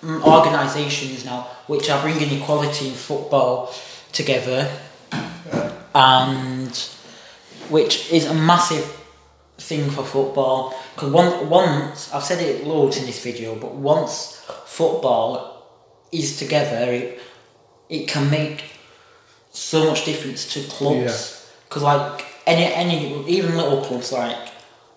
mm, 0.00 0.22
organisations 0.24 1.24
now 1.24 1.42
which 1.66 1.90
are 1.90 2.00
bringing 2.02 2.40
equality 2.40 2.88
in 2.88 2.94
football 2.94 3.74
together, 4.12 4.70
and 5.94 6.74
which 7.68 8.10
is 8.12 8.26
a 8.26 8.34
massive 8.34 8.84
thing 9.58 9.90
for 9.90 10.04
football. 10.04 10.74
Because 10.94 11.12
once, 11.12 11.50
once 11.50 12.14
I've 12.14 12.24
said 12.24 12.40
it 12.42 12.64
loads 12.64 12.96
in 12.96 13.06
this 13.06 13.22
video, 13.22 13.54
but 13.54 13.74
once 13.74 14.42
football 14.64 15.66
is 16.12 16.38
together, 16.38 16.90
it, 16.90 17.20
it 17.88 18.08
can 18.08 18.30
make 18.30 18.64
so 19.50 19.90
much 19.90 20.04
difference 20.04 20.52
to 20.54 20.62
clubs. 20.68 21.52
Because 21.68 21.82
like 21.82 22.24
any 22.46 22.64
any 22.72 23.24
even 23.26 23.56
little 23.56 23.82
clubs 23.82 24.12
like 24.12 24.36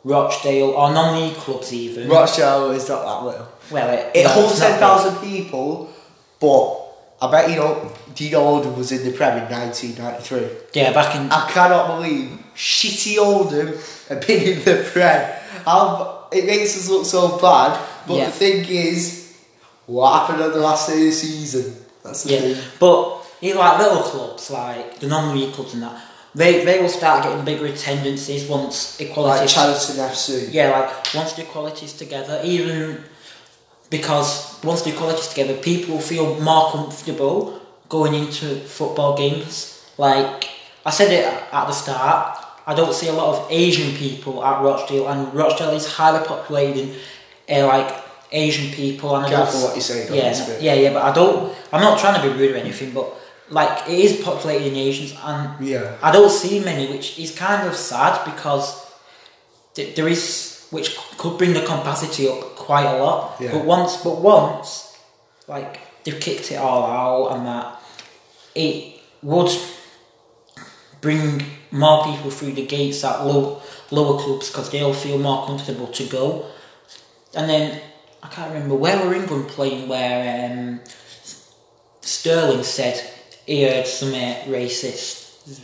Rochdale 0.04 0.72
or 0.72 0.92
non-league 0.94 1.36
clubs 1.36 1.72
even. 1.74 2.10
Rochdale 2.10 2.72
is 2.72 2.90
not 2.90 3.04
that 3.06 3.26
little. 3.26 3.48
well, 3.72 3.90
it, 3.90 4.12
It 4.16 4.26
well, 4.26 4.34
holds 4.42 4.60
ten 4.60 4.80
thousand 4.80 5.16
people, 5.28 5.90
But 6.40 6.80
I 7.22 7.32
bet 7.32 7.50
you 7.50 7.56
know 7.58 7.92
Dean 8.14 8.36
Oldham 8.36 8.76
was 8.78 8.92
in 8.92 9.04
the 9.10 9.16
Prem 9.16 9.38
in 9.38 9.50
1993. 9.52 10.58
Yeah, 10.74 10.92
back 10.94 11.16
in 11.16 11.32
I 11.32 11.50
cannot 11.50 11.88
believe 11.98 12.38
shitty 12.56 13.18
Oldham 13.18 13.68
have 14.10 14.28
been 14.28 14.44
in 14.58 14.64
the 14.66 14.84
Prem. 14.92 15.40
It 16.32 16.46
makes 16.46 16.76
us 16.78 16.90
look 16.90 17.06
so 17.06 17.38
bad, 17.38 17.80
but 18.08 18.16
Yeah. 18.16 18.26
the 18.26 18.32
thing 18.32 18.66
is, 18.68 19.36
what 19.86 20.12
happened 20.28 20.44
on 20.44 20.52
the 20.52 20.60
last 20.60 20.88
day 20.90 20.96
of 20.96 21.00
the 21.00 21.12
season? 21.12 21.78
That's 22.04 22.24
the 22.24 22.34
Yeah, 22.34 22.40
thing. 22.42 22.58
but 22.80 23.20
you 23.40 23.54
know, 23.54 23.60
like 23.62 23.78
little 23.80 24.02
clubs, 24.04 24.50
like 24.50 25.00
the 25.00 25.08
non-league 25.08 25.54
clubs 25.54 25.74
and 25.76 25.84
that, 25.84 25.96
they 26.36 26.66
they 26.66 26.82
will 26.82 26.90
start 26.90 27.24
getting 27.24 27.46
bigger 27.46 27.66
attendances 27.66 28.48
once 28.50 29.00
equality. 29.00 29.42
Like 29.42 29.50
Charlton 29.50 29.96
FC. 29.98 30.52
yeah, 30.52 30.72
like 30.72 31.14
once 31.14 31.34
the 31.34 31.44
equality's 31.44 31.94
together, 31.94 32.42
even 32.44 33.04
because 33.90 34.60
once 34.64 34.82
the 34.82 34.92
equality's 34.92 35.28
together, 35.28 35.56
people 35.56 35.96
will 35.96 36.02
feel 36.02 36.40
more 36.40 36.72
comfortable 36.72 37.62
going 37.90 38.14
into 38.16 38.56
football 38.62 39.16
games. 39.16 39.86
Like 39.98 40.50
I 40.86 40.90
said 40.90 41.12
it 41.12 41.26
at 41.26 41.66
the 41.68 41.72
start, 41.72 42.44
I 42.66 42.74
don't 42.74 42.94
see 42.94 43.10
a 43.10 43.14
lot 43.14 43.36
of 43.36 43.52
Asian 43.52 43.96
people 43.96 44.44
at 44.44 44.64
Rochdale, 44.64 45.08
and 45.08 45.32
Rochdale 45.34 45.72
is 45.72 45.86
highly 45.86 46.26
populated 46.26 46.96
in 47.48 47.64
uh, 47.64 47.68
like 47.68 47.94
Asian 48.32 48.74
people. 48.74 49.16
And 49.16 49.28
I 49.28 49.30
don't 49.30 49.44
Careful 49.44 49.62
what 49.62 49.76
you 49.76 49.82
say, 49.82 50.08
Yeah, 50.16 50.34
yeah, 50.60 50.74
yeah. 50.74 50.94
But 50.94 51.04
I 51.04 51.14
don't. 51.14 51.56
I'm 51.72 51.82
not 51.82 52.00
trying 52.00 52.20
to 52.20 52.28
be 52.28 52.40
rude 52.40 52.56
or 52.56 52.58
anything, 52.58 52.92
but 52.92 53.14
like 53.50 53.88
it 53.90 54.00
is 54.00 54.22
populated 54.24 54.68
in 54.68 54.76
Asians, 54.76 55.14
and 55.24 55.66
Yeah. 55.66 55.96
I 56.02 56.12
don't 56.12 56.30
see 56.32 56.60
many, 56.60 56.88
which 56.88 57.20
is 57.20 57.32
kind 57.36 57.68
of 57.68 57.76
sad 57.76 58.24
because 58.26 58.86
th- 59.74 59.96
there 59.96 60.08
is, 60.08 60.66
which 60.72 60.98
could 61.18 61.38
bring 61.38 61.54
the 61.54 61.62
capacity 61.62 62.28
up 62.28 62.56
quite 62.56 62.86
a 62.86 63.04
lot. 63.04 63.36
Yeah. 63.40 63.52
But 63.52 63.66
once, 63.66 63.98
but 63.98 64.20
once, 64.22 64.98
like 65.48 65.80
they've 66.04 66.20
kicked 66.20 66.52
it 66.52 66.56
all 66.56 66.84
out 66.86 67.36
and 67.38 67.48
that, 67.48 67.82
it 68.56 69.00
would 69.22 69.52
bring 71.02 71.44
more 71.72 72.06
people 72.06 72.32
through 72.32 72.54
the 72.54 72.66
gates 72.66 73.04
at 73.04 73.26
low, 73.26 73.62
lower 73.92 74.20
clubs 74.20 74.50
because 74.50 74.70
they'll 74.70 74.94
feel 74.94 75.18
more 75.18 75.46
comfortable 75.46 75.88
to 75.88 76.06
go. 76.06 76.46
And 77.36 77.50
then 77.50 77.82
I 78.22 78.28
can't 78.28 78.54
remember 78.54 78.76
where 78.76 79.02
we 79.02 79.08
were 79.08 79.16
England 79.16 79.48
playing 79.50 79.90
where 79.90 80.50
um, 80.52 80.80
Sterling 82.02 82.64
said 82.64 83.02
he 83.46 83.64
heard 83.64 83.86
some 83.88 84.10
uh, 84.14 84.36
racist. 84.48 85.22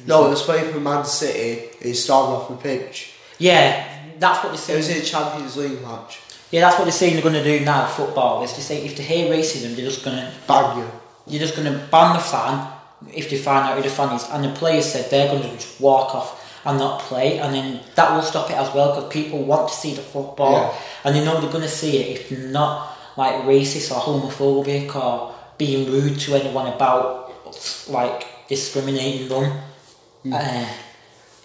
No, 0.08 0.28
it 0.28 0.30
was 0.32 0.42
playing 0.42 0.74
for 0.74 0.80
Man 0.80 1.06
City. 1.06 1.70
He 1.82 1.94
stormed 1.94 2.34
off 2.36 2.50
the 2.50 2.56
pitch. 2.58 3.14
Yeah, 3.38 3.88
that's 4.20 4.44
what 4.44 4.56
they 4.58 4.74
It 4.74 4.78
was 4.78 4.90
in 4.90 4.98
a 5.02 5.06
Champions 5.06 5.56
League 5.56 5.82
match. 5.82 6.20
Yeah, 6.52 6.62
that's 6.62 6.78
what 6.78 6.86
they're 6.86 6.92
saying 6.92 7.14
they're 7.14 7.22
going 7.24 7.36
to 7.36 7.44
do 7.44 7.64
now. 7.64 7.86
Football 7.88 8.44
is 8.44 8.54
they 8.56 8.62
say 8.62 8.84
if 8.86 8.98
they 8.98 9.04
hear 9.04 9.32
racism, 9.34 9.76
they're 9.76 9.86
just 9.86 10.04
going 10.04 10.18
to 10.18 10.32
Bang 10.48 10.80
you. 10.80 10.88
you're 11.28 11.40
just 11.40 11.56
going 11.56 11.72
to 11.72 11.78
ban 11.88 12.14
the 12.16 12.20
fan 12.22 12.68
if 13.14 13.30
they 13.30 13.38
find 13.38 13.66
out 13.70 13.78
who 13.78 13.84
the 13.84 13.90
fan 13.90 14.14
is. 14.16 14.28
And 14.32 14.44
the 14.44 14.50
players 14.50 14.92
said 14.92 15.10
they're 15.10 15.30
going 15.30 15.44
to 15.44 15.50
just 15.56 15.80
walk 15.80 16.14
off 16.16 16.36
and 16.66 16.78
not 16.78 17.00
play, 17.02 17.40
and 17.40 17.54
then 17.56 17.80
that 17.96 18.14
will 18.14 18.22
stop 18.22 18.50
it 18.52 18.58
as 18.58 18.74
well 18.74 18.94
because 18.94 19.14
people 19.14 19.42
want 19.46 19.70
to 19.70 19.74
see 19.74 19.94
the 19.94 20.02
football, 20.02 20.52
Yeah. 20.52 20.74
and 21.06 21.16
they 21.16 21.24
know 21.24 21.40
they're 21.40 21.50
going 21.52 21.64
to 21.64 21.70
see 21.70 21.98
it 22.00 22.20
if 22.20 22.30
they're 22.30 22.50
not 22.50 22.98
like 23.16 23.36
racist 23.44 23.92
or 23.96 24.02
homophobic 24.02 24.94
or 24.94 25.34
being 25.58 25.90
rude 25.90 26.20
to 26.20 26.36
anyone 26.36 26.68
about 26.68 27.29
like 27.90 28.48
discriminating 28.48 29.28
them. 29.30 29.52
Uh, 30.32 30.66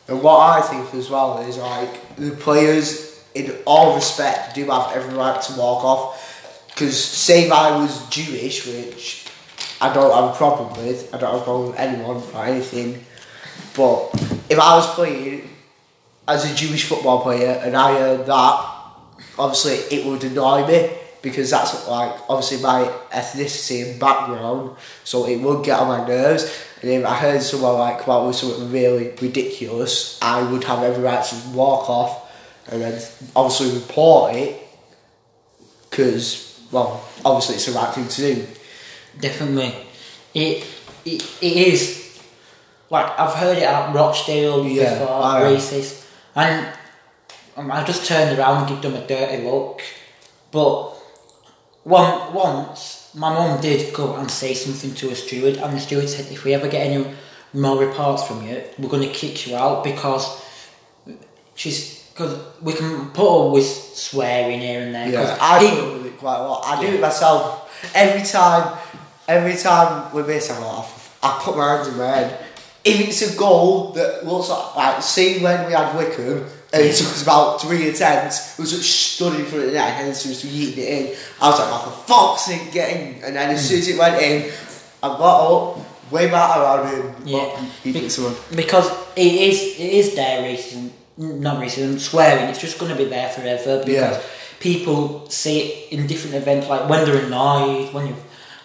And 0.07 0.23
what 0.23 0.39
I 0.41 0.61
think 0.61 0.93
as 0.95 1.09
well 1.09 1.39
is 1.39 1.57
like 1.57 2.17
the 2.17 2.33
players, 2.33 3.23
in 3.35 3.57
all 3.65 3.95
respect, 3.95 4.55
do 4.55 4.67
have 4.71 4.93
every 4.95 5.15
right 5.15 5.41
to 5.41 5.53
walk 5.55 5.85
off. 5.85 6.67
Because 6.69 7.03
say 7.03 7.47
if 7.47 7.53
I 7.53 7.79
was 7.79 8.07
Jewish, 8.11 8.67
which 8.67 9.27
I 9.81 9.93
don't 9.95 10.13
have 10.13 10.35
a 10.35 10.37
problem 10.37 10.69
with, 10.85 11.09
I 11.15 11.19
don't 11.19 11.33
have 11.33 11.41
a 11.41 11.45
problem 11.45 11.71
with 11.71 11.79
anyone 11.79 12.23
or 12.35 12.45
anything. 12.45 13.05
But 13.75 14.11
if 14.51 14.59
I 14.59 14.77
was 14.77 14.87
playing 14.95 15.49
as 16.29 16.45
a 16.51 16.55
Jewish 16.55 16.85
football 16.85 17.23
player 17.23 17.61
and 17.65 17.77
I 17.77 17.99
heard 17.99 18.27
that, 18.27 18.55
obviously 19.39 19.97
it 19.97 20.05
would 20.05 20.23
annoy 20.25 20.67
me 20.67 20.91
because 21.25 21.51
that's 21.51 21.89
like 21.89 22.15
obviously 22.29 22.63
my 22.63 22.85
ethnicity 23.11 23.91
and 23.91 23.99
background, 23.99 24.77
so 25.03 25.27
it 25.27 25.39
would 25.39 25.65
get 25.65 25.81
on 25.81 25.89
my 25.89 26.07
nerves. 26.07 26.45
And 26.83 26.91
if 26.91 27.05
I 27.05 27.15
heard 27.15 27.43
someone 27.43 27.79
like 27.79 28.01
come 28.01 28.15
out 28.15 28.27
with 28.27 28.37
something 28.37 28.71
really 28.71 29.09
ridiculous, 29.21 30.19
I 30.21 30.43
would 30.43 30.63
have 30.65 30.83
every 30.83 31.03
right 31.03 31.25
to 31.25 31.37
walk 31.49 31.89
off 31.89 32.31
and 32.69 32.83
then 32.83 33.03
obviously 33.35 33.79
report 33.81 34.35
it 34.37 34.69
because, 35.89 36.63
well, 36.71 37.03
obviously 37.25 37.55
it's 37.55 37.67
the 37.67 37.73
right 37.73 37.93
thing 37.95 38.07
to 38.07 38.35
do. 38.35 38.47
Definitely. 39.19 39.75
It, 40.35 40.67
it 41.07 41.23
it 41.41 41.57
is 41.57 42.21
like 42.91 43.19
I've 43.19 43.35
heard 43.35 43.57
it 43.57 43.63
at 43.63 43.95
Rochdale 43.95 44.67
Yeah, 44.67 44.99
before, 44.99 45.23
racist. 45.41 46.07
And 46.37 46.69
um, 47.57 47.73
I 47.73 47.83
just 47.85 48.07
turned 48.07 48.39
around 48.39 48.59
and 48.59 48.69
gave 48.69 48.93
them 48.93 49.03
a 49.03 49.07
dirty 49.07 49.43
look. 49.43 49.81
But 50.51 50.94
one 51.85 52.33
once 52.33 53.11
my 53.15 53.33
mum 53.33 53.61
did 53.61 53.95
go 53.95 54.17
and 54.17 54.31
say 54.31 54.55
something 54.55 54.95
to 54.95 55.11
a 55.11 55.15
steward 55.15 55.57
and 55.59 55.77
the 55.77 55.81
steward 55.81 56.09
said 56.09 56.31
if 56.33 56.45
we 56.45 56.53
ever 56.55 56.69
get 56.69 56.87
any 56.87 57.07
more 57.53 57.79
reports 57.79 58.27
from 58.27 58.47
you, 58.47 58.63
we're 58.79 58.89
gonna 58.89 59.07
kick 59.09 59.47
you 59.47 59.55
out 59.57 59.85
because 59.85 60.43
she's 61.55 62.03
because 62.13 62.39
we 62.63 62.73
can 62.73 63.11
put 63.11 63.45
her 63.45 63.51
with 63.51 63.67
swearing 63.67 64.61
here 64.61 64.83
and 64.83 64.95
there. 64.95 65.09
Yeah, 65.09 65.37
I 65.41 65.59
with 65.93 66.07
it 66.07 66.17
quite 66.19 66.39
a 66.39 66.43
lot. 66.43 66.65
I 66.65 66.81
do 66.81 66.87
Yeah. 66.87 66.95
it 66.95 67.01
myself. 67.01 67.91
Every 67.95 68.23
time, 68.27 68.79
every 69.29 69.57
time 69.57 70.13
we 70.15 70.23
miss, 70.23 70.51
I'm 70.51 70.63
I 71.23 71.41
put 71.43 71.57
my 71.57 71.77
hands 71.77 71.89
in 71.89 71.97
my 71.97 72.07
head. 72.07 72.39
If 72.85 73.01
it's 73.01 73.23
a 73.23 73.37
goal 73.37 73.93
that 73.93 74.27
looks 74.27 74.49
like, 74.49 74.77
like 74.77 75.03
see 75.03 75.39
when 75.43 75.67
we 75.67 75.73
had 75.73 75.97
Wycombe, 75.97 76.47
and 76.75 76.83
it 76.83 76.95
took 76.97 77.07
us 77.09 77.23
about 77.23 77.61
three 77.63 77.89
attempts, 77.89 78.59
it 78.59 78.63
was 78.63 78.71
just 78.73 79.15
stood 79.15 79.39
in 79.39 79.47
front 79.47 79.65
of 79.65 79.71
the 79.71 79.77
net 79.79 79.99
and 80.01 80.07
then 80.09 80.15
just 80.15 80.45
yeeting 80.45 80.79
it 80.79 80.89
in. 81.11 81.17
I 81.41 81.49
was 81.51 81.59
like, 81.61 81.69
oh, 81.71 82.05
for 82.07 82.13
fuck's 82.13 82.43
sake, 82.47 82.73
get 82.73 82.91
in. 82.97 83.23
And 83.25 83.37
then 83.37 83.51
as 83.51 83.69
soon 83.69 83.79
as 83.79 83.89
it 83.89 83.99
went 83.99 84.21
in, 84.21 84.51
I 85.03 85.09
got 85.09 85.47
up, 85.53 86.13
way 86.13 86.27
back 86.31 86.57
around 86.57 86.89
him. 86.95 87.15
Yeah. 87.25 87.51
but 87.55 87.65
He 87.83 87.93
Be- 87.93 88.09
someone. 88.09 88.35
because 88.55 88.91
it 89.17 89.33
is 89.49 89.61
it 89.81 89.93
is 90.01 90.15
there 90.15 90.43
racism 90.43 90.91
not 91.17 91.63
racism 91.63 91.99
swearing 91.99 92.45
it's 92.51 92.61
just 92.61 92.79
going 92.79 92.91
to 92.91 92.97
be 92.99 93.05
there 93.05 93.29
forever 93.29 93.79
because 93.85 94.17
Yeah. 94.17 94.23
people 94.59 95.31
see 95.31 95.61
it 95.61 95.93
in 95.93 96.07
different 96.09 96.35
events 96.37 96.69
like 96.69 96.89
when 96.91 97.05
they're 97.05 97.25
annoyed 97.25 97.93
when 97.95 98.09
you 98.09 98.17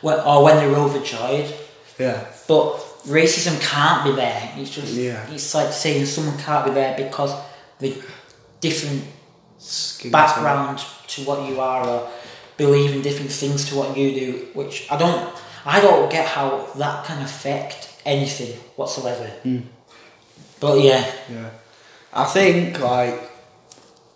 when, 0.01 0.19
or 0.21 0.43
when 0.43 0.55
they're 0.57 0.75
overjoyed 0.75 1.53
Yeah. 1.99 2.25
but 2.47 2.77
racism 3.07 3.59
can't 3.61 4.03
be 4.03 4.11
there 4.13 4.51
it's 4.57 4.71
just 4.71 4.93
Yeah. 4.93 5.25
it's 5.31 5.53
like 5.53 5.71
saying 5.71 6.05
someone 6.07 6.37
can't 6.39 6.65
be 6.65 6.71
there 6.71 6.95
because 6.97 7.31
the 7.79 8.01
different 8.59 9.03
background 10.11 10.79
to 11.07 11.21
what 11.23 11.49
you 11.49 11.59
are 11.59 11.85
or 11.87 12.09
believe 12.57 12.91
in 12.91 13.01
different 13.01 13.31
things 13.31 13.65
to 13.69 13.75
what 13.75 13.97
you 13.97 14.11
do 14.13 14.47
which 14.53 14.87
I 14.91 14.97
don't 14.97 15.33
I 15.65 15.81
don't 15.81 16.11
get 16.11 16.25
how 16.27 16.67
that 16.77 17.05
can 17.05 17.21
affect 17.21 18.01
anything 18.05 18.57
whatsoever 18.75 19.27
hmm. 19.43 19.59
but 20.59 20.81
yeah 20.81 21.03
Yeah. 21.29 21.49
I 22.11 22.25
think 22.25 22.79
like 22.79 23.29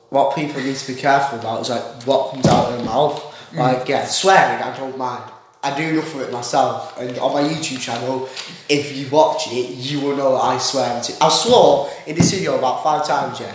what 0.10 0.36
people 0.36 0.62
need 0.62 0.76
to 0.76 0.94
be 0.94 1.00
careful 1.00 1.40
about 1.40 1.62
is 1.62 1.70
like 1.70 2.04
what 2.04 2.32
comes 2.32 2.46
out 2.48 2.70
of 2.70 2.78
their 2.78 2.86
mouth. 2.86 3.20
Hmm. 3.52 3.60
Like 3.60 3.88
yeah, 3.88 4.06
swearing 4.06 4.64
I 4.64 4.76
don't 4.78 4.98
mind. 4.98 5.32
I 5.64 5.76
do 5.78 5.84
enough 5.84 6.14
of 6.14 6.22
it 6.22 6.32
myself, 6.32 7.00
and 7.00 7.18
on 7.20 7.34
my 7.34 7.42
YouTube 7.42 7.80
channel, 7.80 8.28
if 8.68 8.96
you 8.96 9.10
watch 9.10 9.48
it, 9.48 9.70
you 9.76 10.02
will 10.02 10.18
know 10.18 10.34
that 10.34 10.44
I 10.44 10.58
swear. 10.58 11.02
To, 11.02 11.24
I 11.24 11.30
swore 11.30 11.90
in 12.06 12.16
this 12.18 12.32
video 12.32 12.58
about 12.58 12.84
five 12.84 13.08
times, 13.08 13.40
yeah. 13.40 13.54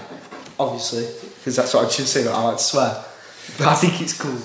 Obviously, 0.59 1.07
because 1.37 1.57
that's 1.57 1.75
what 1.75 1.87
I 1.87 1.89
should 1.91 2.07
say. 2.07 2.27
I 2.27 2.43
like 2.43 2.57
to 2.57 2.63
swear, 2.63 3.05
but 3.59 3.69
I 3.69 3.75
think 3.75 4.01
it's 4.01 4.19
cool. 4.19 4.41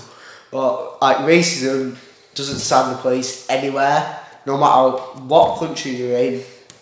But 0.52 1.02
like 1.02 1.18
racism 1.20 1.96
doesn't 2.36 2.60
stand 2.60 2.92
the 2.92 3.02
place 3.02 3.50
anywhere, 3.50 4.20
no 4.46 4.58
matter 4.58 4.98
what 5.24 5.60
country 5.60 5.92
you're 5.92 6.18
in, 6.18 6.42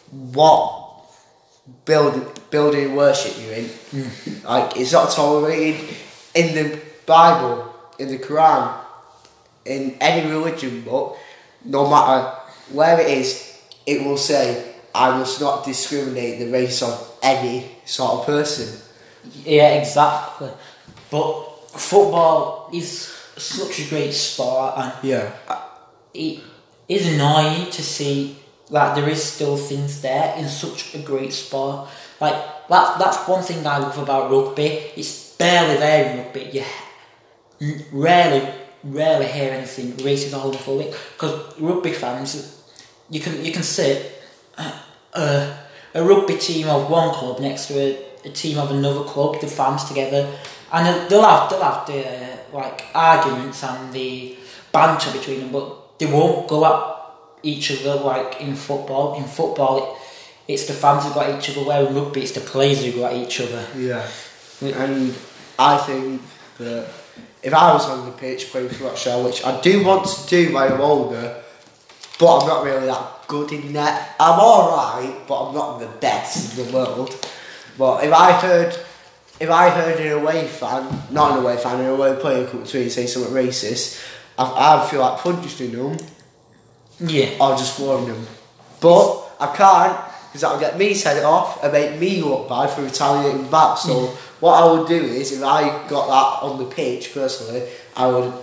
what 0.09 1.05
build 1.85 2.49
building 2.49 2.95
worship 2.95 3.35
you're 3.39 3.53
in. 3.53 3.65
Mm. 3.65 4.43
Like 4.43 4.77
it's 4.77 4.91
not 4.91 5.11
tolerated 5.11 5.95
in 6.33 6.55
the 6.55 6.81
Bible, 7.05 7.73
in 7.99 8.07
the 8.07 8.17
Quran, 8.17 8.80
in 9.65 9.95
any 10.01 10.29
religion 10.29 10.81
book, 10.81 11.17
no 11.63 11.89
matter 11.89 12.35
where 12.71 12.99
it 12.99 13.07
is, 13.09 13.59
it 13.85 14.03
will 14.03 14.17
say, 14.17 14.73
I 14.93 15.17
must 15.17 15.39
not 15.39 15.63
discriminate 15.65 16.39
the 16.39 16.51
race 16.51 16.81
of 16.81 17.17
any 17.21 17.71
sort 17.85 18.19
of 18.19 18.25
person. 18.25 18.79
Yeah, 19.45 19.75
exactly. 19.75 20.49
But 21.09 21.69
football 21.79 22.69
is 22.73 23.07
such 23.37 23.79
a 23.79 23.89
great 23.89 24.13
sport, 24.13 24.73
and 24.77 24.93
Yeah. 25.03 25.31
it 26.13 26.39
is 26.87 27.07
annoying 27.13 27.69
to 27.71 27.81
see 27.83 28.37
that 28.69 28.95
there 28.95 29.09
is 29.09 29.23
still 29.23 29.57
things 29.57 30.01
there 30.01 30.33
in 30.37 30.47
such 30.47 30.93
a 30.95 30.99
great 30.99 31.33
sport. 31.33 31.87
Like 32.19 32.35
that, 32.69 32.99
that's 32.99 33.17
one 33.27 33.43
thing 33.43 33.65
I 33.65 33.77
love 33.77 33.97
about 33.97 34.31
rugby. 34.31 34.91
It's 34.95 35.35
barely 35.35 35.77
there 35.77 36.05
in 36.11 36.17
rugby. 36.17 36.63
You 37.59 37.79
rarely 37.91 38.47
rarely 38.83 39.27
hear 39.27 39.51
anything 39.51 39.91
racist 39.93 40.33
or 40.33 40.51
homophobic 40.51 40.95
because 41.13 41.59
rugby 41.59 41.93
fans, 41.93 42.63
you 43.09 43.19
can 43.19 43.43
you 43.43 43.51
can 43.51 43.63
sit 43.63 44.21
a, 45.13 45.57
a, 45.93 46.03
rugby 46.03 46.37
team 46.37 46.67
of 46.67 46.89
one 46.89 47.13
club 47.13 47.39
next 47.39 47.67
to 47.67 47.79
a, 47.79 48.05
a 48.25 48.29
team 48.29 48.57
of 48.57 48.71
another 48.71 49.03
club, 49.03 49.39
the 49.41 49.47
fans 49.47 49.85
together, 49.85 50.31
and 50.71 51.09
they'll 51.09 51.23
have 51.23 51.49
they'll 51.49 51.61
have 51.61 51.85
the 51.87 52.07
uh, 52.07 52.37
like 52.53 52.85
arguments 52.93 53.63
and 53.63 53.93
the 53.93 54.35
banter 54.71 55.11
between 55.11 55.41
them, 55.41 55.51
but 55.51 55.99
they 55.99 56.05
won't 56.05 56.47
go 56.47 56.65
at 56.65 56.97
each 57.43 57.71
other 57.71 58.01
like 58.01 58.41
in 58.41 58.55
football. 58.55 59.15
In 59.15 59.23
football, 59.23 59.77
it, 59.77 60.53
it's 60.53 60.67
the 60.67 60.73
fans 60.73 61.05
who 61.05 61.13
got 61.13 61.37
each 61.37 61.49
other. 61.49 61.67
Where 61.67 61.85
in 61.85 61.95
rugby, 61.95 62.21
it's 62.21 62.31
the 62.31 62.41
players 62.41 62.83
who 62.83 62.99
got 62.99 63.13
each 63.13 63.41
other. 63.41 63.65
Yeah. 63.77 64.07
And 64.61 65.15
I 65.57 65.77
think 65.77 66.21
that 66.57 66.87
if 67.43 67.53
I 67.53 67.73
was 67.73 67.87
on 67.89 68.05
the 68.05 68.11
pitch 68.11 68.51
playing 68.51 68.69
for 68.69 68.85
Rochdale, 68.85 69.23
which 69.23 69.43
I 69.45 69.59
do 69.61 69.83
want 69.83 70.05
to 70.07 70.27
do 70.27 70.53
when 70.53 70.71
I'm 70.71 70.81
older, 70.81 71.41
but 72.19 72.37
I'm 72.39 72.47
not 72.47 72.63
really 72.63 72.85
that 72.87 73.27
good 73.27 73.51
in 73.51 73.73
that. 73.73 74.15
I'm 74.19 74.39
alright, 74.39 75.27
but 75.27 75.45
I'm 75.49 75.55
not 75.55 75.79
the 75.79 75.87
best 75.87 76.57
in 76.57 76.65
the 76.67 76.73
world. 76.73 77.09
But 77.77 78.03
if 78.03 78.13
I 78.13 78.31
heard 78.33 78.77
if 79.39 79.49
I 79.49 79.69
heard 79.69 79.99
an 79.99 80.11
away 80.21 80.47
fan, 80.47 80.87
not 81.09 81.31
an 81.31 81.43
away 81.43 81.57
fan, 81.57 81.79
an 81.79 81.87
away 81.87 82.15
player 82.21 82.45
come 82.47 82.63
to 82.63 82.77
me 82.77 82.83
and 82.83 82.91
say 82.91 83.07
something 83.07 83.33
racist, 83.33 83.99
I, 84.37 84.83
I 84.83 84.87
feel 84.87 84.99
like 85.01 85.17
punching 85.19 85.71
them 85.71 85.97
Yeah. 86.99 87.31
or 87.39 87.55
just 87.57 87.75
flooring 87.75 88.05
them. 88.07 88.27
But 88.79 89.29
I 89.39 89.55
can't 89.55 90.10
because 90.31 90.41
that'll 90.41 90.61
get 90.61 90.77
me 90.77 90.93
sent 90.93 91.25
off 91.25 91.61
and 91.61 91.73
make 91.73 91.99
me 91.99 92.21
look 92.21 92.47
bad 92.47 92.69
for 92.69 92.83
retaliating 92.83 93.51
back. 93.51 93.77
So 93.77 94.05
what 94.39 94.63
I 94.63 94.71
would 94.71 94.87
do 94.87 94.95
is 94.95 95.33
if 95.33 95.43
I 95.43 95.85
got 95.89 96.07
that 96.07 96.47
on 96.47 96.57
the 96.57 96.73
pitch 96.73 97.13
personally, 97.13 97.67
I 97.97 98.07
would. 98.07 98.33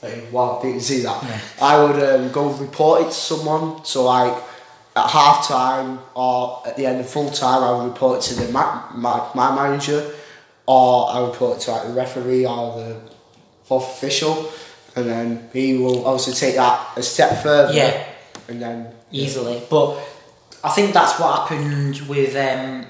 Hey, 0.00 0.26
wow, 0.32 0.58
didn't 0.62 0.80
see 0.80 1.00
that. 1.02 1.22
Yeah. 1.22 1.40
I 1.60 1.84
would 1.84 2.02
um, 2.02 2.32
go 2.32 2.48
report 2.54 3.02
it 3.02 3.04
to 3.08 3.12
someone. 3.12 3.84
So 3.84 4.04
like 4.04 4.32
at 4.96 5.10
half 5.10 5.46
time 5.46 5.98
or 6.14 6.62
at 6.66 6.74
the 6.78 6.86
end 6.86 7.00
of 7.00 7.10
full 7.10 7.30
time, 7.30 7.62
I 7.62 7.72
would 7.72 7.92
report 7.92 8.20
it 8.20 8.28
to 8.28 8.40
the 8.40 8.50
ma- 8.50 8.90
my, 8.94 9.28
my 9.34 9.54
manager, 9.54 10.10
or 10.64 11.10
I 11.10 11.20
would 11.20 11.32
report 11.32 11.58
it 11.58 11.60
to 11.64 11.72
like 11.72 11.86
the 11.88 11.92
referee 11.92 12.46
or 12.46 12.78
the 12.78 13.00
fourth 13.64 13.90
official, 13.90 14.50
and 14.96 15.04
then 15.04 15.50
he 15.52 15.76
will 15.76 16.06
obviously 16.06 16.32
take 16.32 16.54
that 16.54 16.96
a 16.96 17.02
step 17.02 17.42
further. 17.42 17.74
Yeah. 17.74 18.06
And 18.48 18.62
then 18.62 18.94
easily. 19.12 19.62
But 19.68 19.98
I 20.62 20.68
think 20.70 20.92
that's 20.92 21.18
what 21.18 21.40
happened 21.48 22.00
with 22.08 22.30
um, 22.36 22.86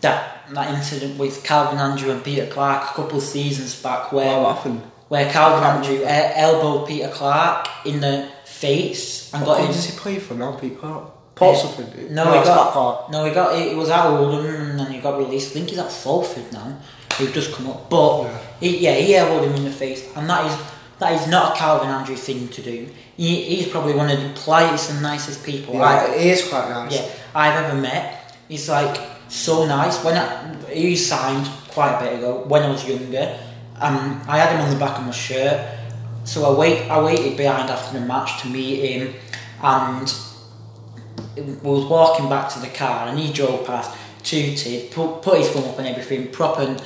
that 0.00 0.48
that 0.52 0.74
incident 0.74 1.18
with 1.18 1.44
Calvin 1.44 1.78
Andrew 1.78 2.10
and 2.10 2.24
Peter 2.24 2.46
Clarke 2.46 2.82
a 2.90 2.94
couple 2.94 3.18
of 3.18 3.22
seasons 3.24 3.80
back, 3.82 4.12
where 4.12 4.40
what 4.40 4.56
happened? 4.56 4.82
where 5.08 5.30
Calvin 5.30 5.64
Andrew 5.64 6.04
uh, 6.04 6.32
elbowed 6.36 6.86
Peter 6.88 7.08
Clarke 7.08 7.66
in 7.84 8.00
the 8.00 8.28
face 8.44 9.32
and 9.34 9.44
What 9.44 9.58
got 9.58 9.66
him. 9.66 9.72
does 9.72 9.84
he 9.86 9.98
play 9.98 10.18
for 10.20 10.34
now, 10.34 10.52
Pete 10.52 10.78
Clarke? 10.78 11.34
Portsmouth, 11.34 11.80
isn't 11.80 11.98
it? 11.98 12.10
No, 12.12 12.24
he 12.38 12.44
got 12.44 13.10
no, 13.10 13.24
he 13.24 13.32
got 13.32 13.56
it 13.58 13.76
was 13.76 13.88
at 13.90 14.06
Oldham 14.06 14.78
and 14.78 14.92
he 14.94 15.00
got 15.00 15.18
released. 15.18 15.50
I 15.50 15.54
think 15.54 15.70
he's 15.70 15.78
at 15.78 15.90
Salford 15.90 16.52
now. 16.52 16.78
He's 17.18 17.32
just 17.32 17.52
come 17.52 17.68
up, 17.70 17.88
but 17.90 18.22
Yeah. 18.24 18.38
he, 18.60 18.78
yeah, 18.78 18.94
he 18.94 19.14
elbowed 19.16 19.44
him 19.48 19.54
in 19.56 19.64
the 19.64 19.70
face, 19.72 20.06
and 20.16 20.28
that 20.30 20.46
is 20.46 20.56
that 21.00 21.12
is 21.20 21.26
not 21.28 21.54
a 21.54 21.58
Calvin 21.58 21.88
Andrew 21.88 22.14
thing 22.16 22.48
to 22.48 22.62
do. 22.62 22.88
He, 23.16 23.42
he's 23.56 23.68
probably 23.68 23.94
one 23.94 24.10
of 24.10 24.20
the 24.20 24.28
politest 24.40 24.90
and 24.90 25.02
nicest 25.02 25.44
people 25.44 25.82
I've 25.82 26.08
Yeah, 26.10 26.18
he 26.22 26.30
is 26.30 26.48
quite 26.48 26.68
nice. 26.68 26.94
yeah, 26.94 27.10
I've 27.34 27.64
ever 27.64 27.80
met. 27.80 28.36
He's 28.48 28.68
like 28.68 29.00
so 29.28 29.66
nice. 29.66 30.02
When 30.04 30.16
I, 30.16 30.54
he 30.72 30.96
signed 30.96 31.48
quite 31.68 31.96
a 31.96 32.00
bit 32.04 32.18
ago, 32.18 32.44
when 32.46 32.62
I 32.62 32.70
was 32.70 32.86
younger, 32.86 33.38
um, 33.80 34.22
I 34.28 34.38
had 34.38 34.54
him 34.54 34.60
on 34.60 34.70
the 34.70 34.78
back 34.78 34.98
of 34.98 35.04
my 35.06 35.10
shirt. 35.12 35.78
So 36.24 36.44
I 36.44 36.58
wait, 36.58 36.88
I 36.90 37.02
waited 37.02 37.36
behind 37.36 37.70
after 37.70 37.98
the 37.98 38.04
match 38.04 38.42
to 38.42 38.48
meet 38.48 38.90
him, 38.92 39.14
and 39.62 40.12
we 41.36 41.42
was 41.62 41.86
walking 41.86 42.28
back 42.28 42.50
to 42.50 42.60
the 42.60 42.68
car, 42.68 43.08
and 43.08 43.18
he 43.18 43.32
drove 43.32 43.66
past, 43.66 43.96
tooted, 44.22 44.90
put, 44.90 45.22
put 45.22 45.38
his 45.38 45.48
thumb 45.48 45.64
up 45.64 45.78
and 45.78 45.88
everything, 45.88 46.30
proper 46.30 46.76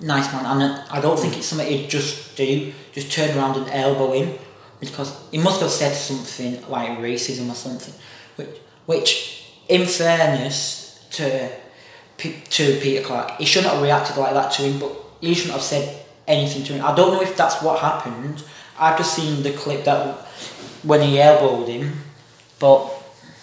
nice 0.00 0.32
man. 0.32 0.44
And 0.46 0.82
I 0.90 1.00
don't 1.00 1.18
think 1.18 1.36
it's 1.36 1.46
something 1.46 1.66
he'd 1.66 1.88
just 1.90 2.36
do, 2.36 2.72
just 2.92 3.12
turn 3.12 3.36
around 3.36 3.56
and 3.56 3.68
elbow 3.70 4.12
him, 4.12 4.38
because 4.80 5.18
he 5.30 5.38
must 5.38 5.60
have 5.60 5.70
said 5.70 5.94
something 5.94 6.66
like 6.68 6.90
racism 6.98 7.50
or 7.50 7.54
something, 7.54 7.94
which, 8.36 8.48
which 8.86 9.44
in 9.68 9.86
fairness 9.86 11.06
to 11.12 11.50
to 12.18 12.78
Peter 12.80 13.02
Clarke, 13.02 13.38
he 13.38 13.46
shouldn't 13.46 13.72
have 13.72 13.82
reacted 13.82 14.18
like 14.18 14.34
that 14.34 14.52
to 14.52 14.62
him, 14.62 14.78
but 14.78 14.92
he 15.22 15.32
shouldn't 15.32 15.54
have 15.54 15.62
said 15.62 16.04
anything 16.28 16.62
to 16.64 16.74
him. 16.74 16.84
I 16.84 16.94
don't 16.94 17.14
know 17.14 17.22
if 17.22 17.34
that's 17.34 17.62
what 17.62 17.78
happened. 17.80 18.42
I've 18.78 18.98
just 18.98 19.14
seen 19.14 19.42
the 19.42 19.52
clip 19.52 19.84
that 19.84 20.16
when 20.82 21.00
he 21.00 21.18
elbowed 21.20 21.68
him, 21.68 21.92
but 22.58 22.92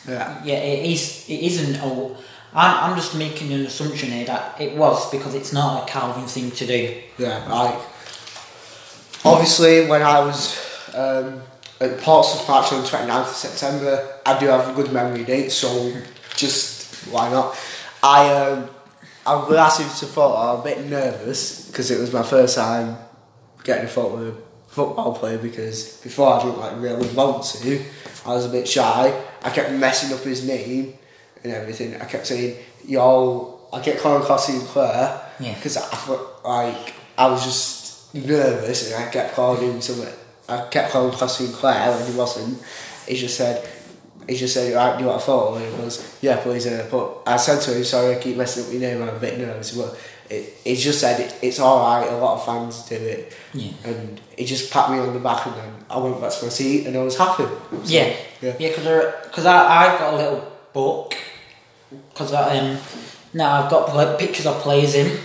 Yeah. 0.07 0.41
yeah, 0.43 0.57
it 0.57 0.85
is. 0.85 1.25
It 1.27 1.39
isn't. 1.41 1.79
Oh, 1.83 2.15
I'm, 2.57 2.89
I'm 2.89 2.97
just 2.97 3.15
making 3.15 3.53
an 3.53 3.67
assumption 3.67 4.09
here 4.09 4.25
that 4.25 4.59
it 4.59 4.75
was 4.75 5.11
because 5.11 5.35
it's 5.35 5.53
not 5.53 5.83
a 5.87 5.91
Calvin 5.91 6.25
thing 6.25 6.49
to 6.49 6.65
do. 6.65 7.01
Yeah, 7.19 7.47
like 7.47 7.79
obviously 9.23 9.85
when 9.85 10.01
I 10.01 10.19
was 10.21 10.57
um, 10.95 11.43
at 11.79 11.99
Portsmouth 11.99 12.49
match 12.49 12.73
on 12.73 12.81
the 12.81 12.87
29th 12.87 13.29
of 13.29 13.35
September, 13.35 14.19
I 14.25 14.39
do 14.39 14.47
have 14.47 14.69
a 14.69 14.73
good 14.73 14.91
memory 14.91 15.23
date, 15.23 15.51
so 15.51 15.93
just 16.35 17.07
why 17.11 17.29
not? 17.29 17.55
I 18.01 18.33
um, 18.33 18.69
I 19.27 19.55
asked 19.55 19.99
to 19.99 20.05
photo. 20.07 20.35
I'm 20.35 20.59
a 20.61 20.63
bit 20.63 20.83
nervous 20.87 21.67
because 21.67 21.91
it 21.91 21.99
was 21.99 22.11
my 22.11 22.23
first 22.23 22.55
time 22.55 22.97
getting 23.63 23.85
a 23.85 23.89
photo 23.89 24.17
with 24.17 24.27
a 24.29 24.37
football 24.69 25.13
player 25.13 25.37
because 25.37 26.01
before 26.01 26.33
I 26.33 26.43
didn't 26.43 26.57
like 26.57 26.81
really 26.81 27.07
want 27.13 27.43
to. 27.43 27.85
I 28.25 28.29
was 28.33 28.45
a 28.47 28.49
bit 28.49 28.67
shy. 28.67 29.23
I 29.43 29.49
kept 29.51 29.71
messing 29.73 30.11
up 30.17 30.23
his 30.23 30.45
name 30.45 30.97
and 31.47 31.55
everything. 31.61 31.99
I 32.01 32.05
kept 32.05 32.27
saying, 32.27 32.57
"Y'all," 32.87 33.67
I 33.73 33.79
kept 33.81 33.99
calling 34.01 34.23
Cossie 34.23 34.59
and 34.59 34.67
Claire 34.67 35.19
Yeah. 35.39 35.53
because 35.55 35.77
I 35.77 35.95
felt 35.95 36.41
like 36.45 36.93
I 37.17 37.27
was 37.27 37.43
just 37.43 38.13
nervous 38.15 38.91
and 38.91 39.03
I 39.03 39.09
kept 39.11 39.35
calling 39.35 39.61
him 39.71 39.81
something. 39.81 40.13
I 40.49 40.67
kept 40.69 40.91
calling 40.91 41.11
Cossie 41.11 41.45
and 41.45 41.53
Claire 41.53 41.91
and 41.91 42.07
he 42.07 42.17
wasn't. 42.17 42.61
He 43.07 43.15
just 43.15 43.35
said, 43.37 43.67
he 44.27 44.35
just 44.35 44.53
said, 44.53 44.73
right, 44.73 44.95
do 44.97 45.03
you 45.03 45.09
want 45.09 45.21
a 45.21 45.25
photo? 45.25 45.55
And 45.55 45.65
he 45.71 45.77
goes, 45.81 46.17
yeah, 46.21 46.37
please. 46.37 46.65
Uh, 46.67 46.87
but 46.91 47.23
I 47.25 47.37
said 47.37 47.61
to 47.61 47.73
him, 47.77 47.83
sorry, 47.83 48.15
I 48.15 48.19
keep 48.19 48.37
messing 48.37 48.65
up 48.65 48.71
your 48.71 48.81
name. 48.81 49.01
I'm 49.01 49.15
a 49.15 49.19
bit 49.19 49.37
nervous. 49.37 49.71
But 49.75 49.97
it, 50.29 50.53
he 50.63 50.75
just 50.75 50.99
said 51.01 51.19
it, 51.19 51.35
it's 51.41 51.59
all 51.59 51.79
right. 51.79 52.07
A 52.09 52.17
lot 52.17 52.35
of 52.37 52.45
fans 52.45 52.83
do 52.87 52.95
it. 52.95 53.33
Yeah. 53.53 53.71
And 53.85 54.19
he 54.37 54.45
just 54.45 54.71
pat 54.71 54.89
me 54.91 54.99
on 54.99 55.13
the 55.13 55.19
back 55.19 55.45
and 55.45 55.55
then 55.55 55.73
I 55.89 55.97
went 55.97 56.19
back 56.21 56.31
to 56.31 56.43
my 56.45 56.49
seat 56.49 56.87
and 56.87 56.95
I 56.97 57.01
was 57.01 57.17
happy. 57.17 57.43
So, 57.43 57.81
Yeah, 57.85 58.13
yeah. 58.41 58.55
yeah, 58.59 58.69
because 58.69 59.13
because 59.25 59.45
I 59.45 59.57
I've 59.93 59.99
got 59.99 60.13
a 60.13 60.17
little 60.17 60.51
book 60.73 61.15
because 62.09 62.33
um 62.33 62.77
now 63.33 63.63
I've 63.63 63.69
got 63.69 64.19
pictures 64.19 64.45
of 64.45 64.55
players 64.61 64.95
in, 64.95 65.19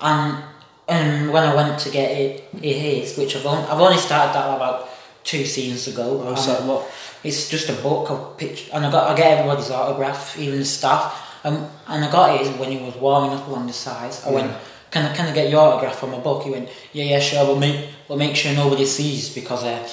and 0.00 0.42
and 0.88 1.32
when 1.32 1.42
I 1.42 1.54
went 1.54 1.78
to 1.80 1.90
get 1.90 2.10
it, 2.10 2.44
it 2.54 2.64
is 2.64 3.16
which 3.18 3.36
I've 3.36 3.46
only, 3.46 3.64
I've 3.64 3.80
only 3.80 3.98
started 3.98 4.34
that 4.34 4.56
about 4.56 4.88
two 5.24 5.44
seasons 5.44 5.92
ago. 5.92 6.22
Oh, 6.24 6.34
so 6.34 6.54
what? 6.66 6.90
It's 7.24 7.48
just 7.48 7.68
a 7.68 7.74
book 7.82 8.10
of 8.10 8.38
pictures, 8.38 8.70
and 8.72 8.86
I 8.86 8.90
got 8.90 9.10
I 9.10 9.16
get 9.16 9.38
everybody's 9.38 9.70
autograph, 9.70 10.38
even 10.38 10.58
the 10.58 10.64
staff. 10.64 11.22
Um, 11.44 11.68
and 11.86 12.04
I 12.04 12.10
got 12.10 12.40
it 12.40 12.58
when 12.58 12.70
he 12.70 12.78
was 12.78 12.96
warming 12.96 13.36
up 13.36 13.46
along 13.46 13.66
the 13.66 13.72
sides. 13.72 14.24
I 14.24 14.30
went, 14.30 14.52
"Can 14.90 15.06
I 15.06 15.14
can 15.14 15.26
I 15.26 15.32
get 15.32 15.50
your 15.50 15.60
autograph 15.60 15.98
from 15.98 16.12
my 16.12 16.18
book?" 16.18 16.44
He 16.44 16.50
went, 16.50 16.68
"Yeah, 16.92 17.04
yeah, 17.04 17.20
sure, 17.20 17.44
but 17.46 17.58
make 17.58 17.88
but 18.08 18.18
make 18.18 18.36
sure 18.36 18.54
nobody 18.54 18.86
sees 18.86 19.28
because 19.34 19.64
uh, 19.64 19.88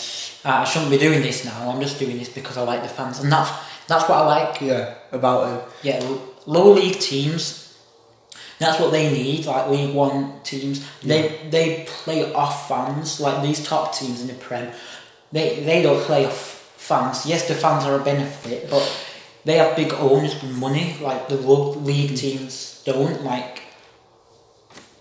I 0.45 0.63
shouldn't 0.63 0.91
be 0.91 0.97
doing 0.97 1.21
this 1.21 1.45
now. 1.45 1.69
I'm 1.69 1.81
just 1.81 1.99
doing 1.99 2.17
this 2.17 2.29
because 2.29 2.57
I 2.57 2.63
like 2.63 2.83
the 2.83 2.89
fans, 2.89 3.19
and 3.19 3.31
that's 3.31 3.51
that's 3.87 4.07
what 4.09 4.19
I 4.19 4.25
like. 4.25 4.61
Yeah, 4.61 4.95
about 5.11 5.47
him. 5.49 5.69
Yeah, 5.83 6.17
low 6.45 6.73
league 6.73 6.99
teams. 6.99 7.59
That's 8.59 8.79
what 8.79 8.91
they 8.91 9.11
need, 9.11 9.45
like 9.45 9.69
League 9.69 9.93
One 9.93 10.41
teams. 10.43 10.85
They 11.01 11.39
they 11.49 11.85
play 11.87 12.31
off 12.33 12.67
fans, 12.67 13.19
like 13.19 13.41
these 13.41 13.63
top 13.63 13.93
teams 13.93 14.21
in 14.21 14.27
the 14.27 14.35
Prem. 14.35 14.71
They 15.31 15.63
they 15.63 15.81
don't 15.81 16.01
play 16.03 16.25
off 16.25 16.53
fans. 16.77 17.25
Yes, 17.25 17.47
the 17.47 17.55
fans 17.55 17.83
are 17.83 17.99
a 17.99 18.03
benefit, 18.03 18.69
but 18.69 18.83
they 19.45 19.57
have 19.57 19.75
big 19.75 19.93
owners 19.93 20.41
with 20.41 20.55
money, 20.57 20.95
like 21.01 21.27
the 21.27 21.35
low 21.35 21.71
league 21.71 22.11
mm. 22.11 22.17
teams 22.17 22.81
don't. 22.85 23.23
Like, 23.23 23.61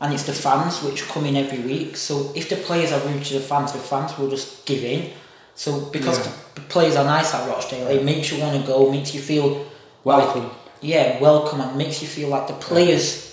and 0.00 0.12
it's 0.12 0.24
the 0.24 0.32
fans 0.32 0.82
which 0.82 1.06
come 1.08 1.26
in 1.26 1.36
every 1.36 1.60
week. 1.60 1.96
So 1.96 2.32
if 2.34 2.48
the 2.48 2.56
players 2.56 2.92
are 2.92 3.00
rude 3.06 3.24
to 3.24 3.34
the 3.34 3.40
fans, 3.40 3.72
the 3.72 3.78
fans 3.78 4.18
will 4.18 4.30
just 4.30 4.66
give 4.66 4.82
in. 4.82 5.12
So 5.54 5.80
because 5.92 6.18
Yeah. 6.18 6.32
the 6.54 6.60
players 6.62 6.96
are 6.96 7.04
nice 7.04 7.34
at 7.34 7.48
Rochdale, 7.48 7.88
it 7.88 8.04
makes 8.04 8.30
you 8.32 8.40
want 8.42 8.60
to 8.60 8.66
go, 8.66 8.90
makes 8.90 9.14
you 9.14 9.20
feel 9.20 9.64
Welcome. 10.04 10.44
like- 10.44 10.52
yeah, 10.80 11.20
welcome, 11.20 11.60
and 11.60 11.76
makes 11.76 12.02
you 12.02 12.08
feel 12.08 12.28
like 12.28 12.46
the 12.48 12.54
players. 12.54 13.28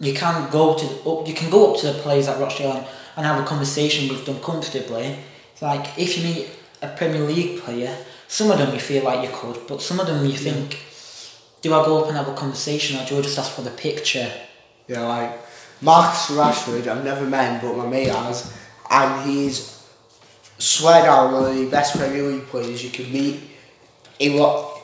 You 0.00 0.12
can 0.14 0.48
go 0.50 0.74
to 0.74 0.86
up, 1.10 1.26
you 1.26 1.34
can 1.34 1.50
go 1.50 1.72
up 1.72 1.80
to 1.80 1.86
the 1.92 1.98
players 2.00 2.28
at 2.28 2.38
Rochdale 2.38 2.72
and, 2.72 2.86
and 3.16 3.26
have 3.26 3.40
a 3.40 3.46
conversation 3.46 4.08
with 4.08 4.26
them 4.26 4.38
comfortably. 4.40 5.16
It's 5.52 5.62
like 5.62 5.98
if 5.98 6.16
you 6.18 6.24
meet 6.24 6.48
a 6.82 6.88
Premier 6.88 7.22
League 7.22 7.62
player, 7.62 7.96
some 8.28 8.50
of 8.50 8.58
them 8.58 8.72
you 8.72 8.78
feel 8.80 9.02
like 9.04 9.28
you 9.28 9.34
could, 9.34 9.66
but 9.66 9.82
some 9.82 9.98
of 9.98 10.06
them 10.06 10.24
you 10.24 10.36
think, 10.36 10.78
do 11.62 11.74
I 11.74 11.84
go 11.84 11.98
up 12.02 12.08
and 12.08 12.16
have 12.16 12.28
a 12.28 12.34
conversation 12.34 13.00
or 13.00 13.04
do 13.06 13.18
I 13.18 13.22
just 13.22 13.38
ask 13.38 13.50
for 13.50 13.62
the 13.62 13.70
picture? 13.70 14.30
Yeah, 14.86 15.04
like 15.06 15.32
Marcus 15.80 16.26
Rashford, 16.36 16.86
I've 16.86 17.02
never 17.04 17.24
met 17.24 17.60
him, 17.62 17.68
but 17.68 17.76
my 17.76 17.86
mate 17.86 18.08
has. 18.08 18.52
and 18.90 19.28
he's 19.28 19.77
swear 20.58 21.02
down 21.04 21.32
one 21.32 21.44
of 21.50 21.56
the 21.56 21.68
best 21.70 21.96
Premier 21.96 22.22
League 22.22 22.46
players 22.46 22.82
you 22.84 22.90
can 22.90 23.10
meet. 23.12 23.40
He 24.18 24.38
what? 24.38 24.76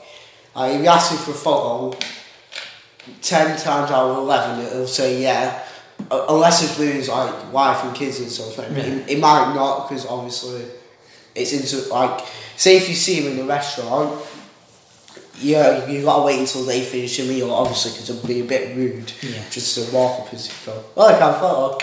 Uh, 0.55 0.71
if 0.73 0.81
you 0.81 0.87
ask 0.89 1.11
him 1.11 1.19
for 1.19 1.33
a 1.33 1.35
photo, 1.35 1.97
ten 3.23 3.59
times 3.59 3.91
out 3.91 4.11
of 4.11 4.19
eleven 4.19 4.65
he'll 4.67 4.87
say 4.87 5.23
yeah. 5.23 5.63
Unless 6.11 6.63
it's 6.65 6.79
with 6.79 6.93
his 6.93 7.09
like 7.09 7.53
wife 7.53 7.83
and 7.85 7.95
kids 7.95 8.21
and 8.21 8.31
stuff, 8.31 8.57
Yeah. 8.59 8.83
he, 8.83 9.15
he 9.15 9.21
might 9.21 9.55
not 9.55 9.89
because 9.89 10.07
obviously 10.07 10.65
it's 11.35 11.53
into 11.53 11.89
like 11.93 12.25
say 12.57 12.77
if 12.77 12.89
you 12.89 12.95
see 12.95 13.21
him 13.21 13.33
in 13.33 13.45
a 13.45 13.49
restaurant, 13.49 14.21
yeah, 15.41 15.87
you 15.89 16.03
gotta 16.05 16.25
wait 16.25 16.39
until 16.41 16.65
they 16.65 16.83
finish 16.83 17.17
the 17.17 17.25
meal, 17.29 17.51
obviously, 17.53 17.93
because 17.93 18.11
it'll 18.11 18.27
be 18.29 18.41
a 18.41 18.45
bit 18.45 18.77
rude 18.77 19.13
Yeah. 19.23 19.43
just 19.51 19.75
to 19.77 19.93
walk 19.95 20.21
up 20.21 20.33
and 20.33 20.51
go, 20.67 20.85
oh, 20.97 21.07
I 21.15 21.19
can't 21.19 21.37
photo. 21.39 21.79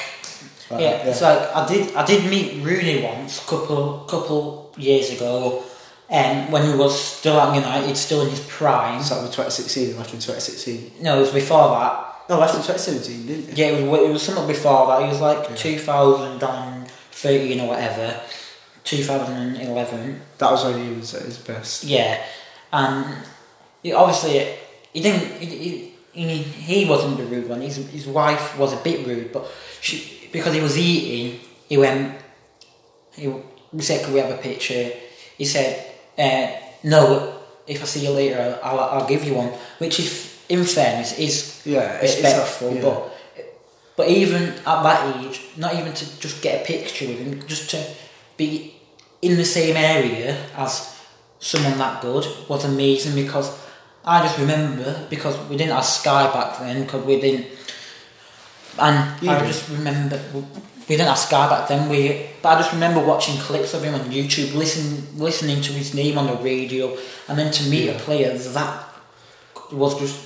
Right, 0.72 0.82
Yeah, 0.82 1.07
it's 1.07 1.22
like 1.22 1.55
I 1.55 1.65
did. 1.67 1.95
I 1.95 2.05
did 2.05 2.30
meet 2.30 2.63
Rooney 2.63 3.01
once, 3.03 3.39
couple 3.45 3.99
couple 4.07 4.72
years 4.78 5.09
ago, 5.11 5.63
and 6.09 6.51
when 6.51 6.63
he 6.69 6.74
was 6.78 6.99
still 6.99 7.39
at 7.39 7.55
United, 7.55 7.95
still 7.97 8.22
in 8.22 8.30
his 8.30 8.41
prime. 8.41 9.01
So 9.01 9.15
that 9.15 9.22
was 9.22 9.30
2016, 9.32 9.97
left 9.97 10.13
in 10.13 10.19
2016. 10.19 10.91
No, 11.01 11.17
it 11.17 11.22
was 11.22 11.32
before 11.32 11.69
that. 11.69 12.07
No, 12.30 12.39
left 12.39 12.55
in 12.55 12.61
2017, 12.61 13.26
didn't 13.28 13.49
it? 13.49 13.57
Yeah, 13.57 13.67
it 13.67 13.88
was, 13.88 14.01
it 14.01 14.09
was 14.11 14.22
something 14.22 14.47
before 14.47 14.88
that. 14.88 15.01
It 15.03 15.07
was 15.07 15.19
like 15.22 15.55
2013 15.55 17.59
or 17.59 17.67
whatever, 17.67 18.19
2011. 18.84 20.22
That 20.38 20.51
was 20.51 20.63
when 20.65 20.86
he 20.86 20.93
was 20.93 21.13
at 21.13 21.24
his 21.24 21.38
best. 21.39 21.84
Yeah, 21.84 22.24
and 22.72 23.05
he, 23.84 23.91
obviously 23.93 24.47
he 24.93 25.01
didn't. 25.01 25.39
He, 25.41 25.45
he, 25.45 25.91
he, 26.13 26.38
he 26.43 26.86
wasn't 26.89 27.17
the 27.17 27.24
rude 27.26 27.47
one. 27.47 27.61
His 27.61 27.78
his 27.78 28.05
wife 28.05 28.57
was 28.57 28.74
a 28.74 28.78
bit 28.78 29.05
rude, 29.07 29.32
but 29.32 29.45
she 29.80 30.20
because 30.32 30.53
he 30.53 30.61
was 30.61 30.77
eating, 30.77 31.39
he 31.67 31.77
went. 31.77 32.15
He 33.15 33.27
we 33.71 33.82
said, 33.82 34.03
"Can 34.03 34.13
we 34.13 34.19
have 34.19 34.32
a 34.32 34.38
picture?" 34.38 34.91
He 35.38 35.45
said, 35.45 35.86
uh, 36.17 36.47
"No, 36.84 37.38
if 37.67 37.82
I 37.82 37.86
see 37.86 38.03
you 38.05 38.11
later, 38.11 38.59
I'll, 38.63 38.79
I'll 38.79 39.07
give 39.07 39.23
you 39.23 39.34
one." 39.36 39.49
Which 39.79 39.99
is, 39.99 40.38
in 40.49 40.63
fairness, 40.65 41.17
is 41.19 41.61
Yeah, 41.65 41.99
is 42.01 42.13
a- 42.19 42.21
respectful, 42.23 42.73
yeah. 42.75 42.82
but. 42.82 43.07
But 43.97 44.07
even 44.07 44.41
at 44.65 44.82
that 44.84 45.17
age, 45.17 45.41
not 45.57 45.75
even 45.75 45.93
to 45.93 46.19
just 46.19 46.41
get 46.41 46.61
a 46.61 46.65
picture 46.65 47.05
with 47.07 47.19
him, 47.19 47.45
just 47.45 47.69
to 47.71 47.86
be 48.38 48.73
in 49.21 49.36
the 49.38 49.45
same 49.45 49.75
area 49.75 50.36
as 50.55 50.97
someone 51.39 51.77
that 51.77 52.01
good 52.01 52.25
was 52.47 52.63
amazing 52.65 53.13
because 53.13 53.51
I 54.03 54.23
just 54.23 54.39
remember 54.39 55.05
because 55.09 55.38
we 55.49 55.57
didn't 55.57 55.73
have 55.75 55.86
Sky 55.86 56.32
back 56.34 56.57
then 56.59 56.84
because 56.86 57.03
we 57.05 57.19
didn't 57.19 57.45
and 58.80 59.30
I 59.30 59.45
just 59.47 59.69
remember 59.69 60.19
we 60.34 60.97
didn't 60.97 61.07
have 61.07 61.17
Sky 61.17 61.47
back 61.49 61.67
then 61.67 61.89
we 61.89 62.28
but 62.41 62.49
I 62.49 62.61
just 62.61 62.74
remember 62.74 63.03
watching 63.05 63.38
clips 63.39 63.74
of 63.74 63.84
him 63.84 63.93
on 63.93 64.01
YouTube 64.01 64.53
listen, 64.55 65.17
listening 65.17 65.61
to 65.61 65.74
his 65.74 65.93
name 65.93 66.17
on 66.17 66.28
the 66.28 66.36
radio 66.43 66.97
and 67.28 67.38
then 67.38 67.51
to 67.51 67.69
meet 67.69 67.89
a 67.89 67.93
player 67.99 68.38
that 68.38 68.88
was 69.72 69.99
just 69.99 70.19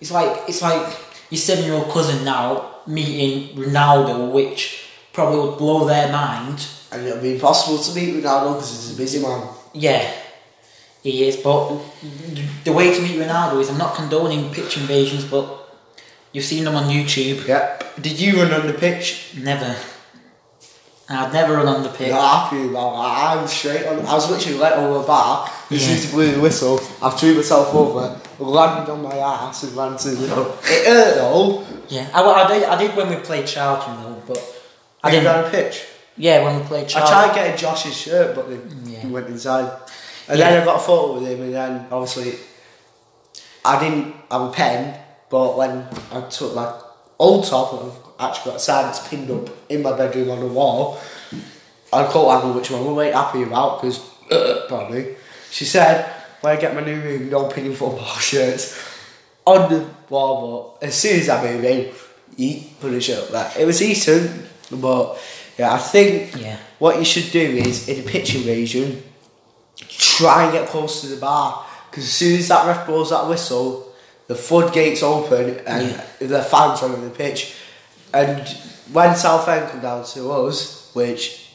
it's 0.00 0.10
like 0.10 0.48
it's 0.48 0.62
like 0.62 0.96
your 1.30 1.38
seven 1.38 1.64
year 1.64 1.74
old 1.74 1.90
cousin 1.90 2.24
now 2.24 2.76
meeting 2.86 3.56
Ronaldo 3.56 4.32
which 4.32 4.86
probably 5.12 5.40
would 5.40 5.58
blow 5.58 5.84
their 5.86 6.10
mind 6.12 6.66
And 6.92 7.06
it'll 7.06 7.22
be 7.22 7.34
impossible 7.34 7.78
to 7.78 7.94
meet 7.94 8.14
Ronaldo 8.22 8.54
because 8.54 8.70
he's 8.70 8.94
a 8.94 8.96
busy 8.96 9.20
man. 9.22 9.46
yeah, 9.74 10.12
he 11.02 11.24
is. 11.28 11.36
But 11.36 11.78
the 12.64 12.72
way 12.72 12.94
to 12.94 13.00
meet 13.02 13.16
Ronaldo 13.18 13.60
is 13.60 13.70
I'm 13.70 13.78
not 13.78 13.94
condoning 13.94 14.50
pitch 14.52 14.76
invasions, 14.76 15.24
but 15.24 15.59
you've 16.32 16.44
seen 16.44 16.64
them 16.64 16.74
on 16.76 16.84
YouTube. 16.84 17.46
Yep. 17.46 18.02
Did 18.02 18.20
you 18.20 18.42
run 18.42 18.52
on 18.52 18.66
the 18.66 18.74
pitch? 18.74 19.34
Never. 19.38 19.76
I'd 21.08 21.32
never 21.32 21.54
run 21.56 21.66
on 21.66 21.82
the 21.82 21.88
pitch. 21.88 22.10
Not 22.10 22.50
happy 22.50 22.68
about 22.68 22.92
that. 23.02 23.36
I'm 23.38 23.46
straight 23.48 23.84
on. 23.86 23.98
I 24.06 24.14
was 24.14 24.30
literally 24.30 24.58
let 24.58 24.74
over 24.74 25.00
the 25.00 25.06
bar. 25.06 25.50
As 25.70 25.80
soon 25.80 25.88
Yeah. 25.90 25.96
as 25.96 26.04
he 26.04 26.10
blew 26.12 26.32
the 26.32 26.40
whistle, 26.40 26.80
I 27.02 27.10
threw 27.10 27.34
myself 27.34 27.74
over, 27.74 28.20
landed 28.38 28.92
on 28.92 29.02
my 29.02 29.16
ass, 29.16 29.64
and 29.64 29.76
ran 29.76 29.96
to 29.96 30.10
the 30.10 30.28
door. 30.28 30.56
It 30.64 30.86
hurt 30.86 31.14
though. 31.16 31.64
Yeah, 31.88 32.08
I, 32.14 32.22
I 32.22 32.46
did. 32.48 32.62
I 32.64 32.76
did 32.78 32.94
when 32.96 33.08
we 33.08 33.16
played 33.16 33.46
Charlton 33.48 34.00
though, 34.02 34.22
but 34.28 34.38
I 35.02 35.08
I 35.08 35.10
didn't 35.10 35.24
didn't. 35.24 35.38
on 35.38 35.44
a 35.46 35.50
pitch. 35.50 35.84
Yeah, 36.16 36.44
when 36.44 36.60
we 36.60 36.62
played 36.66 36.86
Charlton. 36.88 37.12
I 37.16 37.24
tried 37.26 37.34
getting 37.34 37.56
Josh's 37.56 37.96
shirt, 37.96 38.36
but 38.36 38.48
then 38.48 38.62
Yeah. 38.86 39.00
he 39.00 39.08
went 39.08 39.26
inside. 39.26 39.68
And 40.28 40.38
Yeah. 40.38 40.50
then 40.50 40.62
I 40.62 40.64
got 40.64 40.76
a 40.76 40.78
photo 40.78 41.14
with 41.14 41.26
him, 41.28 41.42
and 41.42 41.54
then 41.54 41.86
obviously 41.90 42.38
I 43.64 43.80
didn't 43.80 44.14
have 44.30 44.42
a 44.42 44.50
pen, 44.52 44.94
but 45.30 45.56
when 45.56 45.86
I 46.12 46.20
took 46.28 46.54
my 46.54 46.72
old 47.18 47.46
top, 47.46 47.72
I've 48.18 48.28
actually 48.30 48.50
got 48.50 48.56
a 48.56 48.60
sign 48.60 48.84
that's 48.86 49.08
pinned 49.08 49.30
up 49.30 49.48
in 49.70 49.82
my 49.82 49.96
bedroom 49.96 50.30
on 50.30 50.40
the 50.40 50.46
wall. 50.46 51.00
I 51.92 52.04
called 52.06 52.42
Anna, 52.44 52.52
which 52.52 52.70
one 52.70 52.94
we 52.94 53.04
ain't 53.04 53.14
happy 53.14 53.42
about 53.42 53.80
because 53.80 53.98
probably 54.68 55.16
she 55.50 55.64
said 55.64 56.08
when 56.40 56.56
I 56.56 56.60
get 56.60 56.74
my 56.74 56.82
new 56.82 57.00
room, 57.00 57.30
no 57.30 57.46
pinning 57.48 57.74
football 57.74 58.04
shirts 58.18 58.78
on 59.44 59.70
the 59.72 59.86
wall. 60.08 60.76
But 60.80 60.86
as 60.88 60.94
soon 60.94 61.20
as 61.20 61.28
I 61.28 61.42
move 61.52 61.64
in, 61.64 61.92
you 62.36 62.62
put 62.80 62.92
a 62.92 63.00
shirt 63.00 63.24
up 63.24 63.28
there. 63.30 63.62
It 63.62 63.66
was 63.66 63.78
decent, 63.78 64.46
but 64.70 65.18
yeah, 65.58 65.74
I 65.74 65.78
think 65.78 66.36
Yeah. 66.40 66.56
what 66.78 66.98
you 66.98 67.04
should 67.04 67.30
do 67.32 67.40
is 67.40 67.88
in 67.88 68.04
the 68.04 68.10
pitching 68.10 68.46
region, 68.46 69.02
try 69.88 70.44
and 70.44 70.52
get 70.52 70.68
close 70.68 71.00
to 71.02 71.08
the 71.08 71.16
bar 71.16 71.66
because 71.90 72.04
as 72.04 72.12
soon 72.12 72.38
as 72.38 72.48
that 72.48 72.66
ref 72.66 72.86
blows 72.86 73.10
that 73.10 73.26
whistle, 73.28 73.89
the 74.30 74.36
floodgates 74.36 75.02
open 75.02 75.58
and 75.66 76.00
the 76.20 76.40
fans 76.40 76.80
are 76.84 76.92
on 76.94 77.02
the 77.02 77.10
pitch. 77.10 77.56
And 78.14 78.46
when 78.92 79.16
Southend 79.16 79.68
come 79.72 79.80
down 79.80 80.04
to 80.14 80.30
us, 80.30 80.88
which 80.94 81.50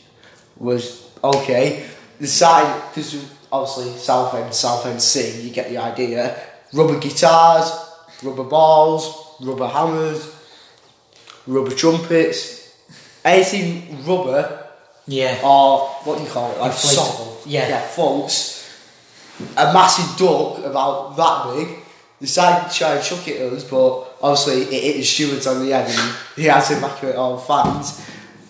was 0.57 1.09
okay, 1.23 1.85
the 2.19 2.27
side 2.27 2.67
because 2.89 3.15
obviously 3.49 3.97
Southend, 3.97 4.53
Southend 4.53 5.01
C, 5.01 5.41
you 5.41 5.51
get 5.51 5.69
the 5.69 5.77
idea. 5.77 6.35
Rubber 6.73 6.99
guitars, 6.99 7.71
rubber 8.21 8.43
balls, 8.43 9.37
rubber 9.39 9.67
hammers, 9.67 10.35
rubber 11.47 11.71
trumpets, 11.73 12.75
anything 13.23 14.03
rubber 14.03 14.67
Yeah. 15.07 15.39
or 15.45 15.87
what 16.03 16.17
do 16.17 16.25
you 16.25 16.29
call 16.29 16.51
it? 16.51 16.59
Like 16.59 16.73
soft. 16.73 17.47
Yeah. 17.47 17.69
Yeah, 17.69 17.81
floats. 17.87 18.67
A 19.55 19.71
massive 19.71 20.17
duck 20.17 20.59
about 20.65 21.15
that 21.15 21.55
big. 21.55 21.84
Decided 22.21 22.71
to 22.71 22.77
try 22.77 22.95
and 22.95 23.03
chuck 23.03 23.27
it 23.27 23.41
at 23.41 23.51
us, 23.53 23.63
but 23.65 24.17
obviously 24.21 24.61
it 24.75 24.83
hit 24.83 24.97
the 24.97 25.03
stewards 25.03 25.47
on 25.47 25.59
the 25.65 25.71
head 25.71 25.89
and 25.89 26.15
he 26.35 26.43
had 26.45 26.61
to 26.63 26.77
evacuate 26.77 27.15
all 27.15 27.35
the 27.35 27.41
fans. 27.41 27.99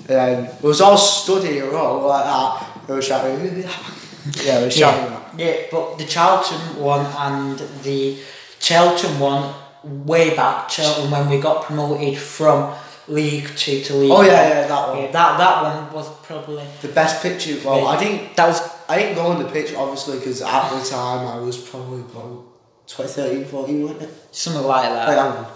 Um, 0.07 0.15
and 0.15 0.45
it 0.47 0.61
was 0.63 0.81
all 0.81 0.97
stood 0.97 1.43
here 1.43 1.75
all 1.75 2.07
like 2.07 2.25
that. 2.25 2.87
They 2.87 2.93
were 2.93 3.01
shouting, 3.01 3.43
yeah, 3.43 4.59
they 4.59 4.65
were 4.65 4.69
shouting 4.71 5.03
Yeah, 5.03 5.09
that. 5.09 5.39
yeah, 5.39 5.55
but 5.71 5.97
the 5.97 6.05
Charlton 6.05 6.59
one 6.79 7.05
and 7.17 7.57
the 7.83 8.19
Cheltenham 8.59 9.19
one, 9.19 9.53
way 9.83 10.35
back 10.35 10.69
Cheltenham 10.69 11.09
when 11.11 11.29
we 11.29 11.39
got 11.41 11.63
promoted 11.63 12.17
from 12.19 12.73
League 13.07 13.47
Two 13.55 13.81
to 13.81 13.95
League. 13.95 14.11
Oh 14.11 14.15
One. 14.17 14.25
yeah, 14.27 14.47
yeah, 14.49 14.67
that 14.67 14.89
one. 14.89 14.97
Yeah, 14.99 15.11
that 15.11 15.37
that 15.39 15.63
one 15.63 15.93
was 15.93 16.07
probably 16.23 16.63
The 16.81 16.87
best 16.89 17.21
picture. 17.23 17.57
Well, 17.65 17.87
I 17.87 17.97
didn't. 17.99 18.35
that 18.35 18.47
was 18.47 18.61
I 18.87 18.97
didn't 18.99 19.15
go 19.15 19.27
on 19.27 19.41
the 19.41 19.49
pitch 19.49 19.73
obviously 19.75 20.19
because 20.19 20.41
at 20.43 20.69
the 20.69 20.87
time 20.87 21.27
I 21.27 21.37
was 21.37 21.57
probably 21.57 22.03
2013, 22.87 23.45
14, 23.45 23.81
wasn't 23.83 24.01
it? 24.03 24.09
something 24.31 24.63
like 24.63 24.83
that. 24.89 25.17
On. 25.17 25.47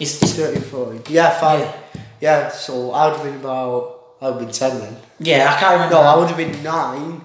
It's, 0.00 0.22
it's 0.22 0.34
13, 0.34 0.62
14. 0.62 1.02
Yeah, 1.08 1.30
five. 1.38 1.60
Yeah. 1.60 2.02
Yeah. 2.20 2.48
so 2.50 2.92
I 2.92 3.06
would 3.08 3.16
have 3.16 3.24
been 3.24 3.36
about, 3.40 3.98
I 4.20 4.30
would 4.30 4.34
have 4.38 4.42
been 4.46 4.52
10 4.52 4.78
then. 4.80 4.96
yeah, 5.18 5.52
I 5.54 5.60
can't 5.60 5.72
remember. 5.74 5.94
No, 5.96 6.00
I 6.02 6.16
would 6.16 6.28
have 6.28 6.36
been 6.36 6.62
9. 6.62 7.20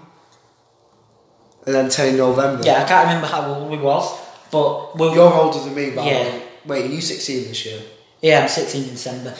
And 1.66 1.76
then 1.76 1.90
10 1.90 2.10
in 2.10 2.18
November. 2.18 2.62
yeah, 2.66 2.82
I 2.84 2.88
can't 2.88 3.06
remember 3.08 3.28
how 3.28 3.46
old 3.54 3.70
we 3.70 3.78
was, 3.78 4.20
but 4.52 4.98
we 4.98 5.14
You're 5.14 5.32
older 5.34 5.60
than 5.60 5.76
me, 5.76 5.92
but 5.92 6.06
Yeah. 6.06 6.40
wait, 6.66 6.86
are 6.86 6.88
you 6.90 7.02
16 7.02 7.48
this 7.50 7.66
year? 7.66 7.80
yeah, 8.22 8.42
I'm 8.42 8.48
16 8.50 8.84
in 8.84 8.90
December. 8.90 9.34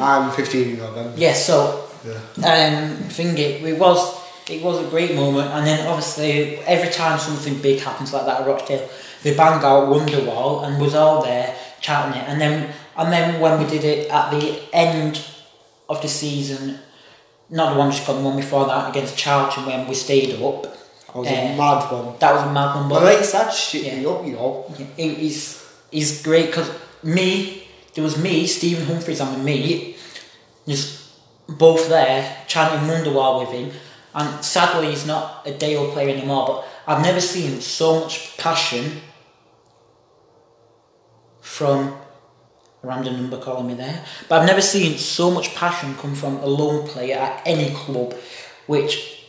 I'm 0.00 0.30
15 0.32 0.70
in 0.70 0.78
November. 0.78 1.12
Yeah, 1.16 1.34
so 1.34 1.84
Yeah. 2.04 2.14
um, 2.44 2.96
thing 3.08 3.36
it, 3.38 3.62
it 3.62 3.78
was 3.78 4.16
it 4.48 4.62
was 4.62 4.78
a 4.80 4.88
great 4.88 5.14
moment, 5.14 5.50
and 5.52 5.66
then 5.66 5.86
obviously 5.86 6.56
every 6.66 6.90
time 6.90 7.18
something 7.18 7.58
big 7.60 7.80
happens 7.80 8.12
like 8.14 8.24
that 8.26 8.40
at 8.40 8.46
Rochdale, 8.46 8.88
they 9.22 9.34
bang 9.34 9.62
out 9.64 9.88
Wonderwall, 9.88 10.64
and 10.64 10.80
was 10.80 10.94
all 10.94 11.22
there 11.22 11.54
chatting 11.80 12.20
it, 12.20 12.28
and 12.28 12.40
then 12.40 12.72
and 12.96 13.12
then 13.12 13.40
when 13.40 13.58
we 13.58 13.66
did 13.68 13.84
it 13.84 14.10
at 14.10 14.30
the 14.30 14.60
end 14.72 15.20
of 15.88 16.02
the 16.02 16.08
season, 16.08 16.78
not 17.50 17.72
the 17.72 17.78
one 17.78 17.90
just 17.90 18.06
got 18.06 18.14
the 18.14 18.20
one 18.20 18.36
before 18.36 18.66
that 18.66 18.90
against 18.90 19.16
Charlton 19.16 19.66
when 19.66 19.86
we 19.88 19.94
stayed 19.94 20.34
up. 20.42 20.66
I 21.14 21.18
was 21.18 21.28
Uh, 21.28 21.32
a 21.32 21.56
mad 21.56 21.90
one. 21.92 22.14
That 22.18 22.34
was 22.34 22.42
a 22.42 22.50
mad 22.52 22.74
one, 22.76 22.88
but 22.88 23.02
mate 23.02 23.24
said 23.24 23.50
shit 23.50 23.82
me 23.94 24.02
Yeah. 24.02 24.10
up, 24.10 24.26
you 24.26 24.32
know. 24.32 24.66
he- 24.96 25.14
he's 25.14 25.56
he's 25.90 26.22
great 26.22 26.46
because 26.46 26.70
me, 27.02 27.62
there 27.94 28.04
was 28.04 28.16
me, 28.16 28.46
Stephen 28.46 28.84
Humphrys, 28.86 29.20
and 29.20 29.42
me, 29.44 29.96
just 30.66 30.88
both 31.48 31.88
there 31.88 32.36
chanting 32.46 32.86
Wonderwall 32.88 33.40
with 33.40 33.50
him. 33.50 33.70
And 34.14 34.44
sadly, 34.44 34.90
he's 34.90 35.06
not 35.06 35.42
a 35.46 35.52
Dale 35.52 35.90
player 35.92 36.10
anymore. 36.16 36.46
But 36.46 36.64
I've 36.96 37.02
never 37.02 37.20
seen 37.20 37.60
so 37.60 38.00
much 38.00 38.36
passion 38.36 39.00
from 41.48 41.88
a 42.82 42.86
random 42.86 43.14
number 43.16 43.38
calling 43.40 43.66
me 43.66 43.74
there. 43.74 44.04
But 44.28 44.40
I've 44.40 44.46
never 44.46 44.60
seen 44.60 44.98
so 44.98 45.30
much 45.30 45.54
passion 45.54 45.94
come 45.96 46.14
from 46.14 46.36
a 46.36 46.46
lone 46.46 46.86
player 46.86 47.16
at 47.16 47.42
any 47.46 47.74
club, 47.74 48.14
which 48.66 49.24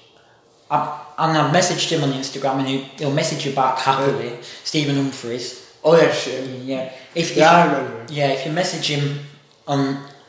I've, 0.70 0.90
and 1.18 1.38
I've 1.38 1.54
messaged 1.54 1.90
him 1.90 2.04
on 2.04 2.12
Instagram 2.12 2.60
and 2.60 2.68
he, 2.68 2.78
he'll 3.00 3.14
message 3.14 3.46
you 3.46 3.54
back 3.54 3.80
happily. 3.80 4.38
Stephen 4.64 4.96
Humphrys. 4.96 5.66
Oh 5.84 5.96
yeah, 5.98 6.12
shit. 6.12 6.48
Yeah. 6.64 6.92
If, 7.16 7.36
Yeah, 7.36 7.52
I 7.52 7.66
remember. 7.66 8.14
yeah, 8.14 8.28
if 8.28 8.46
you 8.46 8.52
message 8.52 8.88
him 8.88 9.20
on 9.68 9.80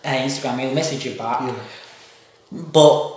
uh, 0.05 0.09
Instagram, 0.27 0.61
he'll 0.61 0.75
message 0.75 1.05
you 1.05 1.15
back. 1.17 1.41
Yeah. 1.43 1.55
But 2.53 3.17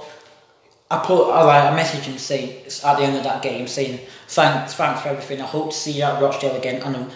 I 0.92 0.98
put, 0.98 1.32
I 1.32 1.44
like, 1.44 1.72
I 1.72 1.80
messaged 1.82 2.04
him 2.04 2.18
saying 2.18 2.66
at 2.84 2.98
the 2.98 3.04
end 3.04 3.18
of 3.18 3.24
that 3.24 3.42
game 3.42 3.68
saying 3.68 4.00
thanks, 4.28 4.74
thanks 4.74 5.02
for 5.02 5.10
everything. 5.10 5.42
I 5.42 5.46
hope 5.46 5.70
to 5.70 5.76
see 5.76 5.92
you 5.94 6.04
at 6.04 6.22
Rochdale 6.22 6.56
again, 6.58 6.82
and 6.82 7.12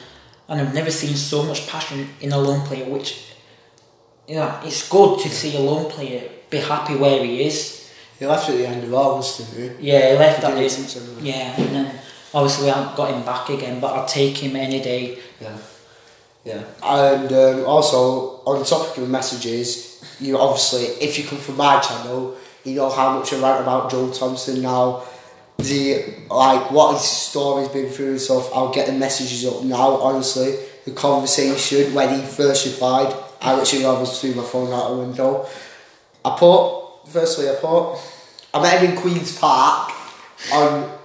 and 0.49 0.61
I've 0.61 0.73
never 0.73 0.91
seen 0.91 1.15
so 1.15 1.43
much 1.43 1.67
passion 1.67 2.09
in 2.21 2.31
a 2.31 2.37
lone 2.37 2.65
player. 2.67 2.85
Which, 2.89 3.33
you 4.27 4.35
know, 4.35 4.59
it's 4.63 4.87
good 4.89 5.19
to 5.19 5.29
see 5.29 5.55
a 5.55 5.59
lone 5.59 5.89
player 5.89 6.29
be 6.49 6.57
happy 6.57 6.95
where 6.95 7.23
he 7.23 7.45
is. 7.45 7.91
He 8.19 8.25
left 8.25 8.49
at 8.49 8.57
the 8.57 8.67
end 8.67 8.83
of 8.83 8.93
August, 8.93 9.37
didn't 9.55 9.79
he? 9.79 9.89
Yeah, 9.91 10.11
he 10.11 10.17
left 10.17 10.41
that 10.41 10.53
He 10.55 10.63
did 10.63 10.69
day. 10.69 10.69
something. 10.69 11.25
Yeah, 11.25 11.53
and 11.61 11.75
then 11.75 11.99
obviously 12.33 12.65
we 12.65 12.71
haven't 12.71 12.95
got 12.95 13.13
him 13.13 13.23
back 13.23 13.49
again, 13.49 13.79
but 13.79 13.93
I'll 13.93 14.07
take 14.07 14.37
him 14.37 14.55
any 14.55 14.81
day. 14.81 15.19
Yeah. 15.39 15.57
Yeah. 16.43 16.63
And 16.81 17.31
um, 17.33 17.65
also, 17.65 18.41
on 18.45 18.59
the 18.59 18.65
topic 18.65 18.97
of 18.97 19.09
messages, 19.09 20.01
you 20.19 20.37
obviously, 20.37 20.83
if 21.05 21.17
you 21.17 21.25
come 21.25 21.39
from 21.39 21.57
my 21.57 21.79
channel, 21.81 22.37
you 22.63 22.75
know 22.75 22.89
how 22.89 23.19
much 23.19 23.33
I 23.33 23.39
write 23.39 23.61
about 23.61 23.91
Joe 23.91 24.09
Thompson 24.11 24.61
now. 24.61 25.03
The 25.57 26.05
like 26.29 26.71
what 26.71 26.93
his 26.93 27.03
story's 27.03 27.69
been 27.69 27.89
through 27.89 28.11
and 28.11 28.21
stuff. 28.21 28.49
I'll 28.53 28.73
get 28.73 28.87
the 28.87 28.93
messages 28.93 29.45
up 29.45 29.63
now. 29.63 29.95
Honestly, 29.95 30.55
the 30.85 30.91
conversation 30.91 31.93
when 31.93 32.19
he 32.19 32.25
first 32.25 32.65
replied, 32.65 33.13
I 33.41 33.55
literally 33.55 33.85
almost 33.85 34.21
threw 34.21 34.33
my 34.35 34.43
phone 34.43 34.71
out 34.71 34.91
the 34.91 34.97
window. 34.97 35.47
I 36.23 36.35
put 36.37 37.07
firstly, 37.07 37.49
I 37.49 37.55
put 37.55 37.97
I 38.53 38.61
met 38.61 38.81
him 38.81 38.91
in 38.91 38.97
Queens 38.97 39.37
Park 39.37 39.91
on 40.53 40.97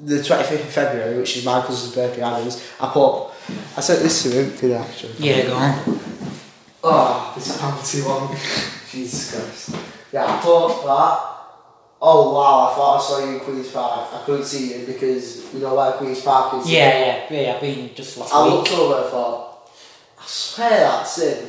the 0.00 0.16
25th 0.16 0.52
of 0.52 0.68
February, 0.68 1.18
which 1.18 1.36
is 1.36 1.44
my 1.44 1.60
cousin's 1.60 1.94
birthday, 1.94 2.22
Adams, 2.22 2.72
I 2.80 2.88
put, 2.88 3.30
I 3.76 3.80
sent 3.80 4.02
this 4.02 4.22
to 4.24 4.30
him, 4.30 4.56
did 4.56 4.72
I 4.72 4.80
actually? 4.80 5.14
Yeah, 5.18 5.46
go 5.46 5.54
on. 5.54 6.00
Oh, 6.84 7.32
this 7.36 7.48
is 7.48 7.92
too 7.92 8.08
long. 8.08 8.28
Jesus 8.90 9.32
Christ. 9.32 9.84
Yeah, 10.12 10.26
I 10.26 10.40
thought 10.40 10.84
that. 10.84 11.31
Oh 12.04 12.34
wow, 12.34 12.68
I 12.68 12.74
thought 12.74 12.96
I 12.98 13.00
saw 13.00 13.24
you 13.24 13.34
in 13.38 13.40
Queen's 13.40 13.70
Park. 13.70 14.08
I 14.12 14.24
couldn't 14.26 14.44
see 14.44 14.74
you 14.76 14.86
because 14.86 15.54
you 15.54 15.60
know 15.60 15.76
where 15.76 15.92
Queen's 15.92 16.20
Park 16.20 16.54
is. 16.60 16.68
Yeah, 16.68 17.26
yeah, 17.30 17.40
yeah. 17.40 17.54
I've 17.54 17.60
been 17.60 17.94
just 17.94 18.18
last 18.18 18.34
I 18.34 18.42
week. 18.44 18.54
looked 18.54 18.72
over 18.72 19.02
and 19.02 19.10
thought, 19.10 19.70
I 20.18 20.24
swear 20.26 20.70
that's 20.80 21.22
him. 21.22 21.46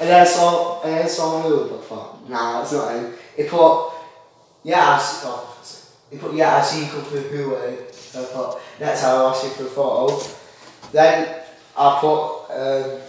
and 0.00 0.08
then 0.10 0.20
I 0.20 0.24
saw, 0.24 0.82
and 0.82 0.92
then 0.92 1.02
I 1.02 1.08
saw 1.08 1.40
my 1.42 1.46
look, 1.48 1.72
I 1.82 1.84
thought, 1.86 2.28
nah, 2.28 2.58
that's 2.58 2.72
not 2.72 2.94
him. 2.94 3.14
He 3.34 3.44
put, 3.44 3.92
yeah, 4.64 4.96
I 4.96 4.98
see, 4.98 5.26
oh, 5.26 5.58
he 6.10 6.18
put, 6.18 6.34
yeah, 6.34 6.56
I 6.56 6.60
see 6.60 6.84
you 6.84 6.90
come 6.90 7.04
through 7.04 7.22
Hooey. 7.22 7.78
So 7.90 8.20
I 8.20 8.24
thought, 8.26 8.60
next 8.80 9.00
time 9.00 9.14
I'll 9.16 9.28
ask 9.28 9.44
you 9.44 9.50
for 9.50 9.62
a 9.64 9.66
photo. 9.66 10.22
Then 10.92 11.42
I 11.74 11.98
put, 12.00 12.50
um, 12.50 13.00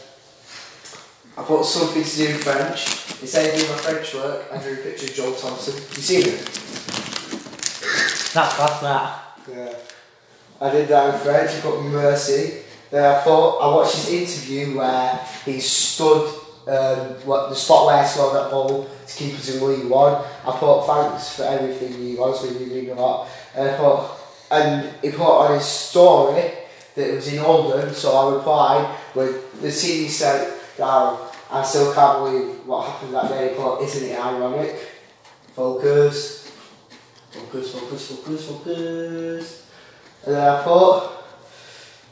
I 1.41 1.43
put 1.43 1.65
something 1.65 2.03
to 2.03 2.17
do 2.17 2.27
in 2.27 2.37
French. 2.37 2.85
Instead 3.19 3.51
of 3.51 3.59
doing 3.59 3.71
my 3.71 3.77
French 3.77 4.13
work, 4.13 4.45
I 4.51 4.57
drew 4.59 4.73
a 4.73 4.77
picture 4.77 5.07
of 5.07 5.13
Joe 5.13 5.33
Thompson. 5.33 5.73
You 5.73 6.03
seen 6.03 6.27
it? 6.27 6.37
That's 8.33 8.79
that. 8.81 9.39
Yeah. 9.49 9.73
I 10.61 10.71
did 10.71 10.87
that 10.89 11.15
in 11.15 11.19
French, 11.21 11.49
I 11.49 11.61
put 11.61 11.81
Mercy. 11.81 12.61
Then 12.91 13.11
I 13.11 13.21
thought 13.21 13.57
I 13.57 13.75
watched 13.75 13.95
his 13.95 14.09
interview 14.09 14.77
where 14.77 15.19
he 15.43 15.59
stood 15.59 16.27
um, 16.67 17.15
what 17.25 17.49
the 17.49 17.55
spot 17.55 17.87
where 17.87 17.95
I 17.95 18.05
scored 18.05 18.35
that 18.35 18.51
ball 18.51 18.87
to 19.07 19.13
keep 19.15 19.33
us 19.33 19.55
in 19.55 19.67
League 19.67 19.89
One. 19.89 20.23
I 20.45 20.51
put 20.51 20.85
thanks 20.85 21.37
for 21.37 21.43
everything 21.43 21.99
League 21.99 22.19
One, 22.19 22.35
so 22.35 22.51
you 22.51 22.67
mean 22.67 22.89
a 22.91 22.93
lot. 22.93 23.27
And 23.55 23.67
I 23.67 23.77
put 23.77 24.11
and 24.51 24.93
he 25.01 25.09
put 25.09 25.21
on 25.21 25.55
his 25.55 25.65
story 25.65 26.51
that 26.93 27.09
it 27.09 27.15
was 27.15 27.33
in 27.33 27.39
Oldham, 27.39 27.91
so 27.95 28.15
I 28.15 28.35
replied 28.35 28.97
with 29.15 29.59
the 29.59 29.69
TV 29.69 30.07
said, 30.07 30.59
Darren, 30.77 31.30
I 31.51 31.63
still 31.63 31.93
can't 31.93 32.19
believe 32.19 32.65
what 32.65 32.87
happened 32.89 33.13
that 33.13 33.27
day, 33.29 33.53
but 33.57 33.81
isn't 33.81 34.09
it 34.09 34.17
ironic? 34.17 34.75
Focus. 35.53 36.49
Focus, 37.31 37.73
focus, 37.73 38.07
focus, 38.07 38.47
focus. 38.47 39.67
And 40.25 40.35
then 40.35 40.47
I 40.47 40.63
put, 40.63 41.09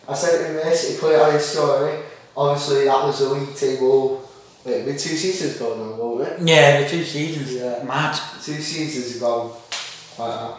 I 0.07 0.13
sent 0.13 0.45
him 0.45 0.55
this, 0.55 0.91
he 0.91 0.99
put 0.99 1.13
it 1.13 1.21
on 1.21 1.33
his 1.33 1.45
story. 1.45 1.99
Obviously, 2.35 2.85
that 2.85 3.03
was 3.03 3.19
the 3.19 3.29
league 3.29 3.55
table. 3.55 4.29
Wait, 4.65 4.85
been 4.85 4.97
two 4.97 5.15
seasons 5.15 5.55
ago 5.55 5.75
now, 5.75 5.95
won't 5.95 6.27
it? 6.27 6.39
Yeah, 6.41 6.81
the 6.81 6.89
two 6.89 7.03
seasons. 7.03 7.53
Yeah. 7.53 7.83
Mad. 7.83 8.19
Two 8.43 8.61
seasons 8.61 9.17
ago. 9.17 9.55
Like 10.17 10.39
that. 10.39 10.55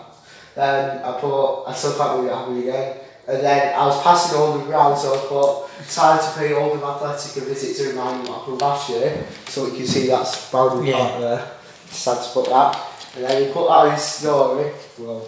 Then 0.55 1.05
I 1.05 1.21
put, 1.21 1.65
I 1.65 1.75
still 1.75 1.97
can't 1.97 2.17
believe 2.17 2.31
it 2.31 2.35
happened 2.35 2.59
again. 2.61 2.97
And 3.29 3.43
then 3.43 3.79
I 3.79 3.87
was 3.87 4.03
passing 4.03 4.39
all 4.39 4.59
the 4.59 4.65
ground, 4.65 4.99
so 4.99 5.15
I 5.15 5.19
put, 5.27 5.70
time 5.89 6.19
to 6.19 6.39
pay 6.39 6.53
Oldham 6.55 6.83
Athletic 6.83 7.43
a 7.43 7.47
visit 7.47 7.77
to 7.83 7.91
remind 7.91 8.21
them 8.21 8.33
what 8.33 8.41
happened 8.41 8.61
last 8.61 8.91
year. 8.91 9.27
So 9.49 9.67
you 9.67 9.73
can 9.73 9.87
see 9.87 10.07
that's 10.07 10.51
boundary 10.51 10.91
Yeah. 10.91 10.99
part 10.99 11.21
there. 11.21 11.51
Sad 11.91 12.23
to 12.23 12.29
put 12.31 12.47
that. 12.47 12.79
And 13.17 13.25
then 13.25 13.43
he 13.47 13.53
put 13.53 13.67
that 13.67 13.75
on 13.75 13.91
his 13.93 14.03
story. 14.03 14.73
Well, 14.99 15.27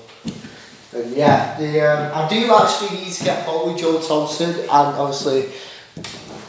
and 0.95 1.17
yeah, 1.17 1.59
the 1.59 1.81
um, 1.81 2.13
I 2.15 2.29
do 2.29 2.55
actually 2.55 3.01
need 3.01 3.13
to 3.13 3.25
get 3.25 3.45
hold 3.45 3.73
with 3.73 3.81
Joe 3.81 4.01
Thompson, 4.01 4.51
and 4.51 4.69
obviously 4.69 5.51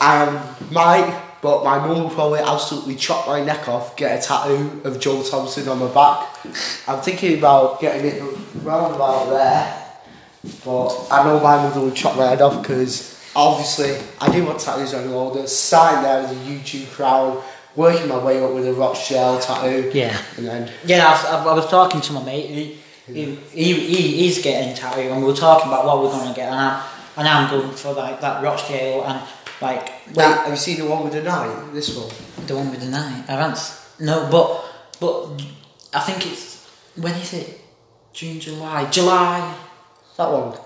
I 0.01 0.23
um, 0.25 0.55
might, 0.69 1.17
but 1.41 1.63
my 1.63 1.79
mum 1.79 2.03
will 2.03 2.09
probably 2.09 2.41
absolutely 2.41 2.95
chop 2.95 3.25
my 3.25 3.41
neck 3.43 3.67
off, 3.69 3.95
get 3.95 4.19
a 4.19 4.27
tattoo 4.27 4.81
of 4.83 4.99
Joe 4.99 5.23
Thompson 5.23 5.67
on 5.69 5.79
my 5.79 5.87
back. 5.93 6.27
I'm 6.87 6.99
thinking 7.01 7.37
about 7.37 7.79
getting 7.79 8.05
it 8.05 8.21
round 8.63 8.95
about 8.95 9.29
there, 9.29 9.85
but 10.65 11.07
I 11.09 11.23
know 11.23 11.39
my 11.39 11.63
mother 11.63 11.79
would 11.81 11.95
chop 11.95 12.17
my 12.17 12.27
head 12.27 12.41
off 12.41 12.61
because 12.61 13.12
obviously 13.35 13.97
I 14.21 14.31
do 14.31 14.45
want 14.45 14.59
tattoos 14.59 14.93
I'm 14.93 15.11
older. 15.13 15.47
Starting 15.47 16.03
there 16.03 16.21
with 16.21 16.31
a 16.31 16.35
YouTube 16.35 16.91
crown, 16.91 17.41
working 17.75 18.07
my 18.07 18.17
way 18.23 18.43
up 18.43 18.53
with 18.53 18.67
a 18.67 18.73
Rochdale 18.73 19.39
tattoo, 19.39 19.91
Yeah. 19.93 20.17
and 20.37 20.47
then 20.47 20.71
Yeah, 20.85 21.07
I 21.07 21.11
was, 21.11 21.25
I 21.25 21.43
I 21.51 21.53
was 21.55 21.67
talking 21.69 22.01
to 22.01 22.13
my 22.13 22.23
mate. 22.23 22.49
He, 22.49 22.79
he, 23.13 23.35
he, 23.51 23.73
he, 23.73 24.17
he's 24.19 24.41
getting 24.41 24.75
tattooed, 24.75 25.11
and 25.11 25.21
we 25.21 25.27
were 25.27 25.35
talking 25.35 25.67
about 25.67 25.85
what 25.85 26.01
we're 26.03 26.11
gonna 26.11 26.33
get, 26.33 26.47
and 26.49 26.55
I'm, 26.59 26.83
and 27.17 27.27
I'm 27.27 27.49
going 27.49 27.71
for 27.71 27.93
like 27.93 28.21
that 28.21 28.41
Rochdale 28.43 29.03
and 29.03 29.21
like 29.61 29.83
wait, 30.07 30.15
that 30.15 30.39
have 30.39 30.49
you 30.49 30.55
seen 30.55 30.79
the 30.79 30.85
one 30.85 31.03
with 31.03 31.13
the 31.13 31.21
night? 31.23 31.73
This 31.73 31.95
one. 31.97 32.09
the 32.47 32.55
one 32.55 32.69
with 32.71 32.79
the 32.81 32.87
nine. 32.89 33.23
I 33.27 33.33
haven't. 33.33 33.59
No, 33.99 34.27
but 34.31 34.63
but 34.99 35.41
I 35.93 35.99
think 35.99 36.25
it's 36.31 36.65
when 36.95 37.13
is 37.15 37.33
it? 37.33 37.59
June, 38.13 38.39
July, 38.39 38.89
July. 38.91 39.55
That 40.17 40.31
one. 40.31 40.57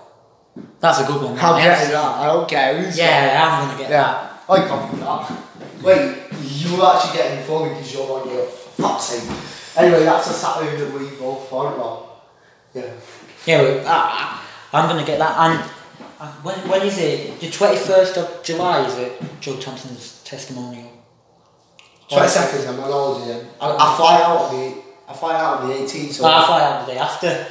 That's 0.80 1.00
a 1.00 1.04
good 1.04 1.22
one. 1.22 1.34
That, 1.34 1.62
getting 1.62 1.92
that. 1.92 2.04
I 2.04 2.26
don't 2.26 2.48
care. 2.48 2.80
Who's 2.80 2.96
Yeah, 2.96 3.44
I'm 3.44 3.66
gonna 3.66 3.78
get 3.78 3.90
that. 3.90 4.42
Yeah. 4.48 4.54
I 4.54 4.68
copy 4.68 4.96
that. 4.98 5.82
Wait, 5.82 6.16
you 6.42 6.76
will 6.76 6.86
actually 6.86 7.18
getting 7.18 7.38
me 7.38 7.68
because 7.68 7.94
you're 7.94 8.10
on 8.10 8.28
your 8.28 8.46
fuck's 8.46 9.04
sake. 9.04 9.28
Anyway, 9.76 10.04
that's 10.04 10.30
a 10.30 10.40
tattoo 10.40 10.76
that 10.76 10.92
we 10.92 11.10
both 11.16 11.50
want. 11.52 11.78
Well, 11.78 12.22
yeah. 12.74 12.92
Yeah, 13.46 13.62
well, 13.62 13.86
I, 13.86 14.42
I, 14.72 14.80
I'm 14.80 14.88
gonna 14.88 15.06
get 15.06 15.18
that. 15.18 15.36
And 15.38 15.70
uh, 16.20 16.32
when 16.42 16.56
when 16.68 16.82
is 16.82 16.98
it? 16.98 17.40
The 17.40 17.50
twenty 17.50 17.76
first 17.76 18.16
of 18.16 18.42
July 18.42 18.86
is 18.86 18.96
it? 18.98 19.22
Joe 19.40 19.56
Thompson's 19.58 20.22
testimonial. 20.24 20.90
Twenty 22.08 22.28
seconds. 22.28 22.66
I'm 22.66 22.76
not 22.76 22.90
old 22.90 23.26
yet. 23.26 23.44
I, 23.60 23.70
I 23.70 23.96
fly 23.96 24.22
out 24.22 24.36
on 24.36 24.54
the. 24.54 24.82
I 25.08 25.14
fly 25.14 25.34
out 25.34 25.60
on 25.62 25.68
the 25.68 25.74
18th. 25.74 26.12
So 26.12 26.24
ah, 26.26 26.42
I 26.42 26.46
fly 26.46 26.62
out 26.62 26.86
the 26.86 26.92
day 26.92 26.98
after. 26.98 27.46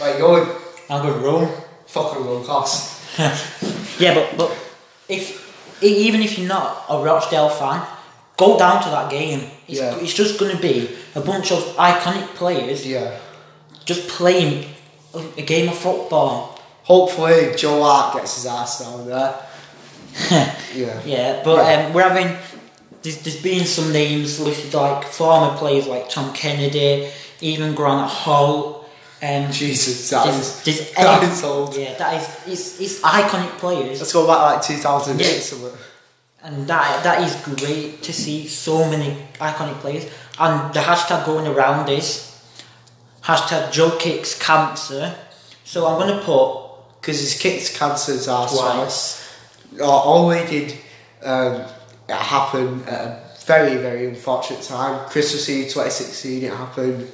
like 0.00 0.18
going 0.18 0.48
I'm 0.90 1.02
going 1.02 1.14
to 1.14 1.26
Rome. 1.26 1.50
Fucking 1.94 2.26
low 2.26 2.42
cost. 2.42 2.90
Yeah, 4.00 4.14
but 4.14 4.36
but 4.36 4.50
if 5.08 5.22
even 5.80 6.20
if 6.20 6.36
you're 6.36 6.48
not 6.48 6.84
a 6.88 6.96
Rochdale 7.00 7.48
fan, 7.48 7.86
go 8.36 8.58
down 8.58 8.82
to 8.82 8.88
that 8.90 9.08
game. 9.10 9.40
It's, 9.68 9.78
Yeah. 9.78 9.94
it's 10.02 10.12
just 10.12 10.36
going 10.40 10.50
to 10.56 10.60
be 10.60 10.90
a 11.14 11.20
bunch 11.20 11.52
of 11.52 11.60
iconic 11.76 12.26
players 12.34 12.84
Yeah. 12.84 13.18
just 13.84 14.08
playing 14.08 14.66
a, 15.38 15.42
game 15.42 15.68
of 15.68 15.78
football. 15.78 16.58
Hopefully 16.82 17.54
Joe 17.56 17.82
Hart 17.84 18.16
gets 18.16 18.34
his 18.36 18.46
ass 18.46 18.80
down 18.80 19.06
there. 19.06 19.32
Yeah. 20.74 21.00
Yeah, 21.06 21.42
but 21.44 21.58
um, 21.70 21.92
we're 21.94 22.08
having. 22.08 22.36
There's, 23.02 23.18
there's 23.22 23.40
been 23.40 23.64
some 23.66 23.92
names 23.92 24.40
listed 24.40 24.74
like 24.74 25.04
former 25.06 25.56
players 25.56 25.86
like 25.86 26.08
Tom 26.08 26.32
Kennedy, 26.34 27.10
even 27.40 27.74
Grant 27.76 28.10
Holt. 28.10 28.73
Um, 29.26 29.50
Jesus, 29.50 30.10
that 30.10 30.26
is 30.28 30.60
that 30.94 31.22
any- 31.22 31.32
is 31.32 31.42
old. 31.44 31.74
Yeah, 31.76 31.94
that 31.96 32.12
is 32.20 32.28
it's, 32.46 32.80
it's 32.80 33.00
iconic 33.00 33.56
players, 33.58 33.98
Let's 34.00 34.12
go 34.12 34.26
back 34.26 34.40
like 34.40 34.62
2008 34.62 35.24
Yeah. 35.36 35.40
somewhere. 35.40 35.72
and 36.42 36.66
that 36.66 37.02
that 37.04 37.22
is 37.26 37.34
great 37.56 38.02
to 38.02 38.12
see 38.12 38.46
so 38.48 38.84
many 38.90 39.16
iconic 39.40 39.80
players. 39.80 40.04
And 40.38 40.74
the 40.74 40.80
hashtag 40.80 41.24
going 41.24 41.46
around 41.46 41.88
is 41.88 42.08
hashtag 43.24 43.72
Joe 43.72 43.92
kicks 43.98 44.38
cancer. 44.38 45.14
So 45.64 45.86
I'm 45.86 45.98
gonna 45.98 46.20
put 46.22 46.60
Because 47.00 47.20
his 47.20 47.34
kicked 47.38 47.74
cancer's 47.78 48.28
ass 48.28 48.52
Twice. 48.52 48.74
twice. 48.74 49.20
Oh, 49.80 49.90
all 49.90 50.26
we 50.28 50.44
did, 50.44 50.78
um, 51.22 51.62
it 52.08 52.14
happened 52.14 52.88
at 52.88 53.00
a 53.00 53.20
very, 53.46 53.76
very 53.76 54.06
unfortunate 54.08 54.62
time. 54.62 55.08
Christmas 55.08 55.48
Eve 55.48 55.64
2016, 55.72 56.44
it 56.44 56.52
happened. 56.52 57.10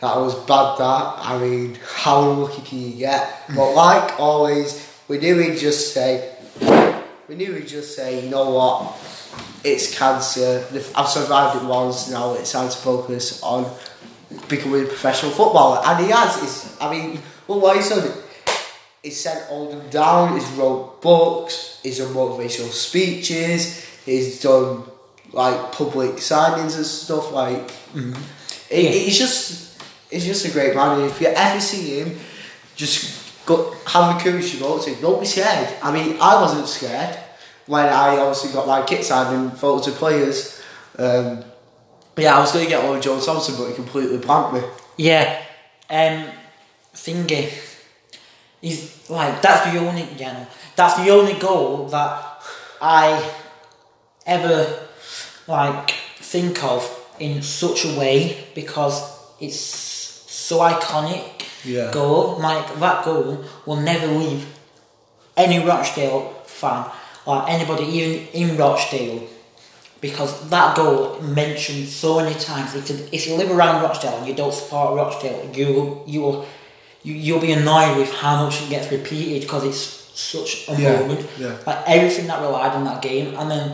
That 0.00 0.16
was 0.16 0.34
bad, 0.46 0.78
that. 0.78 1.14
I 1.18 1.38
mean, 1.40 1.76
how 1.96 2.30
unlucky 2.30 2.62
can 2.62 2.78
you 2.80 2.92
get? 2.96 3.42
But 3.54 3.74
like 3.74 4.18
always, 4.20 4.88
we 5.08 5.18
knew 5.18 5.38
he'd 5.38 5.58
just 5.58 5.92
say, 5.92 6.34
we 7.28 7.34
knew 7.34 7.52
he'd 7.54 7.66
just 7.66 7.96
say, 7.96 8.22
you 8.24 8.30
know 8.30 8.50
what, 8.50 8.96
it's 9.64 9.98
cancer. 9.98 10.64
I've 10.94 11.08
survived 11.08 11.62
it 11.62 11.66
once, 11.66 12.08
now 12.10 12.34
it's 12.34 12.52
time 12.52 12.68
to 12.70 12.76
focus 12.76 13.42
on 13.42 13.68
becoming 14.48 14.82
a 14.84 14.86
professional 14.86 15.32
footballer. 15.32 15.80
And 15.84 16.04
he 16.04 16.10
has. 16.12 16.42
It's, 16.44 16.80
I 16.80 16.90
mean, 16.92 17.20
well, 17.48 17.60
what 17.60 17.76
he's 17.76 17.88
done, 17.88 18.08
he's 19.02 19.18
sent 19.20 19.50
Oldham 19.50 19.88
down, 19.90 20.34
he's 20.38 20.48
wrote 20.52 21.02
books, 21.02 21.80
he's 21.82 21.98
done 21.98 22.14
motivational 22.14 22.70
speeches, 22.70 23.84
he's 24.06 24.40
done 24.40 24.84
like 25.32 25.72
public 25.72 26.12
signings 26.16 26.76
and 26.76 26.86
stuff 26.86 27.32
like 27.32 27.66
Mm-hmm. 27.94 28.12
it, 28.70 28.84
Yeah. 28.84 28.90
he's 28.90 29.18
just 29.18 29.67
he's 30.10 30.24
just 30.24 30.46
a 30.46 30.50
great 30.50 30.74
man 30.74 31.00
and 31.00 31.10
if 31.10 31.20
you 31.20 31.28
ever 31.28 31.60
see 31.60 32.00
him 32.00 32.18
just 32.76 33.46
go 33.46 33.74
have 33.86 34.16
a 34.16 34.20
courage 34.22 34.52
to 34.52 34.58
go 34.58 34.78
to 34.78 34.90
him. 34.90 35.00
Don't 35.00 35.20
be 35.20 35.26
scared. 35.26 35.74
I 35.82 35.92
mean 35.92 36.16
I 36.20 36.40
wasn't 36.40 36.68
scared 36.68 37.18
when 37.66 37.86
I 37.86 38.18
obviously 38.18 38.52
got 38.52 38.66
my 38.66 38.82
kit 38.82 39.04
signed 39.04 39.34
and 39.34 39.58
photos 39.58 39.88
of 39.88 39.94
players. 39.94 40.62
Um, 40.98 41.44
yeah 42.16 42.36
I 42.36 42.40
was 42.40 42.52
going 42.52 42.64
to 42.64 42.70
get 42.70 42.82
one 42.82 42.96
on 42.96 43.02
Joe 43.02 43.20
Thompson 43.20 43.56
but 43.56 43.68
he 43.68 43.74
completely 43.74 44.18
blanked 44.18 44.54
me. 44.54 44.60
Yeah, 44.96 45.42
um, 45.88 46.26
thingy. 46.94 47.52
He's 48.60 49.08
like 49.08 49.40
that's 49.40 49.70
the 49.70 49.78
only 49.78 50.02
you 50.02 50.26
know 50.26 50.46
that's 50.74 50.94
the 50.94 51.10
only 51.10 51.34
goal 51.34 51.88
that 51.88 52.42
I 52.80 53.32
ever 54.26 54.88
like 55.46 55.90
think 56.18 56.62
of 56.62 56.82
in 57.18 57.42
such 57.42 57.84
a 57.84 57.98
way 57.98 58.44
because 58.54 59.02
it's 59.40 59.87
so 60.48 60.54
iconic. 60.72 61.24
Yeah. 61.64 61.90
Goal 61.98 62.22
like 62.48 62.66
that 62.84 63.04
goal 63.04 63.44
will 63.66 63.80
never 63.92 64.06
leave 64.22 64.42
any 65.36 65.58
Rochdale 65.70 66.20
fan 66.46 66.80
or 67.26 67.36
anybody 67.54 67.84
even 67.98 68.12
in 68.40 68.56
Rochdale 68.56 69.18
because 70.00 70.32
that 70.54 70.76
goal 70.76 71.20
mentioned 71.20 71.88
so 71.88 72.10
many 72.20 72.34
times. 72.50 72.74
If 72.80 72.84
you, 72.90 72.96
if 73.12 73.26
you 73.26 73.34
live 73.40 73.50
around 73.50 73.82
Rochdale 73.82 74.16
and 74.18 74.26
you 74.28 74.34
don't 74.34 74.54
support 74.54 74.96
Rochdale, 75.02 75.40
you 75.58 75.66
will 75.74 76.04
you 76.06 76.20
will 76.24 76.38
you, 77.02 77.14
you'll 77.14 77.40
be 77.48 77.52
annoyed 77.52 77.96
with 78.00 78.10
how 78.22 78.34
much 78.44 78.62
it 78.62 78.70
gets 78.70 78.90
repeated 78.90 79.42
because 79.42 79.64
it's 79.70 79.82
such 80.34 80.50
a 80.68 80.72
Yeah, 80.80 81.00
moment. 81.00 81.26
yeah. 81.38 81.56
Like 81.66 81.80
everything 81.86 82.26
that 82.30 82.40
relied 82.40 82.72
on 82.78 82.84
that 82.84 83.00
game, 83.02 83.34
and 83.38 83.46
then 83.50 83.64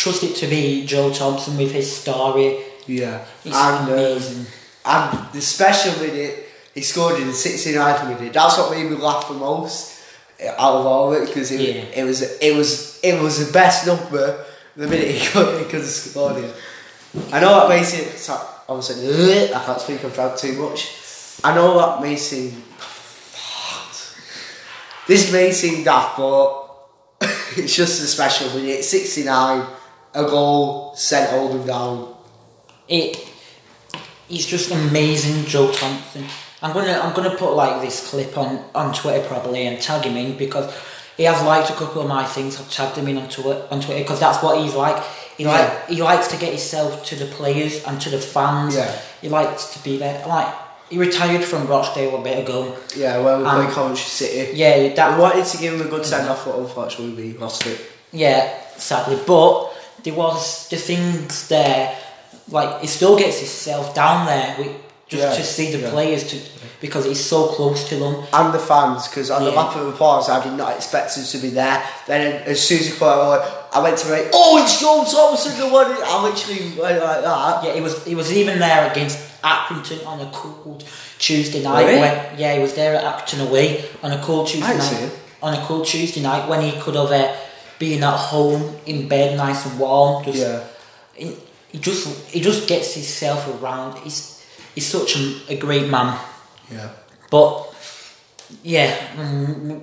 trust 0.00 0.22
it 0.28 0.34
to 0.42 0.46
be 0.46 0.86
Joe 0.86 1.12
Thompson 1.12 1.56
with 1.62 1.72
his 1.72 1.88
story. 2.00 2.48
yeah 2.86 3.24
It's 3.44 3.56
and 3.56 3.88
um, 3.88 3.92
amazing. 3.92 4.46
And 4.84 5.32
the 5.32 5.40
special 5.40 5.92
minute 6.02 6.46
he 6.74 6.80
scored 6.80 7.20
in 7.20 7.26
the 7.26 7.32
69th 7.32 8.08
minute. 8.18 8.32
That's 8.32 8.58
what 8.58 8.70
made 8.70 8.90
me 8.90 8.96
laugh 8.96 9.28
the 9.28 9.34
most 9.34 10.00
uh, 10.42 10.48
out 10.58 10.74
of 10.80 10.86
all 10.86 11.12
of 11.12 11.22
it 11.22 11.26
because 11.28 11.50
it, 11.52 11.60
Yeah. 11.60 11.82
it 12.00 12.04
was 12.04 12.22
it 12.22 12.56
was 12.56 12.98
it 13.02 13.20
was 13.22 13.46
the 13.46 13.52
best 13.52 13.86
number 13.86 14.44
the 14.76 14.88
minute 14.88 15.08
he 15.08 15.26
could 15.28 15.58
he 15.58 15.64
could 15.64 15.80
have 15.80 15.88
scored 15.88 16.42
it 16.42 16.54
I 17.30 17.40
know 17.40 17.60
that 17.60 17.68
makes 17.68 17.92
it 17.94 18.18
so- 18.18 18.48
obviously 18.68 19.52
I 19.54 19.64
can't 19.64 19.80
speak 19.80 20.04
I've 20.04 20.14
drank 20.14 20.36
too 20.38 20.54
much. 20.54 20.98
I 21.44 21.54
know 21.54 21.78
that 21.78 22.02
may 22.02 22.16
seem 22.16 22.50
this 25.06 25.32
may 25.32 25.52
seem 25.52 25.84
daft 25.84 26.16
but 26.16 26.58
it's 27.56 27.76
just 27.76 28.02
a 28.02 28.06
special 28.06 28.48
minute 28.58 28.84
69 28.84 29.66
a 30.14 30.24
goal 30.24 30.94
sent 30.94 31.32
Oldham 31.32 31.66
down. 31.66 32.14
It 32.88 33.16
he's 34.32 34.46
just 34.46 34.70
amazing 34.70 35.44
Joe 35.44 35.70
Thompson. 35.72 36.24
I'm 36.62 36.72
gonna 36.72 36.96
I'm 37.02 37.12
gonna 37.14 37.36
put 37.36 37.52
like 37.54 37.82
this 37.82 38.08
clip 38.08 38.36
on, 38.38 38.64
on 38.74 38.94
Twitter 38.94 39.26
probably 39.28 39.66
and 39.66 39.80
tag 39.80 40.04
him 40.04 40.16
in 40.16 40.36
because 40.36 40.66
he 41.16 41.24
has 41.24 41.42
liked 41.42 41.68
a 41.70 41.74
couple 41.74 42.00
of 42.02 42.08
my 42.08 42.24
things. 42.24 42.58
I've 42.58 42.70
tagged 42.70 42.96
him 42.96 43.08
in 43.08 43.18
on 43.18 43.28
Twitter 43.28 43.66
on 43.70 43.80
Twitter 43.80 44.00
because 44.04 44.20
that's 44.20 44.42
what 44.42 44.54
he's 44.62 44.74
like. 44.74 44.98
He 45.36 45.44
Yeah. 45.44 45.50
like 45.56 45.88
he 45.88 46.02
likes 46.02 46.28
to 46.28 46.36
get 46.36 46.50
himself 46.50 47.04
to 47.06 47.14
the 47.16 47.26
players 47.26 47.74
and 47.84 48.00
to 48.00 48.08
the 48.10 48.18
fans. 48.34 48.74
Yeah. 48.76 48.90
He 49.20 49.28
likes 49.28 49.72
to 49.74 49.78
be 49.82 49.98
there. 49.98 50.24
Like 50.26 50.48
he 50.88 50.98
retired 50.98 51.44
from 51.44 51.66
Rochdale 51.66 52.16
a 52.20 52.22
bit 52.22 52.38
ago. 52.44 52.76
Yeah, 52.96 53.18
well, 53.24 53.38
we 53.38 53.44
played 53.44 53.74
Coventry 53.74 54.04
City. 54.20 54.56
Yeah, 54.56 54.74
I 54.74 54.88
that 54.98 55.18
wanted 55.18 55.46
to 55.52 55.56
give 55.58 55.74
him 55.74 55.82
a 55.86 55.90
good 55.90 56.04
send 56.06 56.28
off, 56.28 56.44
but 56.46 56.56
unfortunately 56.58 57.14
we 57.32 57.38
lost 57.38 57.66
it. 57.66 57.78
Yeah, 58.12 58.42
sadly. 58.76 59.18
But 59.26 59.52
there 60.04 60.14
was 60.14 60.68
the 60.68 60.76
things 60.76 61.48
there, 61.48 61.96
like 62.52 62.80
he 62.80 62.86
still 62.86 63.18
gets 63.18 63.38
himself 63.38 63.94
down 63.94 64.26
there 64.26 64.56
just 65.08 65.22
Yeah, 65.22 65.34
to 65.34 65.44
see 65.44 65.72
the 65.72 65.78
yeah. 65.78 65.90
players 65.90 66.24
to 66.30 66.40
because 66.80 67.04
he's 67.04 67.24
so 67.24 67.46
close 67.46 67.88
to 67.90 67.96
them. 67.96 68.24
And 68.32 68.52
the 68.52 68.58
fans, 68.58 69.06
because 69.06 69.30
on 69.30 69.44
the 69.44 69.52
map 69.52 69.76
of 69.76 69.86
applause, 69.86 70.28
I 70.28 70.42
did 70.42 70.54
not 70.54 70.74
expect 70.74 71.16
him 71.16 71.24
to 71.24 71.38
be 71.38 71.50
there. 71.50 71.80
Then 72.08 72.42
as 72.42 72.60
soon 72.60 72.78
as 72.80 72.86
he 72.86 72.92
it 72.92 73.02
on, 73.02 73.40
I 73.72 73.78
went 73.80 73.96
to 73.98 74.10
make, 74.10 74.26
oh, 74.32 74.60
it's 74.62 74.80
Joe 74.80 75.04
Thompson, 75.08 75.58
the 75.60 75.68
one. 75.68 75.86
I 75.86 76.22
literally 76.22 76.76
went 76.80 77.02
like 77.02 77.22
that. 77.22 77.64
Yeah, 77.64 77.74
he 77.74 77.80
was 77.80 78.04
he 78.04 78.14
was 78.14 78.32
even 78.32 78.58
there 78.58 78.90
against 78.90 79.18
Accrington 79.42 80.04
on 80.06 80.20
a 80.20 80.30
cold 80.32 80.84
Tuesday 81.18 81.62
night. 81.62 81.86
Really? 81.86 82.00
When, 82.00 82.38
yeah, 82.38 82.54
he 82.54 82.60
was 82.60 82.74
there 82.74 82.96
at 82.96 83.04
Accrington 83.04 83.48
away 83.48 83.84
on 84.02 84.10
a 84.12 84.20
cold 84.22 84.48
Tuesday 84.48 84.66
I 84.66 84.72
didn't 84.72 84.84
see 84.84 85.00
night. 85.02 85.18
On 85.42 85.54
a 85.54 85.62
cold 85.66 85.86
Tuesday 85.86 86.22
night 86.22 86.48
when 86.48 86.60
he 86.62 86.72
could 86.80 86.96
have 86.96 87.12
uh, 87.12 87.34
been 87.78 88.02
at 88.02 88.16
home 88.16 88.76
in 88.86 89.08
bed, 89.08 89.36
nice 89.36 89.66
and 89.66 89.78
warm. 89.78 90.24
Just, 90.24 90.38
Yeah. 90.38 91.30
He 91.72 91.78
just 91.78 92.30
he 92.30 92.40
just 92.40 92.68
gets 92.68 92.94
himself 92.94 93.48
around. 93.48 93.98
He's 93.98 94.46
he's 94.74 94.86
such 94.86 95.16
a, 95.16 95.40
a 95.48 95.56
great 95.56 95.90
man. 95.90 96.18
Yeah. 96.70 96.90
But 97.30 97.74
yeah, 98.62 98.94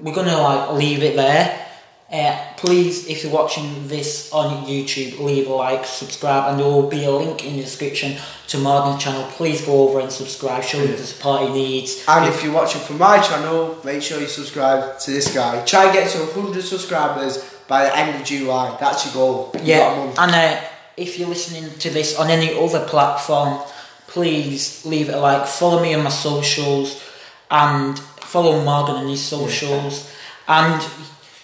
we're 0.01 0.13
gonna 0.13 0.37
like 0.37 0.73
leave 0.73 1.03
it 1.03 1.15
there. 1.15 1.65
Uh, 2.11 2.43
please, 2.57 3.07
if 3.07 3.23
you're 3.23 3.31
watching 3.31 3.87
this 3.87 4.31
on 4.33 4.65
YouTube, 4.65 5.19
leave 5.19 5.47
a 5.47 5.53
like, 5.53 5.85
subscribe, 5.85 6.49
and 6.49 6.59
there 6.59 6.65
will 6.65 6.89
be 6.89 7.03
a 7.05 7.11
link 7.11 7.45
in 7.45 7.55
the 7.55 7.61
description 7.61 8.17
to 8.47 8.57
Morgan's 8.57 9.03
channel. 9.03 9.23
Please 9.33 9.63
go 9.63 9.87
over 9.87 9.99
and 9.99 10.11
subscribe, 10.11 10.63
show 10.63 10.79
him 10.79 10.89
the 10.89 10.97
support 10.97 11.43
he 11.43 11.53
needs. 11.53 12.03
And 12.07 12.25
if 12.25 12.43
you're 12.43 12.51
watching 12.53 12.81
from 12.81 12.97
my 12.97 13.19
channel, 13.19 13.77
make 13.83 14.01
sure 14.01 14.19
you 14.19 14.27
subscribe 14.27 14.97
to 15.01 15.11
this 15.11 15.31
guy. 15.31 15.63
Try 15.65 15.85
and 15.85 15.93
get 15.93 16.09
to 16.13 16.19
100 16.19 16.63
subscribers 16.63 17.47
by 17.67 17.83
the 17.83 17.95
end 17.95 18.19
of 18.19 18.25
July. 18.25 18.75
That's 18.79 19.05
your 19.05 19.13
goal. 19.13 19.51
A 19.53 19.63
Yeah, 19.63 20.13
and 20.17 20.31
uh, 20.31 20.61
if 20.99 21.17
you're 21.17 21.29
listening 21.29 21.69
to 21.79 21.89
this 21.89 22.17
on 22.19 22.29
any 22.29 22.53
other 22.53 22.85
platform, 22.85 23.59
please 24.07 24.85
leave 24.85 25.09
it 25.09 25.15
a 25.15 25.19
like. 25.19 25.47
Follow 25.47 25.81
me 25.81 25.93
on 25.93 26.03
my 26.03 26.09
socials 26.09 27.01
and 27.49 27.97
follow 27.99 28.63
Morgan 28.63 28.95
on 28.95 29.07
his 29.07 29.21
socials 29.21 30.11
and 30.47 30.81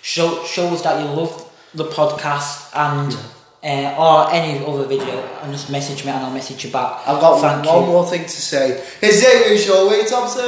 show 0.02 0.44
show 0.44 0.68
us 0.68 0.82
that 0.84 1.02
you 1.02 1.08
love 1.10 1.42
the 1.74 1.86
podcast 1.86 2.70
and 2.76 3.18
uh, 3.64 3.96
or 3.98 4.32
any 4.32 4.64
other 4.66 4.86
video 4.86 5.16
and 5.42 5.52
just 5.52 5.72
message 5.72 6.06
me 6.06 6.12
and 6.12 6.24
I'll 6.24 6.32
message 6.32 6.64
you 6.66 6.72
back. 6.72 7.08
I've 7.08 7.20
got 7.20 7.42
Thank 7.42 7.66
one 7.66 7.82
you. 7.86 7.88
more 7.88 8.06
thing 8.06 8.22
to 8.24 8.30
say. 8.30 8.84
His 9.02 9.24
name 9.24 9.44
is 9.54 9.66
Joey 9.66 10.06
Thompson! 10.06 10.44